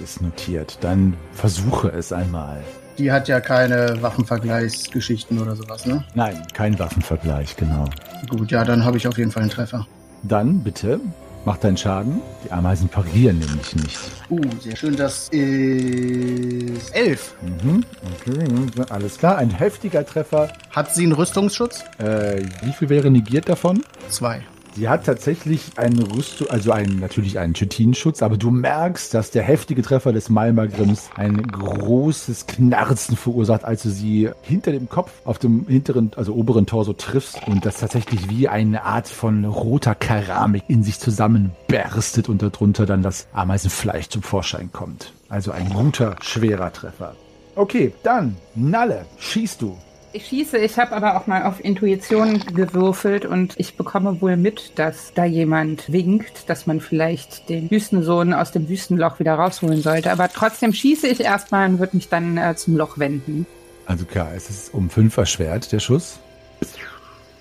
Ist 0.03 0.21
notiert. 0.21 0.79
Dann 0.81 1.15
versuche 1.33 1.91
es 1.91 2.13
einmal. 2.13 2.65
Die 2.99 3.13
hat 3.13 3.29
ja 3.29 3.41
keine 3.41 4.03
Waffenvergleichsgeschichten 4.03 5.41
oder 5.41 5.55
sowas, 5.55 5.87
ne? 5.87 6.03
Nein, 6.15 6.43
kein 6.53 6.77
Waffenvergleich, 6.79 7.57
genau. 7.57 7.85
Gut, 8.29 8.51
ja, 8.51 8.65
dann 8.65 8.85
habe 8.85 8.97
ich 8.97 9.07
auf 9.07 9.17
jeden 9.17 9.31
Fall 9.31 9.43
einen 9.43 9.53
Treffer. 9.53 9.87
Dann 10.25 10.65
bitte, 10.65 10.99
mach 11.45 11.59
deinen 11.59 11.77
Schaden. 11.77 12.21
Die 12.45 12.51
Ameisen 12.51 12.89
parieren 12.89 13.39
nämlich 13.39 13.77
nicht. 13.77 13.99
Uh, 14.29 14.41
sehr 14.61 14.75
schön, 14.75 14.97
das 14.97 15.29
ist 15.29 16.95
elf. 16.95 17.35
Mhm, 17.63 17.85
okay, 18.21 18.85
alles 18.91 19.17
klar. 19.17 19.39
Ein 19.39 19.51
heftiger 19.51 20.05
Treffer. 20.05 20.49
Hat 20.71 20.93
sie 20.93 21.05
einen 21.05 21.13
Rüstungsschutz? 21.13 21.85
Äh, 21.99 22.43
wie 22.63 22.73
viel 22.73 22.89
wäre 22.89 23.11
negiert 23.13 23.49
davon? 23.49 23.85
Zwei. 24.09 24.43
Sie 24.79 24.89
hat 24.89 25.07
tatsächlich 25.07 25.73
einen 25.75 26.01
Rüstung, 26.01 26.51
also 26.51 26.71
einen, 26.71 27.01
natürlich 27.01 27.41
einen 27.41 27.53
Chitinschutz, 27.53 28.23
aber 28.23 28.37
du 28.37 28.53
merkst, 28.53 29.13
dass 29.13 29.33
der 29.33 29.43
heftige 29.43 29.83
Treffer 29.83 30.13
des 30.13 30.29
Malmagrims 30.29 31.11
ein 31.17 31.43
großes 31.43 32.47
Knarzen 32.47 33.17
verursacht, 33.17 33.65
als 33.65 33.83
du 33.83 33.91
sie 33.91 34.31
hinter 34.43 34.71
dem 34.71 34.89
Kopf 34.89 35.11
auf 35.25 35.41
dem 35.41 35.67
hinteren, 35.67 36.13
also 36.15 36.33
oberen 36.33 36.67
Torso 36.67 36.93
triffst 36.93 37.41
und 37.49 37.67
das 37.67 37.79
tatsächlich 37.79 38.31
wie 38.31 38.47
eine 38.47 38.85
Art 38.85 39.09
von 39.09 39.45
roter 39.47 39.97
Keramik 39.97 40.63
in 40.69 40.85
sich 40.85 41.01
zusammenberstet 41.01 42.29
und 42.29 42.41
darunter 42.41 42.87
dann 42.87 43.03
das 43.03 43.27
Ameisenfleisch 43.33 44.11
zum 44.11 44.23
Vorschein 44.23 44.71
kommt. 44.71 45.13
Also 45.29 45.51
ein 45.51 45.71
guter, 45.71 46.15
schwerer 46.21 46.73
Treffer. 46.73 47.17
Okay, 47.57 47.93
dann, 48.05 48.37
Nalle, 48.55 49.07
schießt 49.19 49.61
du. 49.61 49.77
Ich 50.15 50.27
schieße, 50.29 50.57
ich 50.57 50.79
habe 50.79 50.97
aber 50.97 51.19
auch 51.19 51.27
mal 51.27 51.43
auf 51.43 51.63
Intuition 51.63 52.41
gewürfelt 52.55 53.27
und 53.27 53.55
ich 53.59 53.77
bekomme 53.77 54.23
wohl 54.23 54.39
mit, 54.39 54.79
dass 54.79 55.13
da 55.13 55.27
jemand 55.27 55.93
winkt, 55.93 56.49
dass 56.49 56.67
man 56.67 56.81
vielleicht 56.81 57.51
den 57.51 57.71
Wüstensohn 57.71 58.33
aus 58.33 58.51
dem 58.51 58.71
Wüstenloch 58.71 59.19
wieder 59.19 59.35
rausholen 59.35 59.83
sollte. 59.83 60.11
Aber 60.11 60.29
trotzdem 60.29 60.73
schieße 60.73 61.07
ich 61.09 61.21
erstmal 61.21 61.69
und 61.69 61.79
würde 61.79 61.97
mich 61.97 62.09
dann 62.09 62.39
äh, 62.39 62.57
zum 62.57 62.77
Loch 62.77 62.97
wenden. 62.97 63.47
Also 63.85 64.07
klar, 64.07 64.31
es 64.35 64.49
ist 64.49 64.73
um 64.73 64.89
fünf 64.89 65.15
erschwert, 65.19 65.71
der 65.73 65.81
Schuss. 65.81 66.19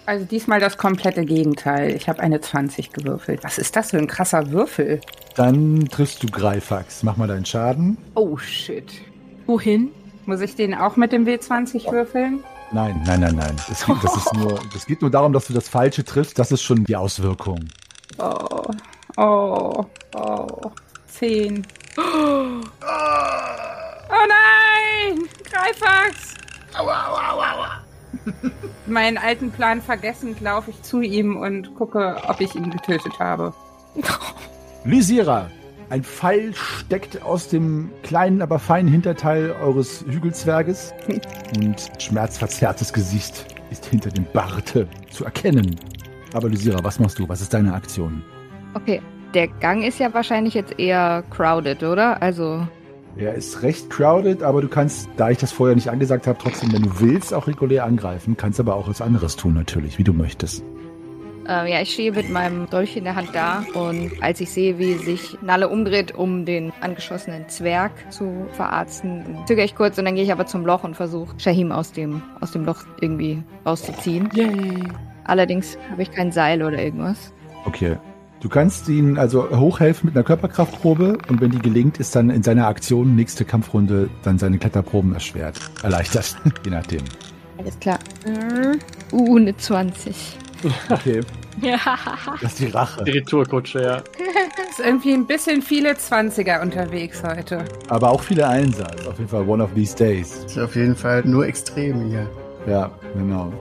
Also 0.05 0.25
diesmal 0.25 0.59
das 0.59 0.77
komplette 0.77 1.23
Gegenteil. 1.23 1.95
Ich 1.95 2.09
habe 2.09 2.19
eine 2.21 2.41
20 2.41 2.91
gewürfelt. 2.91 3.43
Was 3.43 3.57
ist 3.57 3.77
das 3.77 3.91
für 3.91 3.97
ein 3.97 4.07
krasser 4.07 4.51
Würfel? 4.51 4.99
Dann 5.35 5.87
triffst 5.89 6.21
du 6.21 6.27
Greifax. 6.27 7.03
Mach 7.03 7.15
mal 7.15 7.27
deinen 7.27 7.45
Schaden. 7.45 7.97
Oh 8.15 8.37
shit. 8.37 8.91
Wohin? 9.45 9.89
Muss 10.25 10.41
ich 10.41 10.55
den 10.55 10.73
auch 10.75 10.97
mit 10.97 11.13
dem 11.13 11.25
W20 11.25 11.91
würfeln? 11.91 12.43
Nein, 12.71 13.01
nein, 13.05 13.19
nein, 13.21 13.35
nein. 13.35 13.55
Das, 13.67 13.85
geht, 13.85 14.03
das, 14.03 14.15
ist 14.17 14.33
nur, 14.33 14.59
das 14.73 14.85
geht 14.85 15.01
nur 15.01 15.09
darum, 15.09 15.33
dass 15.33 15.47
du 15.47 15.53
das 15.53 15.69
Falsche 15.69 16.03
triffst. 16.03 16.37
Das 16.37 16.51
ist 16.51 16.61
schon 16.61 16.83
die 16.83 16.95
Auswirkung. 16.95 17.59
Oh, 18.17 18.63
oh, 19.17 19.85
oh. 20.15 20.71
10. 21.07 21.65
Oh 21.97 22.61
nein! 24.27 25.27
Greifax! 25.43 26.35
Meinen 28.85 29.17
alten 29.17 29.51
Plan 29.51 29.81
vergessend 29.81 30.41
laufe 30.41 30.71
ich 30.71 30.81
zu 30.83 31.01
ihm 31.01 31.37
und 31.37 31.75
gucke, 31.75 32.21
ob 32.27 32.39
ich 32.41 32.55
ihn 32.55 32.69
getötet 32.69 33.19
habe. 33.19 33.53
Lysira, 34.83 35.49
ein 35.89 36.03
Pfeil 36.03 36.53
steckt 36.53 37.21
aus 37.21 37.47
dem 37.47 37.89
kleinen, 38.03 38.41
aber 38.41 38.59
feinen 38.59 38.91
Hinterteil 38.91 39.55
eures 39.61 40.03
Hügelzwerges 40.09 40.93
und 41.57 41.89
schmerzverzerrtes 41.99 42.91
Gesicht 42.91 43.45
ist 43.71 43.85
hinter 43.85 44.09
dem 44.09 44.25
Barte 44.33 44.87
zu 45.09 45.25
erkennen. 45.25 45.75
Aber 46.33 46.49
Lysira, 46.49 46.83
was 46.83 46.99
machst 46.99 47.19
du? 47.19 47.29
Was 47.29 47.41
ist 47.41 47.53
deine 47.53 47.73
Aktion? 47.73 48.21
Okay. 48.73 49.01
Der 49.33 49.47
Gang 49.47 49.83
ist 49.83 49.99
ja 49.99 50.13
wahrscheinlich 50.13 50.53
jetzt 50.53 50.79
eher 50.79 51.23
crowded, 51.29 51.83
oder? 51.83 52.21
Also. 52.21 52.65
Er 53.17 53.33
ist 53.33 53.61
recht 53.61 53.89
crowded, 53.89 54.41
aber 54.41 54.61
du 54.61 54.69
kannst, 54.69 55.09
da 55.17 55.29
ich 55.29 55.37
das 55.37 55.51
vorher 55.51 55.75
nicht 55.75 55.89
angesagt 55.89 56.27
habe, 56.27 56.39
trotzdem, 56.41 56.71
wenn 56.71 56.83
du 56.83 56.99
willst, 56.99 57.33
auch 57.33 57.45
regulär 57.45 57.83
angreifen. 57.83 58.37
Kannst 58.37 58.59
aber 58.59 58.75
auch 58.75 58.87
was 58.87 59.01
anderes 59.01 59.35
tun, 59.35 59.53
natürlich, 59.53 59.97
wie 59.99 60.03
du 60.03 60.13
möchtest. 60.13 60.63
Äh, 61.47 61.71
ja, 61.71 61.81
ich 61.81 61.93
stehe 61.93 62.11
mit 62.11 62.29
meinem 62.29 62.69
Dolch 62.69 62.97
in 62.97 63.05
der 63.05 63.15
Hand 63.15 63.29
da 63.33 63.63
und 63.73 64.11
als 64.21 64.41
ich 64.41 64.49
sehe, 64.49 64.77
wie 64.79 64.95
sich 64.95 65.37
Nalle 65.41 65.69
umdreht, 65.69 66.13
um 66.13 66.45
den 66.45 66.73
angeschossenen 66.81 67.47
Zwerg 67.47 67.91
zu 68.11 68.47
verarzten, 68.51 69.23
zögere 69.47 69.63
ich 69.63 69.75
kurz 69.75 69.97
und 69.97 70.05
dann 70.05 70.15
gehe 70.15 70.23
ich 70.25 70.31
aber 70.31 70.45
zum 70.45 70.65
Loch 70.65 70.83
und 70.83 70.95
versuche 70.95 71.39
Shahim 71.39 71.71
aus 71.71 71.93
dem, 71.93 72.21
aus 72.41 72.51
dem 72.51 72.65
Loch 72.65 72.83
irgendwie 72.99 73.41
rauszuziehen. 73.65 74.29
Yay. 74.33 74.83
Allerdings 75.23 75.77
habe 75.91 76.01
ich 76.01 76.11
kein 76.11 76.31
Seil 76.31 76.63
oder 76.63 76.81
irgendwas. 76.81 77.33
Okay. 77.65 77.97
Du 78.39 78.49
kannst 78.49 78.87
ihn 78.87 79.17
also 79.17 79.49
hochhelfen 79.49 80.07
mit 80.07 80.15
einer 80.15 80.23
Körperkraftprobe 80.23 81.17
und 81.27 81.41
wenn 81.41 81.49
die 81.49 81.59
gelingt, 81.59 81.97
ist 81.97 82.15
dann 82.15 82.29
in 82.29 82.43
seiner 82.43 82.67
Aktion 82.67 83.15
nächste 83.15 83.45
Kampfrunde 83.45 84.09
dann 84.21 84.37
seine 84.37 84.59
Kletterproben 84.59 85.13
erschwert. 85.13 85.59
Erleichtert, 85.81 86.37
je 86.63 86.69
nachdem. 86.69 87.01
Alles 87.57 87.79
klar. 87.79 87.97
Uh, 89.11 89.37
eine 89.37 89.57
20. 89.57 90.37
Okay, 90.89 91.21
Ja. 91.61 91.77
das 92.41 92.53
ist 92.53 92.59
die 92.59 92.67
Rache. 92.67 93.03
Die 93.03 93.11
Retourkutsche, 93.11 93.81
ja. 93.81 93.95
Ist 94.69 94.79
irgendwie 94.79 95.13
ein 95.13 95.25
bisschen 95.25 95.61
viele 95.61 95.93
20er 95.93 96.61
unterwegs 96.61 97.23
heute. 97.23 97.65
Aber 97.89 98.11
auch 98.11 98.21
viele 98.21 98.47
Einser. 98.47 98.87
Auf 99.07 99.17
jeden 99.17 99.29
Fall 99.29 99.47
one 99.47 99.63
of 99.63 99.71
these 99.73 99.95
days. 99.95 100.43
Ist 100.45 100.59
auf 100.59 100.75
jeden 100.75 100.95
Fall 100.95 101.23
nur 101.25 101.47
Extreme 101.47 102.03
hier. 102.05 102.29
Ja, 102.67 102.91
genau. 103.15 103.51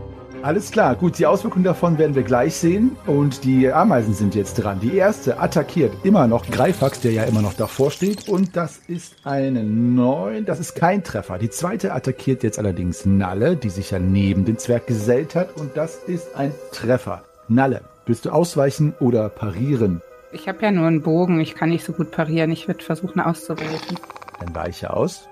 Alles 0.47 0.71
klar, 0.71 0.95
gut, 0.95 1.19
die 1.19 1.27
Auswirkungen 1.27 1.65
davon 1.65 1.99
werden 1.99 2.15
wir 2.15 2.23
gleich 2.23 2.55
sehen. 2.55 2.97
Und 3.07 3.43
die 3.43 3.69
Ameisen 3.69 4.15
sind 4.15 4.37
jetzt 4.37 4.55
dran. 4.55 4.79
Die 4.79 4.97
erste 4.97 5.41
attackiert 5.41 5.93
immer 6.05 6.29
noch 6.29 6.49
Greifax, 6.49 7.01
der 7.01 7.11
ja 7.11 7.25
immer 7.25 7.43
noch 7.43 7.55
davor 7.55 7.91
steht. 7.91 8.29
Und 8.29 8.57
das 8.57 8.79
ist 8.87 9.17
eine 9.25 9.65
9. 9.65 10.45
Das 10.45 10.61
ist 10.61 10.77
kein 10.77 11.03
Treffer. 11.03 11.39
Die 11.39 11.51
zweite 11.51 11.93
attackiert 11.93 12.45
jetzt 12.45 12.61
allerdings 12.61 13.05
Nalle, 13.05 13.57
die 13.57 13.71
sich 13.71 13.91
ja 13.91 13.99
neben 13.99 14.45
den 14.45 14.57
Zwerg 14.57 14.87
gesellt 14.87 15.35
hat. 15.35 15.57
Und 15.57 15.77
das 15.77 15.97
ist 16.07 16.37
ein 16.37 16.55
Treffer. 16.71 17.25
Nalle, 17.49 17.81
willst 18.05 18.25
du 18.25 18.31
ausweichen 18.31 18.95
oder 19.01 19.29
parieren? 19.29 20.01
Ich 20.31 20.47
habe 20.47 20.63
ja 20.63 20.71
nur 20.71 20.87
einen 20.87 21.03
Bogen, 21.03 21.41
ich 21.41 21.57
kann 21.57 21.71
nicht 21.71 21.85
so 21.85 21.93
gut 21.93 22.13
parieren. 22.13 22.53
Ich 22.53 22.69
würde 22.69 22.85
versuchen 22.85 23.19
auszuweichen. 23.19 23.99
Dann 24.39 24.55
weiche 24.55 24.95
aus. 24.95 25.29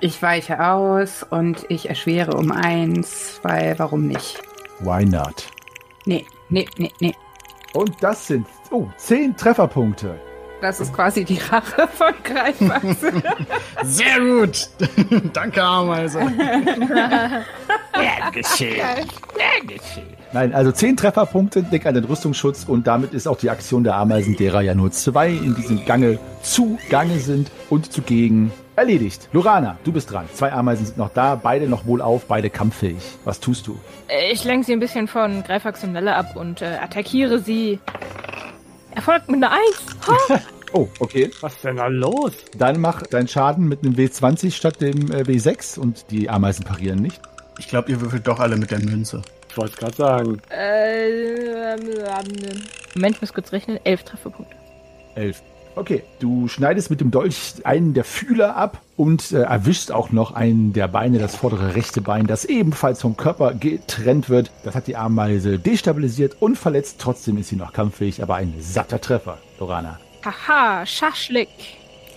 Ich 0.00 0.20
weiche 0.20 0.62
aus 0.62 1.22
und 1.22 1.64
ich 1.70 1.88
erschwere 1.88 2.36
um 2.36 2.52
eins, 2.52 3.40
weil 3.42 3.78
warum 3.78 4.06
nicht? 4.06 4.42
Why 4.80 5.06
not? 5.06 5.46
Nee, 6.04 6.26
nee, 6.50 6.66
nee, 6.76 6.92
nee. 7.00 7.14
Und 7.72 7.92
das 8.02 8.26
sind, 8.26 8.46
oh, 8.70 8.88
10 8.98 9.36
Trefferpunkte. 9.36 10.20
Das 10.60 10.80
ist 10.80 10.92
quasi 10.92 11.24
die 11.24 11.38
Rache 11.38 11.88
von 11.88 12.12
Greifwachs. 12.24 13.00
Sehr 13.84 14.20
gut. 14.20 14.68
Danke, 15.32 15.62
Ameise. 15.62 16.20
Nein, 20.32 20.54
also 20.54 20.72
10 20.72 20.96
Trefferpunkte, 20.96 21.62
Deck 21.62 21.86
an 21.86 21.94
den 21.94 22.04
Rüstungsschutz 22.04 22.64
und 22.64 22.86
damit 22.86 23.14
ist 23.14 23.26
auch 23.26 23.38
die 23.38 23.48
Aktion 23.48 23.84
der 23.84 23.96
Ameisen, 23.96 24.36
derer 24.36 24.60
ja 24.60 24.74
nur 24.74 24.90
zwei 24.90 25.30
in 25.30 25.54
diesem 25.54 25.86
Gange 25.86 26.18
zugange 26.42 27.18
sind 27.18 27.50
und 27.70 27.90
zugegen 27.92 28.52
erledigt. 28.76 29.28
Lorana, 29.32 29.78
du 29.84 29.92
bist 29.92 30.10
dran. 30.12 30.26
Zwei 30.32 30.52
Ameisen 30.52 30.86
sind 30.86 30.98
noch 30.98 31.10
da, 31.10 31.34
beide 31.34 31.66
noch 31.68 31.86
wohlauf, 31.86 32.26
beide 32.26 32.50
kampffähig. 32.50 32.96
Was 33.24 33.40
tust 33.40 33.66
du? 33.66 33.78
Ich 34.30 34.44
lenke 34.44 34.66
sie 34.66 34.72
ein 34.72 34.80
bisschen 34.80 35.08
von 35.08 35.42
Greifax 35.42 35.82
und 35.84 35.92
Nelle 35.92 36.14
ab 36.14 36.36
und 36.36 36.62
äh, 36.62 36.76
attackiere 36.82 37.38
sie. 37.40 37.78
Erfolgt 38.94 39.28
mit 39.28 39.42
einer 39.42 39.52
Eins. 39.52 40.42
Oh, 40.72 40.88
okay. 40.98 41.30
Was 41.40 41.54
ist 41.54 41.64
denn 41.64 41.76
da 41.76 41.86
los? 41.86 42.32
Dann 42.58 42.80
mach 42.80 43.02
deinen 43.04 43.28
Schaden 43.28 43.68
mit 43.68 43.82
einem 43.84 43.94
W20 43.94 44.50
statt 44.52 44.80
dem 44.80 45.10
äh, 45.12 45.22
W6 45.22 45.78
und 45.78 46.10
die 46.10 46.28
Ameisen 46.28 46.64
parieren 46.64 46.98
nicht. 46.98 47.20
Ich 47.58 47.68
glaube, 47.68 47.90
ihr 47.92 48.00
würfelt 48.00 48.26
doch 48.26 48.40
alle 48.40 48.56
mit 48.56 48.72
der 48.72 48.80
Münze. 48.80 49.22
Ich 49.48 49.56
wollte 49.56 49.72
es 49.74 49.78
gerade 49.78 49.96
sagen. 49.96 50.40
äh, 50.50 51.76
Moment, 52.94 53.14
ich 53.14 53.20
muss 53.22 53.32
kurz 53.32 53.52
rechnen. 53.52 53.78
Elf 53.84 54.02
Trefferpunkte. 54.02 54.56
Elf. 55.14 55.40
Okay, 55.76 56.04
du 56.20 56.48
schneidest 56.48 56.88
mit 56.88 57.02
dem 57.02 57.10
Dolch 57.10 57.56
einen 57.64 57.92
der 57.92 58.04
Fühler 58.04 58.56
ab 58.56 58.80
und 58.96 59.32
äh, 59.32 59.42
erwischst 59.42 59.92
auch 59.92 60.10
noch 60.10 60.32
einen 60.32 60.72
der 60.72 60.88
Beine, 60.88 61.18
das 61.18 61.36
vordere 61.36 61.74
rechte 61.74 62.00
Bein, 62.00 62.26
das 62.26 62.46
ebenfalls 62.46 63.02
vom 63.02 63.18
Körper 63.18 63.52
getrennt 63.52 64.30
wird. 64.30 64.50
Das 64.64 64.74
hat 64.74 64.86
die 64.86 64.96
Ameise 64.96 65.58
destabilisiert 65.58 66.38
und 66.40 66.56
verletzt. 66.56 66.96
Trotzdem 66.98 67.36
ist 67.36 67.50
sie 67.50 67.56
noch 67.56 67.74
kampffähig, 67.74 68.22
aber 68.22 68.36
ein 68.36 68.54
satter 68.58 69.02
Treffer, 69.02 69.36
Lorana. 69.60 70.00
Haha, 70.24 70.86
Schaschlik. 70.86 71.48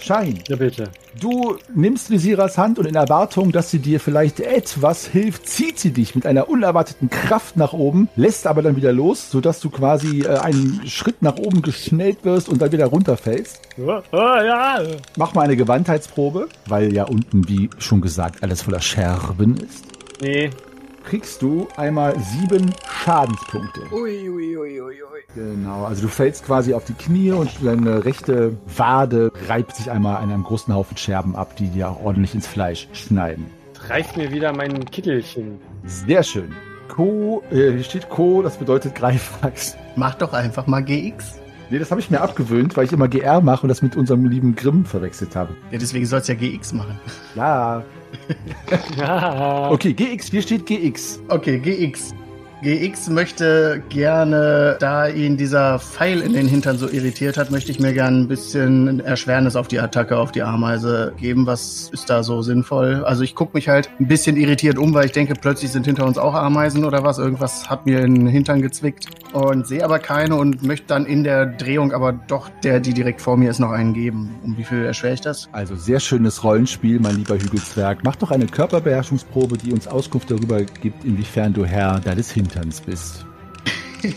Schein, 0.01 0.39
Ja, 0.47 0.55
bitte. 0.55 0.89
du 1.19 1.57
nimmst 1.75 2.09
Visiras 2.09 2.57
Hand 2.57 2.79
und 2.79 2.85
in 2.85 2.95
Erwartung, 2.95 3.51
dass 3.51 3.69
sie 3.71 3.79
dir 3.79 3.99
vielleicht 3.99 4.39
etwas 4.39 5.05
hilft, 5.05 5.47
zieht 5.47 5.77
sie 5.79 5.91
dich 5.91 6.15
mit 6.15 6.25
einer 6.25 6.49
unerwarteten 6.49 7.09
Kraft 7.09 7.57
nach 7.57 7.73
oben, 7.73 8.09
lässt 8.15 8.47
aber 8.47 8.61
dann 8.61 8.75
wieder 8.75 8.93
los, 8.93 9.29
sodass 9.31 9.59
du 9.59 9.69
quasi 9.69 10.21
äh, 10.21 10.37
einen 10.37 10.81
Schritt 10.87 11.21
nach 11.21 11.37
oben 11.37 11.61
geschnellt 11.61 12.23
wirst 12.23 12.49
und 12.49 12.61
dann 12.61 12.71
wieder 12.71 12.85
runterfällst. 12.87 13.59
Oh, 13.77 13.99
oh, 14.11 14.17
ja. 14.17 14.79
Mach 15.17 15.33
mal 15.33 15.43
eine 15.43 15.55
Gewandheitsprobe, 15.57 16.47
weil 16.67 16.93
ja 16.93 17.03
unten, 17.05 17.47
wie 17.47 17.69
schon 17.77 18.01
gesagt, 18.01 18.43
alles 18.43 18.61
voller 18.61 18.81
Scherben 18.81 19.57
ist. 19.57 19.85
Nee. 20.21 20.49
Kriegst 21.09 21.41
du 21.41 21.67
einmal 21.75 22.15
sieben 22.19 22.71
Schadenspunkte. 22.87 23.81
Ui, 23.91 24.29
ui, 24.29 24.57
ui, 24.57 24.79
ui, 24.79 24.93
ui. 25.01 25.21
Genau, 25.33 25.85
also 25.85 26.03
du 26.03 26.07
fällst 26.07 26.45
quasi 26.45 26.75
auf 26.75 26.85
die 26.85 26.93
Knie 26.93 27.31
und 27.31 27.49
deine 27.63 28.05
rechte 28.05 28.55
Wade 28.77 29.31
reibt 29.47 29.75
sich 29.75 29.89
einmal 29.89 30.17
an 30.17 30.31
einem 30.31 30.43
großen 30.43 30.71
Haufen 30.71 30.97
Scherben 30.97 31.35
ab, 31.35 31.55
die 31.55 31.69
dir 31.69 31.89
auch 31.89 32.03
ordentlich 32.03 32.35
ins 32.35 32.45
Fleisch 32.45 32.87
schneiden. 32.93 33.47
Reißt 33.87 34.17
mir 34.17 34.31
wieder 34.31 34.53
mein 34.53 34.85
Kittelchen. 34.85 35.59
Sehr 35.83 36.21
schön. 36.21 36.53
Co, 36.89 37.41
äh, 37.49 37.71
hier 37.71 37.83
steht 37.83 38.09
Co, 38.09 38.43
das 38.43 38.57
bedeutet 38.57 38.93
Greifax. 38.93 39.77
Mach 39.95 40.13
doch 40.13 40.33
einfach 40.33 40.67
mal 40.67 40.83
GX. 40.83 41.39
Nee, 41.71 41.79
das 41.79 41.89
habe 41.89 42.01
ich 42.01 42.11
mir 42.11 42.21
abgewöhnt, 42.21 42.77
weil 42.77 42.85
ich 42.85 42.93
immer 42.93 43.07
GR 43.07 43.41
mache 43.41 43.63
und 43.63 43.69
das 43.69 43.81
mit 43.81 43.95
unserem 43.95 44.25
lieben 44.25 44.55
Grimm 44.55 44.85
verwechselt 44.85 45.35
habe. 45.35 45.55
Ja, 45.71 45.79
deswegen 45.79 46.05
soll's 46.05 46.27
ja 46.27 46.35
GX 46.35 46.73
machen. 46.73 46.99
Ja. 47.33 47.83
Ja. 48.97 49.69
Okay, 49.71 49.93
GX, 49.93 50.29
hier 50.29 50.41
steht 50.41 50.65
GX. 50.65 51.19
Okay, 51.29 51.59
GX. 51.59 52.13
GX 52.61 53.09
möchte 53.09 53.81
gerne, 53.87 54.75
da 54.81 55.07
ihn 55.07 55.37
dieser 55.37 55.79
Pfeil 55.79 56.19
in 56.19 56.33
den 56.33 56.47
Hintern 56.47 56.77
so 56.77 56.89
irritiert 56.89 57.37
hat, 57.37 57.51
möchte 57.51 57.71
ich 57.71 57.79
mir 57.79 57.93
gerne 57.93 58.17
ein 58.17 58.27
bisschen 58.27 58.99
Erschwernis 58.99 59.55
auf 59.55 59.69
die 59.69 59.79
Attacke, 59.79 60.17
auf 60.17 60.33
die 60.33 60.41
Ameise 60.41 61.13
geben. 61.17 61.45
Was 61.47 61.89
ist 61.93 62.09
da 62.09 62.21
so 62.21 62.41
sinnvoll? 62.41 63.05
Also 63.05 63.23
ich 63.23 63.33
gucke 63.33 63.51
mich 63.55 63.69
halt 63.69 63.89
ein 63.99 64.07
bisschen 64.07 64.35
irritiert 64.35 64.77
um, 64.77 64.93
weil 64.93 65.05
ich 65.05 65.13
denke, 65.13 65.35
plötzlich 65.35 65.71
sind 65.71 65.85
hinter 65.85 66.05
uns 66.05 66.17
auch 66.17 66.33
Ameisen 66.33 66.83
oder 66.83 67.01
was. 67.03 67.17
Irgendwas 67.17 67.69
hat 67.69 67.85
mir 67.85 68.01
in 68.01 68.15
den 68.15 68.27
Hintern 68.27 68.61
gezwickt 68.61 69.07
und 69.31 69.65
sehe 69.65 69.83
aber 69.83 69.99
keine 69.99 70.35
und 70.35 70.61
möchte 70.61 70.87
dann 70.87 71.05
in 71.05 71.23
der 71.23 71.45
Drehung 71.45 71.93
aber 71.93 72.11
doch 72.11 72.49
der, 72.63 72.81
die 72.81 72.93
direkt 72.93 73.21
vor 73.21 73.37
mir 73.37 73.49
ist, 73.49 73.59
noch 73.59 73.71
einen 73.71 73.93
geben. 73.93 74.35
Um 74.43 74.57
wie 74.57 74.65
viel 74.65 74.83
erschwere 74.83 75.13
ich 75.13 75.21
das? 75.21 75.47
Also 75.53 75.75
sehr 75.75 76.01
schönes 76.01 76.43
Rollenspiel, 76.43 76.99
mein 76.99 77.15
lieber 77.15 77.35
Hügelzwerg. 77.35 77.99
Mach 78.03 78.17
doch 78.17 78.31
eine 78.31 78.47
Körperbeherrschungsprobe, 78.47 79.57
die 79.57 79.71
uns 79.71 79.87
Auskunft 79.87 80.29
darüber 80.29 80.61
gibt, 80.63 81.05
inwiefern 81.05 81.53
du 81.53 81.65
Herr 81.65 82.01
deines 82.01 82.31
Hinterns 82.49 82.81
bist. 82.81 83.25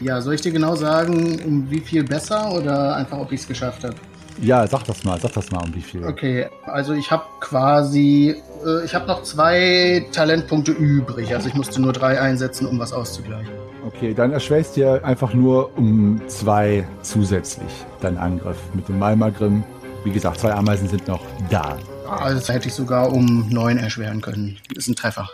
Ja, 0.00 0.20
soll 0.20 0.34
ich 0.34 0.40
dir 0.40 0.50
genau 0.50 0.74
sagen, 0.74 1.40
um 1.46 1.70
wie 1.70 1.78
viel 1.78 2.02
besser 2.02 2.50
oder 2.52 2.96
einfach, 2.96 3.18
ob 3.18 3.30
ich 3.30 3.42
es 3.42 3.46
geschafft 3.46 3.84
habe? 3.84 3.94
Ja, 4.40 4.66
sag 4.66 4.82
das 4.84 5.04
mal, 5.04 5.20
sag 5.20 5.32
das 5.34 5.52
mal, 5.52 5.62
um 5.64 5.72
wie 5.76 5.80
viel. 5.80 6.04
Okay, 6.04 6.48
also 6.64 6.92
ich 6.92 7.08
habe 7.12 7.22
quasi, 7.38 8.34
äh, 8.66 8.84
ich 8.84 8.96
habe 8.96 9.06
noch 9.06 9.22
zwei 9.22 10.04
Talentpunkte 10.10 10.72
übrig. 10.72 11.32
Also 11.32 11.48
ich 11.48 11.54
musste 11.54 11.80
nur 11.80 11.92
drei 11.92 12.20
einsetzen, 12.20 12.66
um 12.66 12.80
was 12.80 12.92
auszugleichen. 12.92 13.52
Okay, 13.86 14.12
dann 14.12 14.32
erschwerst 14.32 14.74
dir 14.74 15.04
einfach 15.04 15.34
nur 15.34 15.76
um 15.78 16.20
zwei 16.26 16.84
zusätzlich 17.02 17.70
deinen 18.00 18.18
Angriff 18.18 18.58
mit 18.74 18.88
dem 18.88 18.98
Malmagrim. 18.98 19.62
Wie 20.02 20.10
gesagt, 20.10 20.40
zwei 20.40 20.52
Ameisen 20.52 20.88
sind 20.88 21.06
noch 21.06 21.20
da. 21.48 21.76
Also 22.08 22.38
das 22.38 22.48
hätte 22.48 22.66
ich 22.66 22.74
sogar 22.74 23.12
um 23.12 23.48
neun 23.50 23.78
erschweren 23.78 24.20
können. 24.20 24.58
Ist 24.74 24.88
ein 24.88 24.96
Treffer. 24.96 25.30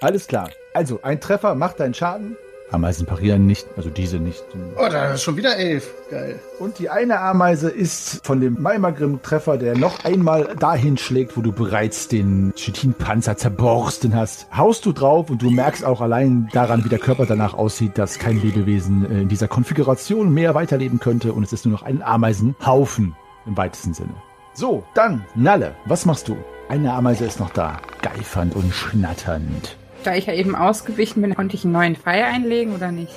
Alles 0.00 0.26
klar. 0.26 0.50
Also, 0.74 1.00
ein 1.02 1.20
Treffer 1.20 1.54
macht 1.54 1.80
deinen 1.80 1.94
Schaden. 1.94 2.36
Ameisen 2.72 3.06
parieren 3.06 3.46
nicht, 3.46 3.66
also 3.76 3.90
diese 3.90 4.18
nicht. 4.18 4.44
Oh, 4.76 4.88
da 4.88 5.14
ist 5.14 5.22
schon 5.22 5.36
wieder 5.36 5.56
elf. 5.56 5.92
Geil. 6.08 6.38
Und 6.58 6.78
die 6.78 6.88
eine 6.88 7.18
Ameise 7.18 7.68
ist 7.68 8.24
von 8.24 8.40
dem 8.40 8.62
Malmagrim-Treffer, 8.62 9.56
der 9.56 9.76
noch 9.76 10.04
einmal 10.04 10.54
dahin 10.56 10.96
schlägt, 10.96 11.36
wo 11.36 11.40
du 11.40 11.52
bereits 11.52 12.06
den 12.08 12.52
Chitin-Panzer 12.54 13.36
zerborsten 13.36 14.14
hast. 14.14 14.46
Haust 14.56 14.86
du 14.86 14.92
drauf 14.92 15.30
und 15.30 15.42
du 15.42 15.50
merkst 15.50 15.84
auch 15.84 16.00
allein 16.00 16.48
daran, 16.52 16.84
wie 16.84 16.88
der 16.88 17.00
Körper 17.00 17.26
danach 17.26 17.54
aussieht, 17.54 17.98
dass 17.98 18.18
kein 18.18 18.40
Lebewesen 18.40 19.10
äh, 19.10 19.22
in 19.22 19.28
dieser 19.28 19.48
Konfiguration 19.48 20.32
mehr 20.32 20.54
weiterleben 20.54 21.00
könnte 21.00 21.32
und 21.32 21.42
es 21.42 21.52
ist 21.52 21.66
nur 21.66 21.72
noch 21.72 21.82
ein 21.82 22.02
Ameisenhaufen 22.02 23.16
im 23.46 23.56
weitesten 23.56 23.94
Sinne. 23.94 24.14
So, 24.54 24.84
dann, 24.94 25.24
Nalle, 25.34 25.74
was 25.86 26.06
machst 26.06 26.28
du? 26.28 26.36
Eine 26.68 26.92
Ameise 26.92 27.24
ist 27.24 27.40
noch 27.40 27.50
da, 27.50 27.80
geifernd 28.02 28.54
und 28.54 28.72
schnatternd. 28.72 29.76
Da 30.04 30.14
ich 30.14 30.26
ja 30.26 30.32
eben 30.34 30.54
ausgewichen 30.54 31.20
bin, 31.22 31.34
konnte 31.34 31.56
ich 31.56 31.64
einen 31.64 31.72
neuen 31.72 31.96
Pfeil 31.96 32.24
einlegen 32.24 32.74
oder 32.74 32.90
nicht? 32.92 33.12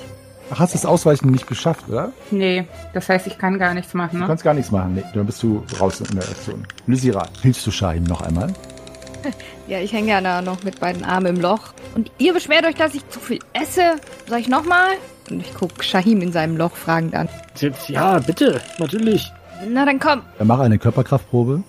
Ach, 0.50 0.58
hast 0.60 0.74
du 0.74 0.78
das 0.78 0.84
Ausweichen 0.86 1.30
nicht 1.30 1.46
geschafft, 1.46 1.86
oder? 1.88 2.12
Nee, 2.30 2.66
das 2.92 3.08
heißt, 3.08 3.26
ich 3.26 3.38
kann 3.38 3.58
gar 3.58 3.72
nichts 3.72 3.94
machen, 3.94 4.16
Du 4.16 4.18
ne? 4.18 4.26
kannst 4.26 4.44
gar 4.44 4.52
nichts 4.52 4.70
machen. 4.70 4.94
Nee, 4.94 5.04
dann 5.14 5.24
bist 5.24 5.42
du 5.42 5.64
raus 5.80 6.00
in 6.00 6.14
der 6.18 6.24
Aktion. 6.28 6.66
Lysira, 6.86 7.26
hilfst 7.40 7.66
du 7.66 7.70
Shahim 7.70 8.04
noch 8.04 8.20
einmal? 8.22 8.52
Ja, 9.66 9.78
ich 9.78 9.94
hänge 9.94 10.10
ja 10.10 10.20
da 10.20 10.42
noch 10.42 10.62
mit 10.62 10.78
beiden 10.78 11.02
Armen 11.04 11.36
im 11.36 11.40
Loch. 11.40 11.72
Und 11.94 12.12
ihr 12.18 12.34
beschwert 12.34 12.66
euch, 12.66 12.74
dass 12.74 12.94
ich 12.94 13.08
zu 13.08 13.18
viel 13.18 13.38
esse. 13.54 13.94
Soll 14.28 14.38
ich 14.40 14.48
nochmal? 14.48 14.88
Und 15.30 15.40
ich 15.40 15.54
guck 15.58 15.82
Shahim 15.82 16.20
in 16.20 16.32
seinem 16.32 16.58
Loch 16.58 16.76
fragend 16.76 17.14
an. 17.14 17.30
Jetzt, 17.56 17.88
ja, 17.88 18.18
bitte, 18.18 18.60
natürlich. 18.78 19.32
Na 19.66 19.86
dann 19.86 19.98
komm. 19.98 20.20
Dann 20.36 20.46
mach 20.48 20.58
eine 20.58 20.78
Körperkraftprobe. 20.78 21.62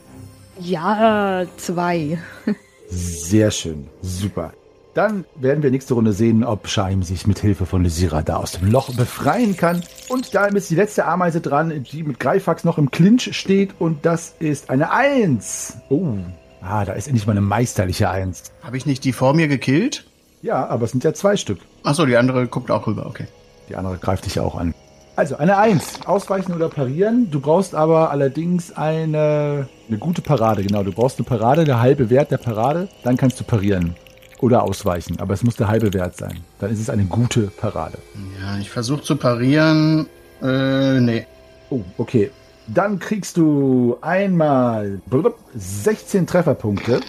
Ja, 0.60 1.44
zwei. 1.56 2.18
Sehr 2.90 3.50
schön. 3.52 3.88
Super. 4.02 4.52
Dann 4.96 5.26
werden 5.36 5.62
wir 5.62 5.72
nächste 5.72 5.94
Runde 5.94 6.14
sehen, 6.14 6.46
ob 6.46 6.70
Shahim 6.70 7.04
sich 7.04 7.28
mit 7.28 7.40
Hilfe 7.40 7.66
von 7.66 7.84
Lysira 7.84 8.22
da 8.22 8.38
aus 8.38 8.54
dem 8.54 8.72
Loch 8.72 8.96
befreien 8.96 9.58
kann. 9.58 9.84
Und 10.08 10.34
da 10.34 10.46
ist 10.46 10.70
die 10.70 10.76
letzte 10.76 11.04
Ameise 11.06 11.42
dran, 11.42 11.84
die 11.84 12.04
mit 12.04 12.18
Greifax 12.18 12.64
noch 12.64 12.78
im 12.78 12.92
Clinch 12.92 13.36
steht. 13.36 13.76
Und 13.78 14.06
das 14.06 14.36
ist 14.40 14.70
eine 14.70 14.94
Eins. 14.94 15.76
Oh. 15.90 16.16
Ah, 16.62 16.86
da 16.86 16.94
ist 16.94 17.08
endlich 17.08 17.28
mal 17.28 17.34
eine 17.34 17.42
meisterliche 17.42 18.10
Eins. 18.10 18.54
Habe 18.64 18.78
ich 18.78 18.86
nicht 18.86 19.04
die 19.04 19.12
vor 19.12 19.34
mir 19.34 19.50
gekillt? 19.50 20.06
Ja, 20.42 20.66
aber 20.66 20.86
es 20.86 20.92
sind 20.92 21.04
ja 21.04 21.14
zwei 21.14 21.36
Stück. 21.36 21.60
Achso, 21.84 22.06
die 22.06 22.16
andere 22.16 22.48
guckt 22.48 22.72
auch 22.72 22.88
rüber, 22.88 23.06
okay. 23.06 23.28
Die 23.68 23.76
andere 23.76 23.98
greift 23.98 24.26
dich 24.26 24.40
auch 24.40 24.56
an. 24.56 24.74
Also 25.18 25.36
eine 25.36 25.58
Eins. 25.58 26.06
Ausweichen 26.06 26.54
oder 26.54 26.70
parieren. 26.70 27.30
Du 27.32 27.42
brauchst 27.42 27.76
aber 27.76 28.12
allerdings 28.12 28.72
eine, 28.72 29.68
eine 29.90 29.98
gute 29.98 30.22
Parade. 30.22 30.64
Genau, 30.64 30.84
du 30.84 30.94
brauchst 30.94 31.20
eine 31.20 31.26
Parade, 31.26 31.66
der 31.66 31.82
halbe 31.82 32.10
Wert 32.10 32.32
der 32.32 32.38
Parade. 32.38 32.88
Dann 33.04 33.18
kannst 33.18 33.42
du 33.42 33.44
parieren. 33.44 33.96
Oder 34.42 34.64
ausweichen. 34.64 35.20
Aber 35.20 35.34
es 35.34 35.44
muss 35.44 35.56
der 35.56 35.68
halbe 35.68 35.94
Wert 35.94 36.18
sein. 36.18 36.40
Dann 36.60 36.72
ist 36.72 36.80
es 36.80 36.90
eine 36.90 37.06
gute 37.06 37.48
Parade. 37.48 37.98
Ja, 38.42 38.58
ich 38.58 38.70
versuche 38.70 39.02
zu 39.02 39.16
parieren. 39.16 40.08
Äh, 40.42 41.00
nee. 41.00 41.26
Oh, 41.70 41.82
okay. 41.98 42.32
Dann 42.68 43.00
kriegst 43.00 43.38
du 43.38 43.98
einmal 44.02 45.00
blub, 45.06 45.38
16 45.56 46.26
Trefferpunkte. 46.26 47.00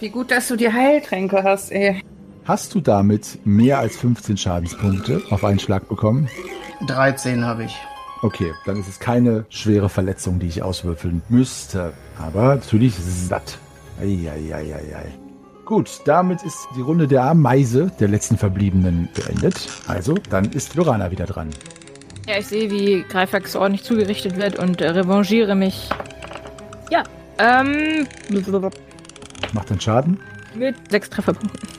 Wie 0.00 0.08
gut, 0.08 0.30
dass 0.30 0.48
du 0.48 0.56
die 0.56 0.72
Heiltränke 0.72 1.42
hast, 1.42 1.70
ey. 1.70 2.02
Hast 2.44 2.74
du 2.74 2.80
damit 2.80 3.38
mehr 3.44 3.78
als 3.78 3.96
15 3.98 4.38
Schadenspunkte 4.38 5.22
auf 5.30 5.44
einen 5.44 5.58
Schlag 5.58 5.88
bekommen? 5.88 6.28
13 6.86 7.44
habe 7.44 7.64
ich. 7.64 7.76
Okay, 8.22 8.52
dann 8.64 8.80
ist 8.80 8.88
es 8.88 8.98
keine 8.98 9.44
schwere 9.50 9.88
Verletzung, 9.88 10.38
die 10.38 10.46
ich 10.46 10.62
auswürfeln 10.62 11.22
müsste. 11.28 11.92
Aber 12.18 12.54
natürlich 12.54 12.94
satt. 12.96 13.58
Eieieiei. 14.00 15.12
Gut, 15.68 16.00
damit 16.06 16.42
ist 16.44 16.66
die 16.74 16.80
Runde 16.80 17.06
der 17.06 17.24
Ameise, 17.24 17.92
der 18.00 18.08
letzten 18.08 18.38
Verbliebenen, 18.38 19.10
beendet. 19.12 19.68
Also, 19.86 20.14
dann 20.30 20.46
ist 20.46 20.74
Lorana 20.76 21.10
wieder 21.10 21.26
dran. 21.26 21.50
Ja, 22.26 22.38
ich 22.38 22.46
sehe, 22.46 22.70
wie 22.70 23.02
Greifax 23.02 23.54
ordentlich 23.54 23.84
zugerichtet 23.84 24.38
wird 24.38 24.58
und 24.58 24.80
äh, 24.80 24.88
revanchiere 24.88 25.54
mich. 25.54 25.90
Ja, 26.90 27.02
ähm. 27.36 28.06
Macht 29.52 29.68
den 29.68 29.78
Schaden. 29.78 30.18
Mit 30.54 30.74
sechs 30.90 31.10
Trefferpunkten. 31.10 31.77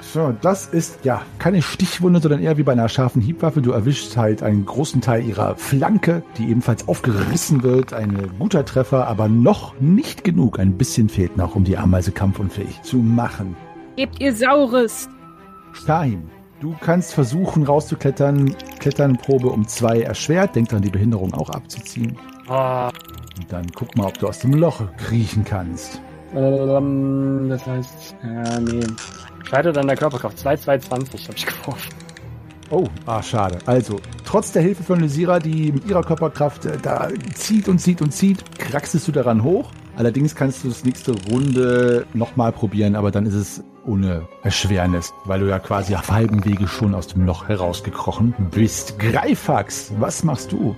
So, 0.00 0.34
das 0.40 0.66
ist 0.66 1.04
ja 1.04 1.22
keine 1.38 1.62
Stichwunde, 1.62 2.20
sondern 2.20 2.40
eher 2.42 2.56
wie 2.58 2.62
bei 2.62 2.72
einer 2.72 2.88
scharfen 2.88 3.22
Hiebwaffe. 3.22 3.60
Du 3.62 3.72
erwischst 3.72 4.16
halt 4.16 4.42
einen 4.42 4.64
großen 4.66 5.00
Teil 5.00 5.24
ihrer 5.24 5.56
Flanke, 5.56 6.22
die 6.36 6.50
ebenfalls 6.50 6.88
aufgerissen 6.88 7.62
wird. 7.62 7.92
Ein 7.92 8.30
guter 8.38 8.64
Treffer, 8.64 9.06
aber 9.06 9.28
noch 9.28 9.78
nicht 9.80 10.24
genug. 10.24 10.58
Ein 10.58 10.76
bisschen 10.78 11.08
fehlt 11.08 11.36
noch, 11.36 11.54
um 11.54 11.64
die 11.64 11.76
Ameise 11.76 12.12
kampfunfähig 12.12 12.82
zu 12.82 12.98
machen. 12.98 13.56
Gebt 13.96 14.20
ihr 14.20 14.34
Saures. 14.34 15.08
Shahim, 15.72 16.22
du 16.60 16.74
kannst 16.80 17.14
versuchen 17.14 17.64
rauszuklettern. 17.64 18.54
Kletternprobe 18.78 19.48
um 19.48 19.66
zwei 19.68 20.00
erschwert. 20.02 20.54
Denk 20.56 20.68
dran, 20.68 20.82
die 20.82 20.90
Behinderung 20.90 21.34
auch 21.34 21.50
abzuziehen. 21.50 22.16
Ah, 22.48 22.88
Und 23.38 23.52
dann 23.52 23.66
guck 23.74 23.96
mal, 23.96 24.06
ob 24.06 24.18
du 24.18 24.26
aus 24.28 24.38
dem 24.38 24.54
Loch 24.54 24.82
kriechen 24.96 25.44
kannst. 25.44 26.00
ähm, 26.34 27.46
das 27.48 27.66
heißt, 27.66 28.16
ja, 28.22 28.60
nee. 28.60 28.80
Scheitert 29.48 29.78
an 29.78 29.86
der 29.86 29.96
Körperkraft. 29.96 30.38
2, 30.38 30.56
2, 30.58 30.78
20 30.78 31.24
habe 31.24 31.36
ich 31.38 31.46
geworfen. 31.46 31.94
Oh, 32.70 32.86
ah, 33.06 33.22
schade. 33.22 33.58
Also, 33.64 33.98
trotz 34.26 34.52
der 34.52 34.60
Hilfe 34.60 34.82
von 34.82 35.00
Lysira, 35.00 35.38
die 35.38 35.72
mit 35.72 35.86
ihrer 35.86 36.02
Körperkraft 36.02 36.66
äh, 36.66 36.76
da 36.82 37.08
zieht 37.34 37.66
und 37.66 37.78
zieht 37.78 38.02
und 38.02 38.12
zieht, 38.12 38.44
kraxest 38.58 39.08
du 39.08 39.12
daran 39.12 39.42
hoch. 39.42 39.70
Allerdings 39.96 40.34
kannst 40.34 40.64
du 40.64 40.68
das 40.68 40.84
nächste 40.84 41.14
Runde 41.30 42.06
nochmal 42.12 42.52
probieren, 42.52 42.94
aber 42.94 43.10
dann 43.10 43.24
ist 43.24 43.34
es 43.34 43.64
ohne 43.86 44.28
Erschwernis, 44.42 45.14
weil 45.24 45.40
du 45.40 45.46
ja 45.46 45.58
quasi 45.58 45.94
auf 45.94 46.10
halbem 46.10 46.44
Wege 46.44 46.68
schon 46.68 46.94
aus 46.94 47.06
dem 47.06 47.24
Loch 47.24 47.48
herausgekrochen 47.48 48.34
bist. 48.50 48.98
Greifax, 48.98 49.92
was 49.98 50.24
machst 50.24 50.52
du? 50.52 50.76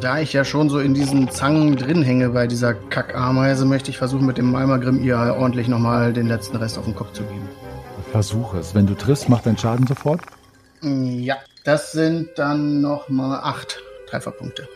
Da 0.00 0.18
ich 0.18 0.32
ja 0.32 0.44
schon 0.44 0.68
so 0.68 0.80
in 0.80 0.94
diesen 0.94 1.30
Zangen 1.30 1.76
drin 1.76 2.02
hänge 2.02 2.30
bei 2.30 2.48
dieser 2.48 2.74
Kackameise, 2.74 3.66
möchte 3.66 3.90
ich 3.90 3.98
versuchen, 3.98 4.26
mit 4.26 4.36
dem 4.36 4.50
Malmagrim 4.50 5.00
ihr 5.00 5.16
ordentlich 5.38 5.68
nochmal 5.68 6.12
den 6.12 6.26
letzten 6.26 6.56
Rest 6.56 6.76
auf 6.76 6.86
den 6.86 6.96
Kopf 6.96 7.12
zu 7.12 7.22
geben. 7.22 7.48
Versuch 8.10 8.54
es. 8.54 8.74
Wenn 8.74 8.86
du 8.86 8.94
triffst, 8.94 9.28
macht 9.28 9.46
dein 9.46 9.56
Schaden 9.56 9.86
sofort. 9.86 10.20
Ja, 10.82 11.36
das 11.64 11.92
sind 11.92 12.30
dann 12.36 12.80
nochmal 12.80 13.40
acht 13.42 13.80
Trefferpunkte. 14.08 14.68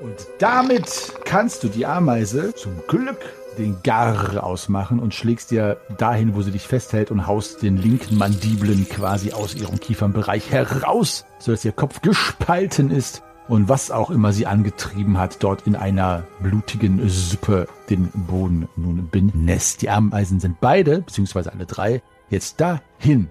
Und 0.00 0.14
damit 0.38 1.12
kannst 1.24 1.62
du 1.62 1.68
die 1.68 1.84
Ameise 1.84 2.54
zum 2.54 2.72
Glück 2.88 3.18
den 3.58 3.82
Gar 3.82 4.42
ausmachen 4.42 4.98
und 4.98 5.12
schlägst 5.12 5.50
dir 5.50 5.76
dahin, 5.98 6.34
wo 6.34 6.40
sie 6.40 6.52
dich 6.52 6.66
festhält 6.66 7.10
und 7.10 7.26
haust 7.26 7.62
den 7.62 7.76
linken 7.76 8.16
Mandibeln 8.16 8.88
quasi 8.88 9.32
aus 9.32 9.54
ihrem 9.54 9.78
Kiefernbereich 9.78 10.50
heraus, 10.50 11.26
sodass 11.38 11.64
ihr 11.64 11.72
Kopf 11.72 12.00
gespalten 12.00 12.90
ist 12.90 13.22
und 13.48 13.68
was 13.68 13.90
auch 13.90 14.10
immer 14.10 14.32
sie 14.32 14.46
angetrieben 14.46 15.18
hat, 15.18 15.42
dort 15.42 15.66
in 15.66 15.76
einer 15.76 16.22
blutigen 16.40 17.06
Suppe 17.08 17.68
den 17.90 18.08
Boden 18.14 18.68
nun 18.76 19.10
benässt. 19.10 19.82
Die 19.82 19.90
Ameisen 19.90 20.40
sind 20.40 20.60
beide, 20.60 21.02
beziehungsweise 21.02 21.52
alle 21.52 21.66
drei, 21.66 22.00
jetzt 22.30 22.60
dahin. 22.60 23.28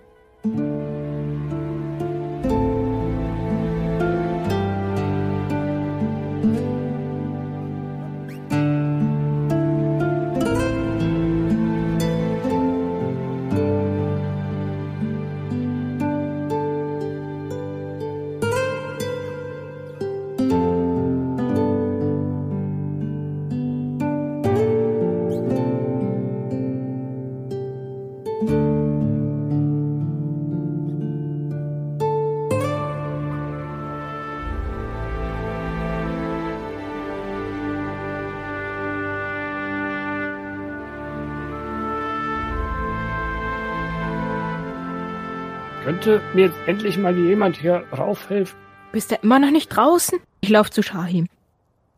Könnte 46.10 46.26
mir 46.36 46.46
jetzt 46.48 46.58
endlich 46.66 46.98
mal 46.98 47.16
jemand 47.16 47.58
hier 47.58 47.84
raufhelfen? 47.96 48.58
Bist 48.92 49.12
du 49.12 49.16
immer 49.22 49.38
noch 49.38 49.52
nicht 49.52 49.68
draußen? 49.68 50.18
Ich 50.42 50.50
laufe 50.50 50.72
zu 50.72 50.82
Shahim. 50.82 51.28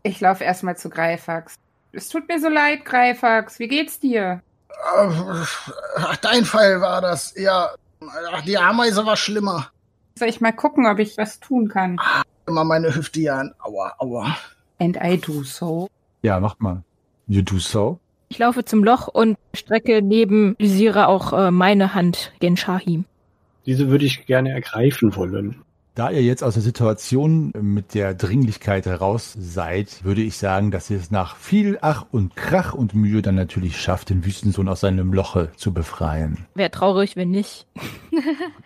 Ich 0.03 0.20
laufe 0.20 0.43
erstmal 0.43 0.76
zu 0.76 0.89
Greifax. 0.89 1.55
Es 1.93 2.09
tut 2.09 2.28
mir 2.28 2.41
so 2.41 2.49
leid, 2.49 2.84
Greifax. 2.84 3.59
Wie 3.59 3.70
geht's 3.70 4.01
dir? 4.01 4.41
Ach, 5.95 6.18
dein 6.18 6.43
Fall 6.43 6.82
war 6.82 6.99
das. 6.99 7.34
Ja, 7.38 7.70
ach, 8.34 8.41
die 8.41 8.57
Ameise 8.57 9.05
war 9.05 9.16
schlimmer. 9.16 9.70
Soll 10.20 10.28
ich 10.28 10.41
mal 10.41 10.51
gucken, 10.51 10.88
ob 10.88 10.99
ich 10.99 11.18
was 11.18 11.39
tun 11.39 11.70
kann? 11.70 11.97
Immer 12.47 12.66
meine 12.66 12.93
Hüfte 12.93 13.22
hier 13.22 13.36
an. 13.36 13.53
Aua, 13.59 13.93
aua. 13.99 14.36
And 14.78 14.97
I 15.01 15.16
do 15.16 15.43
so. 15.43 15.88
Ja, 16.22 16.41
macht 16.41 16.59
mal. 16.59 16.84
You 17.28 17.43
do 17.43 17.59
so. 17.59 17.97
Ich 18.28 18.39
laufe 18.39 18.66
zum 18.66 18.84
Loch 18.84 19.07
und 19.07 19.38
strecke 19.53 20.01
neben 20.01 20.57
Lysira 20.59 21.05
auch 21.05 21.32
äh, 21.32 21.49
meine 21.49 21.93
Hand 21.93 22.34
gen 22.41 22.57
Shahim. 22.57 23.05
Diese 23.66 23.89
würde 23.89 24.05
ich 24.05 24.26
gerne 24.26 24.51
ergreifen 24.51 25.16
wollen. 25.16 25.62
Da 25.93 26.09
ihr 26.09 26.24
jetzt 26.24 26.41
aus 26.41 26.53
der 26.53 26.64
Situation 26.64 27.51
mit 27.59 27.95
der 27.95 28.14
Dringlichkeit 28.14 28.86
heraus 28.86 29.36
seid, 29.38 30.05
würde 30.05 30.22
ich 30.22 30.38
sagen, 30.38 30.72
dass 30.72 30.89
ihr 30.89 30.95
es 30.95 31.12
nach 31.12 31.36
viel 31.36 31.80
Ach 31.82 32.05
und 32.12 32.38
Krach 32.38 32.74
und 32.74 32.95
Mühe 32.95 33.22
dann 33.22 33.36
natürlich 33.36 33.76
schafft, 33.76 34.09
den 34.09 34.24
Wüstensohn 34.24 34.70
aus 34.70 34.80
seinem 34.80 35.12
Loche 35.12 35.51
zu 35.57 35.74
befreien. 35.74 36.47
Wäre 36.55 36.72
traurig, 36.72 37.18
wenn 37.18 37.30
nicht. 37.30 37.68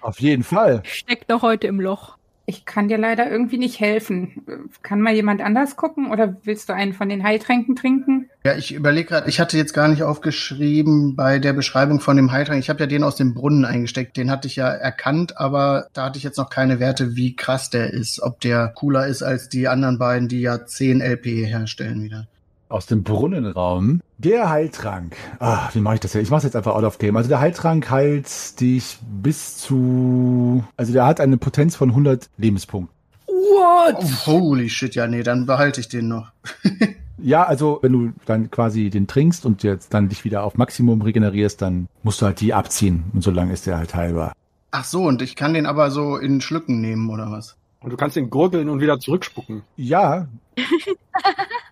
Auf 0.02 0.20
jeden 0.20 0.44
Fall. 0.44 0.84
Steckt 0.84 1.30
noch 1.30 1.42
heute 1.42 1.66
im 1.66 1.82
Loch. 1.82 2.16
Ich 2.48 2.66
kann 2.66 2.88
dir 2.88 3.00
leider 3.00 3.30
irgendwie 3.30 3.58
nicht 3.58 3.80
helfen. 3.80 4.70
Kann 4.84 5.02
mal 5.02 5.14
jemand 5.14 5.42
anders 5.42 5.76
gucken 5.78 6.12
oder 6.12 6.38
willst 6.44 6.70
du 6.70 6.74
einen 6.74 6.94
von 6.94 7.10
den 7.10 7.24
Heiltränken 7.24 7.76
trinken? 7.76 8.30
Ja, 8.46 8.56
ich 8.56 8.74
überlege 8.74 9.10
gerade, 9.10 9.30
ich 9.30 9.40
hatte 9.40 9.58
jetzt 9.58 9.74
gar 9.74 9.88
nicht 9.88 10.04
aufgeschrieben 10.04 11.16
bei 11.16 11.40
der 11.40 11.54
Beschreibung 11.54 12.00
von 12.00 12.18
dem 12.18 12.32
Heiltrank. 12.32 12.60
Ich 12.60 12.70
habe 12.70 12.82
ja 12.82 12.86
den 12.86 13.04
aus 13.04 13.16
dem 13.16 13.34
Brunnen 13.34 13.66
eingesteckt. 13.66 14.16
Den 14.16 14.30
hatte 14.30 14.48
ich 14.48 14.56
ja 14.56 14.68
erkannt, 14.68 15.38
aber 15.38 15.88
da 15.94 16.06
hatte 16.06 16.18
ich 16.18 16.24
jetzt 16.24 16.38
noch 16.38 16.52
keine 16.52 16.80
Werte, 16.80 17.16
wie 17.16 17.36
krass 17.36 17.72
der 17.72 17.92
ist. 17.92 18.22
Ob 18.22 18.40
der 18.42 18.68
cooler 18.68 19.08
ist 19.08 19.24
als 19.24 19.50
die 19.50 19.68
anderen 19.68 19.98
beiden, 19.98 20.28
die 20.28 20.42
ja 20.42 20.66
10 20.66 21.02
LP 21.02 21.26
herstellen 21.48 22.04
wieder. 22.04 22.28
Aus 22.68 22.88
dem 22.88 23.04
Brunnenraum. 23.04 24.02
Der 24.18 24.50
Heiltrank. 24.50 25.16
Ah, 25.40 25.70
wie 25.74 25.80
mache 25.80 25.96
ich 25.96 26.00
das 26.00 26.14
jetzt? 26.14 26.24
Ich 26.24 26.30
mache 26.30 26.40
es 26.40 26.44
jetzt 26.46 26.56
einfach 26.56 26.74
out 26.74 26.84
of 26.84 26.98
game. 26.98 27.16
Also 27.16 27.30
der 27.30 27.40
Heiltrank 27.40 27.90
heilt 27.90 28.60
dich 28.60 28.98
bis 29.22 29.58
zu... 29.58 30.64
Also 30.78 30.92
der 30.92 31.06
hat 31.06 31.20
eine 31.20 31.38
Potenz 31.38 31.76
von 31.76 31.90
100 31.90 32.30
Lebenspunkten. 32.38 32.94
What? 33.28 33.98
Oh, 34.00 34.32
holy 34.32 34.70
shit, 34.70 34.96
ja, 34.96 35.08
nee, 35.08 35.24
dann 35.24 35.46
behalte 35.46 35.80
ich 35.80 35.90
den 35.90 36.08
noch. 36.08 36.32
Ja, 37.18 37.44
also 37.44 37.80
wenn 37.82 37.94
du 37.94 38.12
dann 38.26 38.52
quasi 38.52 38.90
den 38.90 39.08
trinkst 39.08 39.46
und 39.46 39.64
jetzt 39.64 39.94
dann 39.94 40.10
dich 40.10 40.26
wieder 40.26 40.44
auf 40.44 40.58
Maximum 40.58 41.02
regenerierst, 41.02 41.62
dann 41.62 41.88
musst 42.04 42.22
du 42.22 42.26
halt 42.26 42.42
die 42.42 42.54
abziehen 42.54 43.06
und 43.14 43.24
so 43.24 43.32
lange 43.32 43.54
ist 43.54 43.66
der 43.66 43.78
halt 43.78 43.96
heilbar. 43.96 44.34
Ach 44.72 44.84
so, 44.84 45.04
und 45.04 45.22
ich 45.22 45.36
kann 45.36 45.54
den 45.54 45.66
aber 45.66 45.92
so 45.92 46.18
in 46.18 46.42
Schlücken 46.42 46.82
nehmen, 46.82 47.10
oder 47.10 47.32
was? 47.32 47.56
Und 47.86 47.92
du 47.92 47.98
kannst 47.98 48.18
ihn 48.18 48.32
gurgeln 48.32 48.68
und 48.68 48.82
wieder 48.82 49.00
zurückspucken. 49.00 49.62
Ja. 49.76 50.28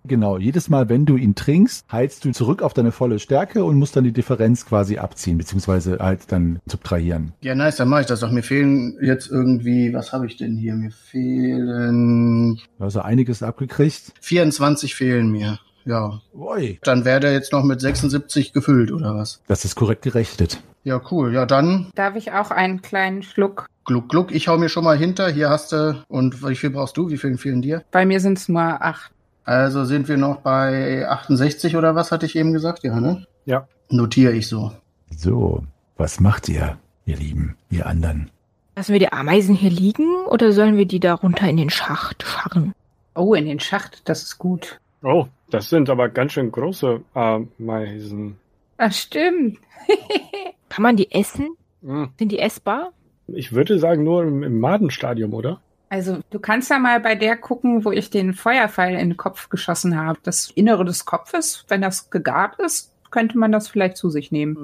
genau, 0.05 0.37
jedes 0.37 0.69
Mal, 0.69 0.87
wenn 0.87 1.07
du 1.07 1.17
ihn 1.17 1.33
trinkst, 1.33 1.91
heilst 1.91 2.23
du 2.23 2.31
zurück 2.31 2.61
auf 2.61 2.75
deine 2.75 2.91
volle 2.91 3.17
Stärke 3.17 3.63
und 3.63 3.77
musst 3.77 3.95
dann 3.95 4.03
die 4.03 4.11
Differenz 4.11 4.67
quasi 4.67 4.99
abziehen, 4.99 5.39
beziehungsweise 5.39 5.97
halt 5.99 6.31
dann 6.31 6.59
subtrahieren. 6.67 7.33
Ja, 7.41 7.55
nice, 7.55 7.77
dann 7.77 7.89
mache 7.89 8.01
ich 8.01 8.05
das 8.07 8.19
doch. 8.19 8.29
Mir 8.29 8.43
fehlen 8.43 8.95
jetzt 9.01 9.31
irgendwie, 9.31 9.91
was 9.91 10.13
habe 10.13 10.27
ich 10.27 10.37
denn 10.37 10.55
hier? 10.55 10.75
Mir 10.75 10.91
fehlen 10.91 12.61
Also 12.77 13.01
einiges 13.01 13.41
abgekriegt. 13.41 14.13
24 14.21 14.93
fehlen 14.93 15.31
mir. 15.31 15.57
Ja, 15.83 16.21
Ui. 16.35 16.77
dann 16.83 17.05
wäre 17.05 17.21
der 17.21 17.33
jetzt 17.33 17.51
noch 17.53 17.63
mit 17.63 17.81
76 17.81 18.53
gefüllt, 18.53 18.91
oder 18.91 19.15
was? 19.15 19.41
Das 19.47 19.65
ist 19.65 19.73
korrekt 19.73 20.03
gerechnet. 20.03 20.61
Ja, 20.83 21.01
cool. 21.11 21.33
Ja, 21.33 21.47
dann 21.47 21.89
Darf 21.95 22.15
ich 22.15 22.33
auch 22.33 22.51
einen 22.51 22.83
kleinen 22.83 23.23
Schluck? 23.23 23.65
Gluck, 23.85 24.09
gluck. 24.09 24.31
Ich 24.31 24.47
hau 24.47 24.57
mir 24.57 24.69
schon 24.69 24.83
mal 24.83 24.97
hinter. 24.97 25.29
Hier 25.29 25.49
hast 25.49 25.71
du. 25.71 26.03
Und 26.07 26.47
wie 26.47 26.55
viel 26.55 26.69
brauchst 26.69 26.97
du? 26.97 27.09
Wie 27.09 27.17
viel 27.17 27.37
fehlen 27.37 27.61
dir? 27.61 27.83
Bei 27.91 28.05
mir 28.05 28.19
sind 28.19 28.37
es 28.37 28.49
nur 28.49 28.61
acht. 28.61 29.11
Also 29.45 29.83
sind 29.83 30.07
wir 30.07 30.17
noch 30.17 30.37
bei 30.37 31.07
68 31.07 31.75
oder 31.75 31.95
was 31.95 32.11
hatte 32.11 32.25
ich 32.25 32.35
eben 32.35 32.53
gesagt? 32.53 32.83
Ja, 32.83 32.99
ne? 32.99 33.25
Ja. 33.45 33.67
Notiere 33.89 34.33
ich 34.33 34.47
so. 34.47 34.71
So, 35.15 35.63
was 35.97 36.19
macht 36.19 36.47
ihr, 36.49 36.77
ihr 37.05 37.17
Lieben, 37.17 37.57
ihr 37.69 37.85
anderen? 37.85 38.31
Lassen 38.75 38.93
wir 38.93 38.99
die 38.99 39.11
Ameisen 39.11 39.55
hier 39.55 39.69
liegen 39.69 40.15
oder 40.27 40.51
sollen 40.51 40.77
wir 40.77 40.85
die 40.85 40.99
da 40.99 41.13
runter 41.13 41.47
in 41.47 41.57
den 41.57 41.69
Schacht 41.69 42.23
scharren? 42.23 42.73
Oh, 43.15 43.33
in 43.33 43.45
den 43.45 43.59
Schacht, 43.59 44.01
das 44.05 44.23
ist 44.23 44.37
gut. 44.37 44.79
Oh, 45.03 45.27
das 45.51 45.69
sind 45.69 45.89
aber 45.89 46.09
ganz 46.09 46.33
schön 46.33 46.51
große 46.51 47.01
Ameisen. 47.13 48.37
Das 48.77 48.97
stimmt. 48.97 49.59
Kann 50.69 50.81
man 50.81 50.95
die 50.95 51.11
essen? 51.11 51.55
Hm. 51.83 52.09
Sind 52.17 52.31
die 52.31 52.39
essbar? 52.39 52.91
Ich 53.27 53.53
würde 53.53 53.79
sagen, 53.79 54.03
nur 54.03 54.23
im, 54.23 54.43
im 54.43 54.59
Madenstadium, 54.59 55.33
oder? 55.33 55.59
Also, 55.89 56.19
du 56.31 56.39
kannst 56.39 56.69
ja 56.69 56.79
mal 56.79 56.99
bei 56.99 57.15
der 57.15 57.37
gucken, 57.37 57.85
wo 57.85 57.91
ich 57.91 58.09
den 58.09 58.33
Feuerpfeil 58.33 58.95
in 58.95 59.09
den 59.09 59.17
Kopf 59.17 59.49
geschossen 59.49 59.95
habe. 59.99 60.19
Das 60.23 60.49
Innere 60.49 60.85
des 60.85 61.05
Kopfes, 61.05 61.65
wenn 61.67 61.81
das 61.81 62.09
gegart 62.09 62.59
ist, 62.59 62.91
könnte 63.11 63.37
man 63.37 63.51
das 63.51 63.67
vielleicht 63.67 63.97
zu 63.97 64.09
sich 64.09 64.31
nehmen. 64.31 64.55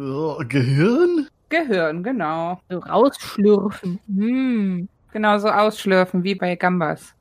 Gehirn? 0.48 1.28
Gehirn, 1.50 2.04
genau. 2.04 2.60
So 2.70 2.80
rausschlürfen. 2.80 4.00
Hm. 4.08 4.90
Genau 5.12 5.38
so 5.40 5.50
ausschlürfen 5.50 6.24
wie 6.24 6.36
bei 6.36 6.56
Gambas. 6.56 7.14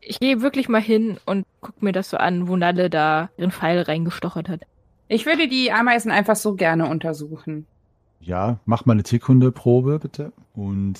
Ich 0.00 0.20
gehe 0.20 0.40
wirklich 0.40 0.68
mal 0.68 0.80
hin 0.80 1.18
und 1.26 1.44
guck 1.60 1.82
mir 1.82 1.92
das 1.92 2.10
so 2.10 2.16
an, 2.16 2.48
wo 2.48 2.56
Nalle 2.56 2.90
da 2.90 3.30
ihren 3.36 3.50
Pfeil 3.50 3.82
reingestochert 3.82 4.48
hat. 4.48 4.60
Ich 5.08 5.26
würde 5.26 5.48
die 5.48 5.72
Ameisen 5.72 6.10
einfach 6.10 6.36
so 6.36 6.54
gerne 6.54 6.88
untersuchen. 6.88 7.66
Ja, 8.26 8.58
mach 8.64 8.86
mal 8.86 8.94
eine 8.94 9.04
Tierkundeprobe, 9.04 10.00
bitte. 10.00 10.32
Und 10.52 10.98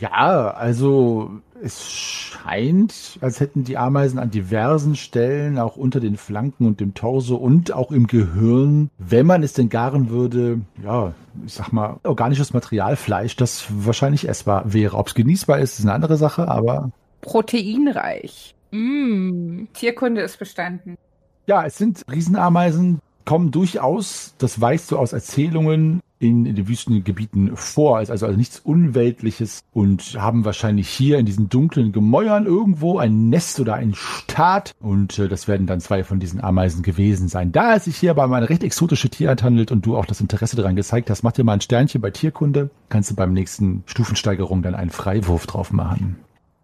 ja, 0.00 0.50
also 0.50 1.30
es 1.62 1.90
scheint, 1.90 3.18
als 3.22 3.40
hätten 3.40 3.64
die 3.64 3.78
Ameisen 3.78 4.18
an 4.18 4.30
diversen 4.30 4.94
Stellen, 4.94 5.58
auch 5.58 5.76
unter 5.76 5.98
den 5.98 6.18
Flanken 6.18 6.66
und 6.66 6.80
dem 6.80 6.92
Torso 6.92 7.36
und 7.36 7.72
auch 7.72 7.90
im 7.90 8.06
Gehirn, 8.06 8.90
wenn 8.98 9.24
man 9.24 9.42
es 9.42 9.54
denn 9.54 9.70
garen 9.70 10.10
würde, 10.10 10.60
ja, 10.82 11.14
ich 11.46 11.54
sag 11.54 11.72
mal, 11.72 12.00
organisches 12.04 12.52
Material, 12.52 12.96
Fleisch, 12.96 13.36
das 13.36 13.66
wahrscheinlich 13.70 14.28
essbar 14.28 14.70
wäre. 14.70 14.98
Ob 14.98 15.06
es 15.06 15.14
genießbar 15.14 15.60
ist, 15.60 15.78
ist 15.78 15.86
eine 15.86 15.94
andere 15.94 16.18
Sache, 16.18 16.48
aber 16.48 16.90
Proteinreich. 17.22 18.54
Mm. 18.72 19.64
Tierkunde 19.72 20.20
ist 20.20 20.38
bestanden. 20.38 20.98
Ja, 21.46 21.64
es 21.64 21.78
sind 21.78 22.04
Riesenameisen, 22.12 23.00
kommen 23.28 23.50
durchaus, 23.50 24.34
das 24.38 24.58
weißt 24.58 24.90
du 24.90 24.96
aus 24.96 25.12
Erzählungen, 25.12 26.00
in, 26.18 26.46
in 26.46 26.56
den 26.56 26.66
Wüstengebieten 26.66 27.54
vor, 27.56 27.98
also, 27.98 28.12
also 28.24 28.28
nichts 28.28 28.58
Unweltliches 28.58 29.60
und 29.74 30.16
haben 30.18 30.46
wahrscheinlich 30.46 30.88
hier 30.88 31.18
in 31.18 31.26
diesen 31.26 31.50
dunklen 31.50 31.92
Gemäuern 31.92 32.46
irgendwo 32.46 32.96
ein 32.98 33.28
Nest 33.28 33.60
oder 33.60 33.74
ein 33.74 33.92
Staat 33.94 34.74
und 34.80 35.18
äh, 35.18 35.28
das 35.28 35.46
werden 35.46 35.66
dann 35.66 35.82
zwei 35.82 36.04
von 36.04 36.20
diesen 36.20 36.42
Ameisen 36.42 36.82
gewesen 36.82 37.28
sein. 37.28 37.52
Da 37.52 37.76
es 37.76 37.84
sich 37.84 37.98
hier 37.98 38.12
aber 38.12 38.24
um 38.24 38.32
eine 38.32 38.48
recht 38.48 38.64
exotische 38.64 39.10
Tierart 39.10 39.42
handelt 39.42 39.72
und 39.72 39.84
du 39.84 39.98
auch 39.98 40.06
das 40.06 40.22
Interesse 40.22 40.56
daran 40.56 40.74
gezeigt 40.74 41.10
hast, 41.10 41.22
mach 41.22 41.32
dir 41.32 41.44
mal 41.44 41.52
ein 41.52 41.60
Sternchen 41.60 42.00
bei 42.00 42.10
Tierkunde, 42.10 42.70
kannst 42.88 43.10
du 43.10 43.14
beim 43.14 43.34
nächsten 43.34 43.82
Stufensteigerung 43.84 44.62
dann 44.62 44.74
einen 44.74 44.90
Freiwurf 44.90 45.46
drauf 45.46 45.70
machen. 45.70 46.16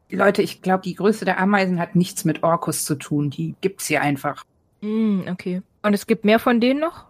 Leute, 0.09 0.41
ich 0.41 0.63
glaube, 0.63 0.83
die 0.83 0.95
Größe 0.95 1.27
der 1.27 1.39
Ameisen 1.39 1.79
hat 1.79 1.95
nichts 1.95 2.25
mit 2.25 2.43
Orkus 2.43 2.87
zu 2.87 2.95
tun. 2.95 3.29
Die 3.29 3.55
gibt's 3.61 3.87
hier 3.87 4.01
einfach. 4.01 4.45
Mm, 4.81 5.29
okay. 5.31 5.61
Und 5.85 5.93
es 5.93 6.07
gibt 6.07 6.25
mehr 6.25 6.39
von 6.39 6.61
denen 6.61 6.81
noch? 6.81 7.05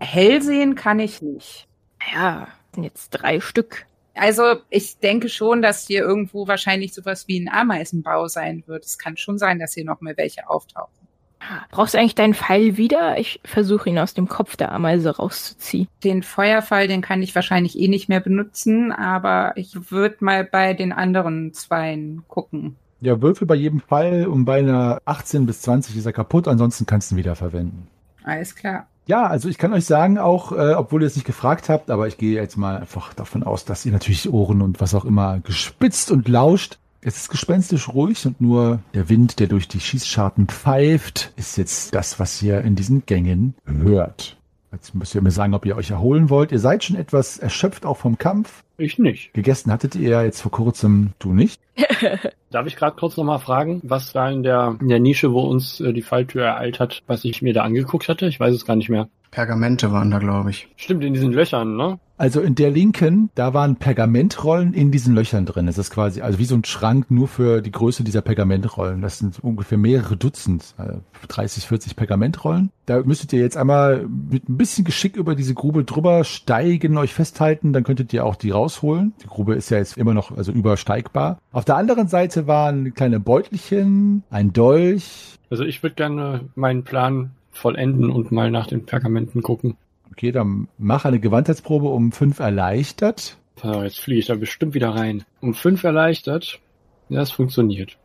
Hell 0.00 0.40
sehen 0.40 0.74
kann 0.76 0.98
ich 0.98 1.20
nicht. 1.20 1.68
Ja, 2.14 2.48
sind 2.74 2.84
jetzt 2.84 3.10
drei 3.10 3.38
Stück. 3.38 3.84
Also 4.14 4.56
ich 4.70 4.98
denke 4.98 5.28
schon, 5.28 5.60
dass 5.60 5.86
hier 5.86 6.00
irgendwo 6.00 6.48
wahrscheinlich 6.48 6.94
sowas 6.94 7.28
wie 7.28 7.38
ein 7.38 7.50
Ameisenbau 7.50 8.26
sein 8.28 8.64
wird. 8.66 8.86
Es 8.86 8.96
kann 8.96 9.18
schon 9.18 9.36
sein, 9.36 9.58
dass 9.58 9.74
hier 9.74 9.84
noch 9.84 10.00
mehr 10.00 10.16
welche 10.16 10.48
auftauchen. 10.48 11.06
Ah, 11.40 11.66
Brauchst 11.70 11.92
du 11.92 11.98
eigentlich 11.98 12.14
deinen 12.14 12.32
Pfeil 12.32 12.78
wieder? 12.78 13.18
Ich 13.18 13.40
versuche 13.44 13.90
ihn 13.90 13.98
aus 13.98 14.14
dem 14.14 14.26
Kopf 14.26 14.56
der 14.56 14.72
Ameise 14.72 15.16
rauszuziehen. 15.16 15.88
Den 16.02 16.22
Feuerfall, 16.22 16.88
den 16.88 17.02
kann 17.02 17.20
ich 17.20 17.34
wahrscheinlich 17.34 17.78
eh 17.78 17.88
nicht 17.88 18.08
mehr 18.08 18.20
benutzen, 18.20 18.90
aber 18.90 19.52
ich 19.56 19.90
würde 19.90 20.16
mal 20.20 20.44
bei 20.44 20.72
den 20.72 20.92
anderen 20.92 21.52
Zweien 21.52 22.22
gucken. 22.28 22.76
Ja, 23.02 23.20
Würfel 23.20 23.46
bei 23.46 23.56
jedem 23.56 23.80
Fall 23.80 24.26
und 24.26 24.46
bei 24.46 24.60
einer 24.60 25.02
18 25.04 25.44
bis 25.44 25.60
20 25.60 25.94
ist 25.94 26.06
er 26.06 26.14
kaputt, 26.14 26.48
ansonsten 26.48 26.86
kannst 26.86 27.10
du 27.10 27.16
ihn 27.16 27.18
wieder 27.18 27.36
verwenden. 27.36 27.88
Alles 28.24 28.56
klar. 28.56 28.86
Ja, 29.06 29.26
also 29.26 29.48
ich 29.50 29.58
kann 29.58 29.74
euch 29.74 29.84
sagen, 29.84 30.18
auch 30.18 30.52
äh, 30.52 30.72
obwohl 30.72 31.02
ihr 31.02 31.06
es 31.06 31.14
nicht 31.14 31.26
gefragt 31.26 31.68
habt, 31.68 31.90
aber 31.90 32.08
ich 32.08 32.16
gehe 32.16 32.34
jetzt 32.34 32.56
mal 32.56 32.78
einfach 32.78 33.12
davon 33.12 33.42
aus, 33.42 33.66
dass 33.66 33.84
ihr 33.84 33.92
natürlich 33.92 34.32
Ohren 34.32 34.62
und 34.62 34.80
was 34.80 34.94
auch 34.94 35.04
immer 35.04 35.40
gespitzt 35.40 36.10
und 36.10 36.26
lauscht. 36.26 36.78
Es 37.02 37.18
ist 37.18 37.28
gespenstisch 37.28 37.90
ruhig 37.90 38.24
und 38.24 38.40
nur 38.40 38.80
der 38.94 39.10
Wind, 39.10 39.38
der 39.38 39.46
durch 39.46 39.68
die 39.68 39.80
Schießscharten 39.80 40.46
pfeift, 40.46 41.32
ist 41.36 41.58
jetzt 41.58 41.94
das, 41.94 42.18
was 42.18 42.40
ihr 42.40 42.62
in 42.62 42.76
diesen 42.76 43.04
Gängen 43.04 43.54
hört. 43.66 44.38
Jetzt 44.74 44.94
müsst 44.94 45.14
ihr 45.14 45.22
mir 45.22 45.30
sagen, 45.30 45.54
ob 45.54 45.64
ihr 45.66 45.76
euch 45.76 45.90
erholen 45.90 46.30
wollt. 46.30 46.50
Ihr 46.50 46.58
seid 46.58 46.82
schon 46.82 46.96
etwas 46.96 47.38
erschöpft 47.38 47.86
auch 47.86 47.96
vom 47.96 48.18
Kampf. 48.18 48.64
Ich 48.76 48.98
nicht. 48.98 49.32
Gegessen 49.32 49.70
hattet 49.70 49.94
ihr 49.94 50.10
ja 50.10 50.22
jetzt 50.24 50.40
vor 50.40 50.50
kurzem, 50.50 51.12
du 51.20 51.32
nicht? 51.32 51.60
Darf 52.50 52.66
ich 52.66 52.74
gerade 52.74 52.96
kurz 52.96 53.16
nochmal 53.16 53.38
fragen, 53.38 53.80
was 53.84 54.12
da 54.12 54.28
in 54.28 54.42
der, 54.42 54.76
in 54.80 54.88
der 54.88 54.98
Nische, 54.98 55.32
wo 55.32 55.42
uns 55.42 55.80
äh, 55.80 55.92
die 55.92 56.02
Falltür 56.02 56.44
ereilt 56.44 56.80
hat, 56.80 57.02
was 57.06 57.24
ich 57.24 57.40
mir 57.40 57.54
da 57.54 57.62
angeguckt 57.62 58.08
hatte? 58.08 58.26
Ich 58.26 58.40
weiß 58.40 58.52
es 58.52 58.66
gar 58.66 58.74
nicht 58.74 58.88
mehr. 58.88 59.08
Pergamente 59.30 59.92
waren 59.92 60.10
da, 60.10 60.18
glaube 60.18 60.50
ich. 60.50 60.68
Stimmt, 60.76 61.04
in 61.04 61.14
diesen 61.14 61.32
Löchern, 61.32 61.76
ne? 61.76 61.98
Also 62.16 62.40
in 62.40 62.54
der 62.54 62.70
linken, 62.70 63.30
da 63.34 63.54
waren 63.54 63.76
Pergamentrollen 63.76 64.72
in 64.72 64.92
diesen 64.92 65.14
Löchern 65.14 65.46
drin. 65.46 65.66
Das 65.66 65.78
ist 65.78 65.90
quasi, 65.90 66.20
also 66.20 66.38
wie 66.38 66.44
so 66.44 66.54
ein 66.54 66.64
Schrank 66.64 67.10
nur 67.10 67.26
für 67.26 67.60
die 67.60 67.72
Größe 67.72 68.04
dieser 68.04 68.22
Pergamentrollen. 68.22 69.00
Das 69.00 69.18
sind 69.18 69.42
ungefähr 69.42 69.78
mehrere 69.78 70.16
Dutzend, 70.16 70.74
äh, 70.78 70.98
30, 71.26 71.66
40 71.66 71.96
Pergamentrollen. 71.96 72.70
Da 72.86 73.02
müsstet 73.02 73.32
ihr 73.32 73.40
jetzt 73.40 73.56
einmal 73.56 74.06
mit 74.06 74.48
ein 74.48 74.56
bisschen 74.56 74.84
Geschick 74.84 75.16
über 75.16 75.34
diese 75.34 75.54
Grube 75.54 75.82
drüber 75.82 76.22
steigen, 76.22 76.96
euch 76.98 77.12
festhalten, 77.12 77.72
dann 77.72 77.82
könntet 77.82 78.12
ihr 78.12 78.24
auch 78.24 78.36
die 78.36 78.50
rausholen. 78.50 79.12
Die 79.22 79.26
Grube 79.26 79.54
ist 79.54 79.70
ja 79.70 79.78
jetzt 79.78 79.96
immer 79.96 80.14
noch 80.14 80.36
also 80.36 80.52
übersteigbar. 80.52 81.38
Auf 81.50 81.64
der 81.64 81.76
anderen 81.76 82.06
Seite 82.06 82.46
waren 82.46 82.94
kleine 82.94 83.18
Beutelchen, 83.18 84.22
ein 84.30 84.52
Dolch. 84.52 85.38
Also 85.50 85.64
ich 85.64 85.82
würde 85.82 85.96
gerne 85.96 86.42
meinen 86.54 86.84
Plan 86.84 87.32
vollenden 87.50 88.10
und 88.10 88.32
mal 88.32 88.50
nach 88.50 88.66
den 88.66 88.84
Pergamenten 88.84 89.42
gucken. 89.42 89.76
Okay, 90.10 90.32
dann 90.32 90.68
mach 90.78 91.04
eine 91.04 91.20
Gewandheitsprobe 91.20 91.88
um 91.88 92.12
fünf 92.12 92.38
erleichtert. 92.38 93.36
So, 93.60 93.82
jetzt 93.82 94.00
fliege 94.00 94.20
ich 94.20 94.26
da 94.26 94.34
bestimmt 94.34 94.74
wieder 94.74 94.90
rein. 94.90 95.24
Um 95.40 95.54
fünf 95.54 95.84
erleichtert. 95.84 96.60
Ja, 97.08 97.22
es 97.22 97.30
funktioniert. 97.30 97.96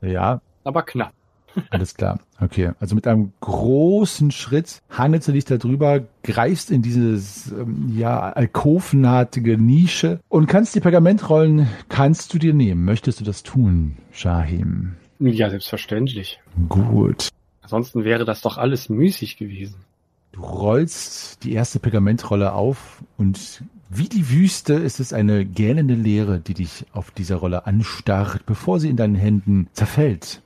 Ja, 0.00 0.40
Aber 0.64 0.82
knapp. 0.82 1.12
Alles 1.70 1.94
klar. 1.94 2.20
Okay. 2.40 2.72
Also 2.78 2.94
mit 2.94 3.06
einem 3.06 3.32
großen 3.40 4.30
Schritt 4.30 4.82
hangelst 4.90 5.28
du 5.28 5.32
dich 5.32 5.44
da 5.44 5.56
drüber, 5.56 6.04
greifst 6.22 6.70
in 6.70 6.82
dieses, 6.82 7.50
ähm, 7.52 7.94
ja, 7.96 8.30
alkovenartige 8.30 9.58
Nische 9.58 10.20
und 10.28 10.46
kannst 10.46 10.74
die 10.74 10.80
Pergamentrollen, 10.80 11.68
kannst 11.88 12.32
du 12.34 12.38
dir 12.38 12.54
nehmen. 12.54 12.84
Möchtest 12.84 13.20
du 13.20 13.24
das 13.24 13.42
tun, 13.42 13.96
Shahim? 14.12 14.96
Ja, 15.18 15.50
selbstverständlich. 15.50 16.40
Gut. 16.68 17.28
Ansonsten 17.62 18.04
wäre 18.04 18.24
das 18.24 18.40
doch 18.40 18.56
alles 18.56 18.88
müßig 18.88 19.36
gewesen. 19.36 19.76
Du 20.32 20.42
rollst 20.42 21.42
die 21.44 21.52
erste 21.52 21.80
Pergamentrolle 21.80 22.52
auf 22.52 23.02
und 23.16 23.62
wie 23.90 24.08
die 24.08 24.30
Wüste 24.30 24.74
ist 24.74 25.00
es 25.00 25.12
eine 25.12 25.46
gähnende 25.46 25.94
Leere, 25.94 26.40
die 26.40 26.54
dich 26.54 26.84
auf 26.92 27.10
dieser 27.10 27.36
Rolle 27.36 27.66
anstarrt, 27.66 28.44
bevor 28.44 28.80
sie 28.80 28.90
in 28.90 28.96
deinen 28.96 29.14
Händen 29.14 29.68
zerfällt. 29.72 30.42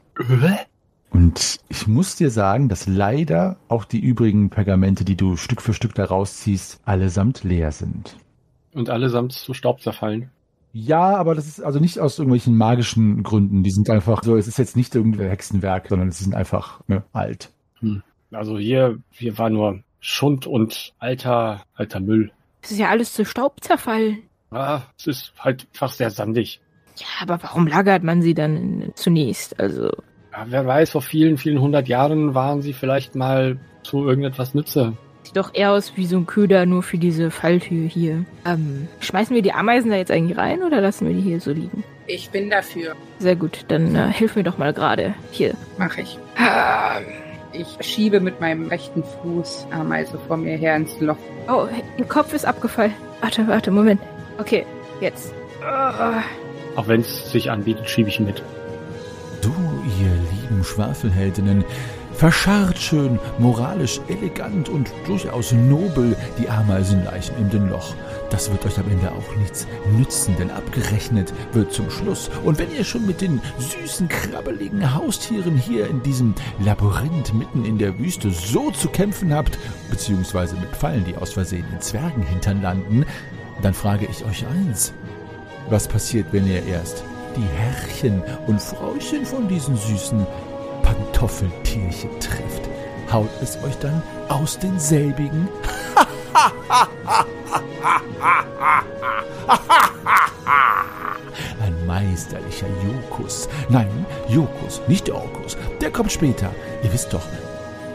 Und 1.10 1.58
ich 1.68 1.86
muss 1.88 2.16
dir 2.16 2.30
sagen, 2.30 2.68
dass 2.68 2.86
leider 2.86 3.56
auch 3.68 3.84
die 3.84 4.00
übrigen 4.00 4.48
Pergamente, 4.48 5.04
die 5.04 5.16
du 5.16 5.36
Stück 5.36 5.60
für 5.60 5.74
Stück 5.74 5.94
da 5.94 6.04
rausziehst, 6.04 6.80
allesamt 6.84 7.42
leer 7.42 7.72
sind. 7.72 8.16
Und 8.72 8.88
allesamt 8.88 9.32
zu 9.32 9.52
Staub 9.52 9.82
zerfallen. 9.82 10.30
Ja, 10.72 11.16
aber 11.16 11.34
das 11.34 11.46
ist 11.46 11.60
also 11.60 11.80
nicht 11.80 11.98
aus 11.98 12.18
irgendwelchen 12.18 12.56
magischen 12.56 13.22
Gründen. 13.22 13.62
Die 13.62 13.70
sind 13.70 13.90
einfach 13.90 14.22
so, 14.22 14.36
es 14.36 14.48
ist 14.48 14.58
jetzt 14.58 14.76
nicht 14.76 14.94
irgendein 14.94 15.28
Hexenwerk, 15.28 15.88
sondern 15.88 16.10
sie 16.10 16.24
sind 16.24 16.34
einfach 16.34 16.80
ne, 16.86 17.02
alt. 17.12 17.50
Hm. 17.80 18.02
Also 18.32 18.58
hier, 18.58 18.98
hier 19.10 19.36
war 19.38 19.50
nur 19.50 19.80
Schund 20.00 20.46
und 20.46 20.94
alter, 20.98 21.62
alter 21.74 22.00
Müll. 22.00 22.32
Es 22.62 22.72
ist 22.72 22.78
ja 22.78 22.88
alles 22.88 23.12
zu 23.12 23.24
Staub 23.24 23.62
zerfallen. 23.62 24.22
Ah, 24.50 24.82
es 24.98 25.06
ist 25.06 25.32
halt 25.38 25.66
einfach 25.72 25.92
sehr 25.92 26.10
sandig. 26.10 26.60
Ja, 26.96 27.06
aber 27.20 27.42
warum 27.42 27.66
lagert 27.66 28.02
man 28.02 28.22
sie 28.22 28.34
dann 28.34 28.92
zunächst? 28.94 29.58
Also. 29.58 29.90
Ja, 30.32 30.46
wer 30.46 30.66
weiß, 30.66 30.90
vor 30.90 31.02
vielen, 31.02 31.38
vielen 31.38 31.60
hundert 31.60 31.88
Jahren 31.88 32.34
waren 32.34 32.62
sie 32.62 32.72
vielleicht 32.72 33.14
mal 33.14 33.58
zu 33.82 34.06
irgendetwas 34.06 34.54
Nütze. 34.54 34.96
Sieht 35.22 35.36
doch 35.36 35.54
eher 35.54 35.72
aus 35.72 35.96
wie 35.96 36.06
so 36.06 36.16
ein 36.16 36.26
Köder 36.26 36.66
nur 36.66 36.82
für 36.82 36.98
diese 36.98 37.30
Falltür 37.30 37.86
hier. 37.86 38.24
Ähm, 38.44 38.88
schmeißen 39.00 39.34
wir 39.34 39.42
die 39.42 39.52
Ameisen 39.52 39.90
da 39.90 39.96
jetzt 39.96 40.10
eigentlich 40.10 40.36
rein 40.36 40.62
oder 40.62 40.80
lassen 40.80 41.06
wir 41.06 41.14
die 41.14 41.20
hier 41.20 41.40
so 41.40 41.52
liegen? 41.52 41.84
Ich 42.06 42.30
bin 42.30 42.50
dafür. 42.50 42.94
Sehr 43.18 43.36
gut, 43.36 43.64
dann 43.68 43.94
äh, 43.94 44.12
hilf 44.12 44.36
mir 44.36 44.42
doch 44.42 44.58
mal 44.58 44.72
gerade. 44.72 45.14
Hier. 45.30 45.54
Mach 45.78 45.96
ich. 45.96 46.18
Ich 47.52 47.76
schiebe 47.80 48.20
mit 48.20 48.40
meinem 48.40 48.68
rechten 48.68 49.04
Fuß 49.04 49.66
Ameise 49.70 50.18
vor 50.26 50.36
mir 50.36 50.56
her 50.56 50.76
ins 50.76 50.98
Loch. 51.00 51.16
Oh, 51.48 51.66
ihr 51.98 52.04
Kopf 52.06 52.32
ist 52.32 52.46
abgefallen. 52.46 52.94
Warte, 53.20 53.46
warte, 53.46 53.70
Moment. 53.70 54.00
Okay, 54.38 54.64
jetzt. 55.00 55.34
Ah. 55.62 56.22
Auch 56.76 56.88
wenn 56.88 57.02
es 57.02 57.30
sich 57.30 57.50
anbietet, 57.50 57.88
schiebe 57.88 58.08
ich 58.08 58.20
mit. 58.20 58.42
Du, 59.42 59.52
ihr 60.00 60.10
lieben 60.32 60.64
Schwafelheldinnen, 60.64 61.64
verscharrt 62.14 62.78
schön, 62.78 63.18
moralisch 63.38 64.00
elegant 64.08 64.68
und 64.68 64.90
durchaus 65.06 65.52
nobel 65.52 66.16
die 66.38 66.48
Ameisenleichen 66.48 67.36
in 67.38 67.50
den 67.50 67.68
Loch. 67.68 67.94
Das 68.32 68.50
wird 68.50 68.64
euch 68.64 68.78
am 68.78 68.90
Ende 68.90 69.12
auch 69.12 69.36
nichts 69.36 69.66
nützen, 69.94 70.34
denn 70.38 70.50
abgerechnet 70.50 71.34
wird 71.52 71.70
zum 71.70 71.90
Schluss. 71.90 72.30
Und 72.42 72.58
wenn 72.58 72.74
ihr 72.74 72.82
schon 72.82 73.06
mit 73.06 73.20
den 73.20 73.42
süßen, 73.58 74.08
krabbeligen 74.08 74.94
Haustieren 74.94 75.58
hier 75.58 75.86
in 75.86 76.02
diesem 76.02 76.34
Labyrinth 76.58 77.34
mitten 77.34 77.66
in 77.66 77.76
der 77.76 77.98
Wüste 77.98 78.30
so 78.30 78.70
zu 78.70 78.88
kämpfen 78.88 79.34
habt, 79.34 79.58
beziehungsweise 79.90 80.56
mit 80.56 80.70
Pfeilen, 80.70 81.04
die 81.04 81.14
aus 81.14 81.34
Versehen 81.34 81.66
in 81.74 81.82
Zwergenhintern 81.82 82.62
landen, 82.62 83.04
dann 83.60 83.74
frage 83.74 84.08
ich 84.10 84.24
euch 84.24 84.46
eins. 84.46 84.94
Was 85.68 85.86
passiert, 85.86 86.28
wenn 86.32 86.46
ihr 86.46 86.64
erst 86.64 87.04
die 87.36 87.58
Herrchen 87.58 88.22
und 88.46 88.62
Frauchen 88.62 89.26
von 89.26 89.46
diesen 89.46 89.76
süßen 89.76 90.26
Pantoffeltierchen 90.82 92.18
trifft? 92.18 92.70
Haut 93.12 93.28
es 93.42 93.58
euch 93.62 93.76
dann 93.80 94.02
aus 94.30 94.58
denselbigen? 94.58 95.48
Ein 101.62 101.86
meisterlicher 101.86 102.66
Jokus. 102.84 103.48
Nein, 103.68 104.06
Jokus, 104.28 104.80
nicht 104.88 105.10
Orkus. 105.10 105.56
Der 105.80 105.90
kommt 105.90 106.12
später. 106.12 106.52
Ihr 106.82 106.92
wisst 106.92 107.12
doch, 107.12 107.22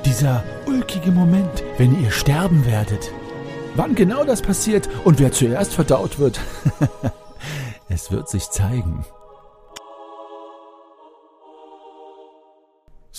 dieser 0.06 0.44
ulkige 0.66 1.12
Moment, 1.12 1.64
wenn 1.78 2.02
ihr 2.02 2.12
sterben 2.12 2.66
werdet. 2.66 3.12
Wann 3.76 3.96
genau 3.96 4.24
das 4.24 4.42
passiert 4.42 4.90
und 5.04 5.20
wer 5.20 5.32
zuerst 5.32 5.74
verdaut 5.74 6.20
wird, 6.20 6.40
es 7.90 8.12
wird 8.12 8.30
sich 8.30 8.50
zeigen. 8.50 9.06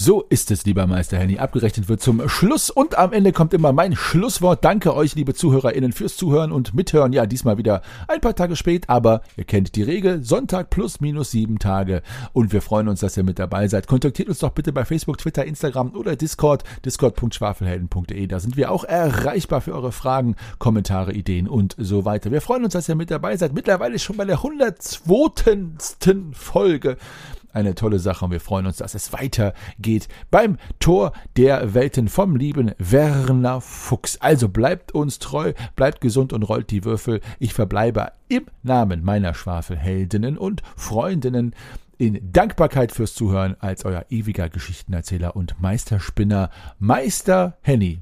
So 0.01 0.22
ist 0.28 0.53
es, 0.53 0.64
lieber 0.64 0.86
Meister 0.86 1.18
Henny. 1.18 1.38
Abgerechnet 1.38 1.88
wird 1.88 2.01
zum 2.01 2.28
Schluss 2.28 2.70
und 2.70 2.96
am 2.96 3.12
Ende 3.12 3.32
kommt 3.32 3.53
immer 3.53 3.72
mein 3.72 3.96
Schlusswort. 3.96 4.64
Danke 4.64 4.94
euch, 4.94 5.16
liebe 5.16 5.34
ZuhörerInnen, 5.34 5.90
fürs 5.90 6.16
Zuhören 6.16 6.53
und 6.53 6.72
Mithören. 6.72 7.12
Ja, 7.12 7.26
diesmal 7.26 7.59
wieder 7.59 7.82
ein 8.07 8.20
paar 8.20 8.36
Tage 8.36 8.55
spät, 8.55 8.88
aber 8.88 9.22
ihr 9.36 9.42
kennt 9.42 9.74
die 9.74 9.82
Regel. 9.82 10.22
Sonntag 10.22 10.70
plus 10.70 11.01
minus 11.01 11.32
sieben 11.32 11.59
Tage. 11.59 12.03
Und 12.32 12.53
wir 12.53 12.62
freuen 12.62 12.86
uns, 12.86 13.01
dass 13.01 13.16
ihr 13.16 13.24
mit 13.24 13.40
dabei 13.40 13.66
seid. 13.66 13.88
Kontaktiert 13.88 14.28
uns 14.28 14.38
doch 14.38 14.53
bitte 14.53 14.72
bei 14.72 14.84
Facebook, 14.84 15.18
Twitter, 15.18 15.44
Instagram 15.44 15.90
oder 15.96 16.14
Discord. 16.14 16.62
Discord.schwafelhelden.de. 16.84 18.28
Da 18.28 18.38
sind 18.38 18.57
wir 18.57 18.70
auch 18.70 18.84
erreichbar 18.84 19.61
für 19.62 19.74
eure 19.74 19.90
Fragen, 19.90 20.36
Kommentare, 20.61 21.12
Ideen 21.12 21.49
und 21.49 21.74
so 21.76 22.05
weiter. 22.05 22.30
Wir 22.30 22.40
freuen 22.40 22.62
uns, 22.62 22.74
dass 22.74 22.88
ihr 22.88 22.94
mit 22.94 23.11
dabei 23.11 23.36
seid. 23.36 23.53
Mittlerweile 23.53 23.99
schon 23.99 24.16
bei 24.16 24.26
der 24.26 24.36
102. 24.36 25.59
Folge 26.34 26.99
eine 27.53 27.74
tolle 27.74 27.99
Sache 27.99 28.24
und 28.24 28.30
wir 28.30 28.40
freuen 28.40 28.66
uns, 28.66 28.76
dass 28.78 28.94
es 28.94 29.12
weitergeht 29.12 30.09
beim 30.30 30.59
Tor 30.80 31.12
der 31.36 31.74
Welten 31.74 32.09
vom 32.09 32.36
lieben 32.36 32.72
Werner 32.78 33.61
Fuchs. 33.61 34.18
Also 34.20 34.49
bleibt 34.49 34.92
uns 34.92 35.18
treu, 35.18 35.53
bleibt 35.76 36.01
gesund 36.01 36.32
und 36.32 36.42
rollt 36.42 36.70
die 36.70 36.84
Würfel. 36.84 37.20
Ich 37.38 37.55
verbleibe 37.55 38.12
im 38.28 38.46
Namen 38.62 39.05
meiner 39.05 39.34
Schwafelheldinnen 39.34 40.38
und 40.38 40.62
Freundinnen 40.76 41.55
in 41.99 42.32
Dankbarkeit 42.32 42.92
fürs 42.92 43.14
Zuhören 43.14 43.57
als 43.59 43.84
euer 43.84 44.07
ewiger 44.09 44.49
Geschichtenerzähler 44.49 45.34
und 45.34 45.61
Meisterspinner 45.61 46.51
Meister 46.78 47.59
Henny. 47.61 48.01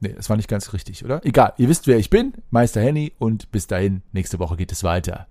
Nee, 0.00 0.14
das 0.14 0.28
war 0.28 0.36
nicht 0.36 0.48
ganz 0.48 0.72
richtig, 0.72 1.04
oder? 1.04 1.24
Egal, 1.24 1.52
ihr 1.58 1.68
wisst, 1.68 1.86
wer 1.86 1.98
ich 1.98 2.10
bin, 2.10 2.32
Meister 2.50 2.80
Henny 2.80 3.12
und 3.18 3.52
bis 3.52 3.66
dahin, 3.66 4.02
nächste 4.12 4.38
Woche 4.38 4.56
geht 4.56 4.72
es 4.72 4.82
weiter. 4.82 5.26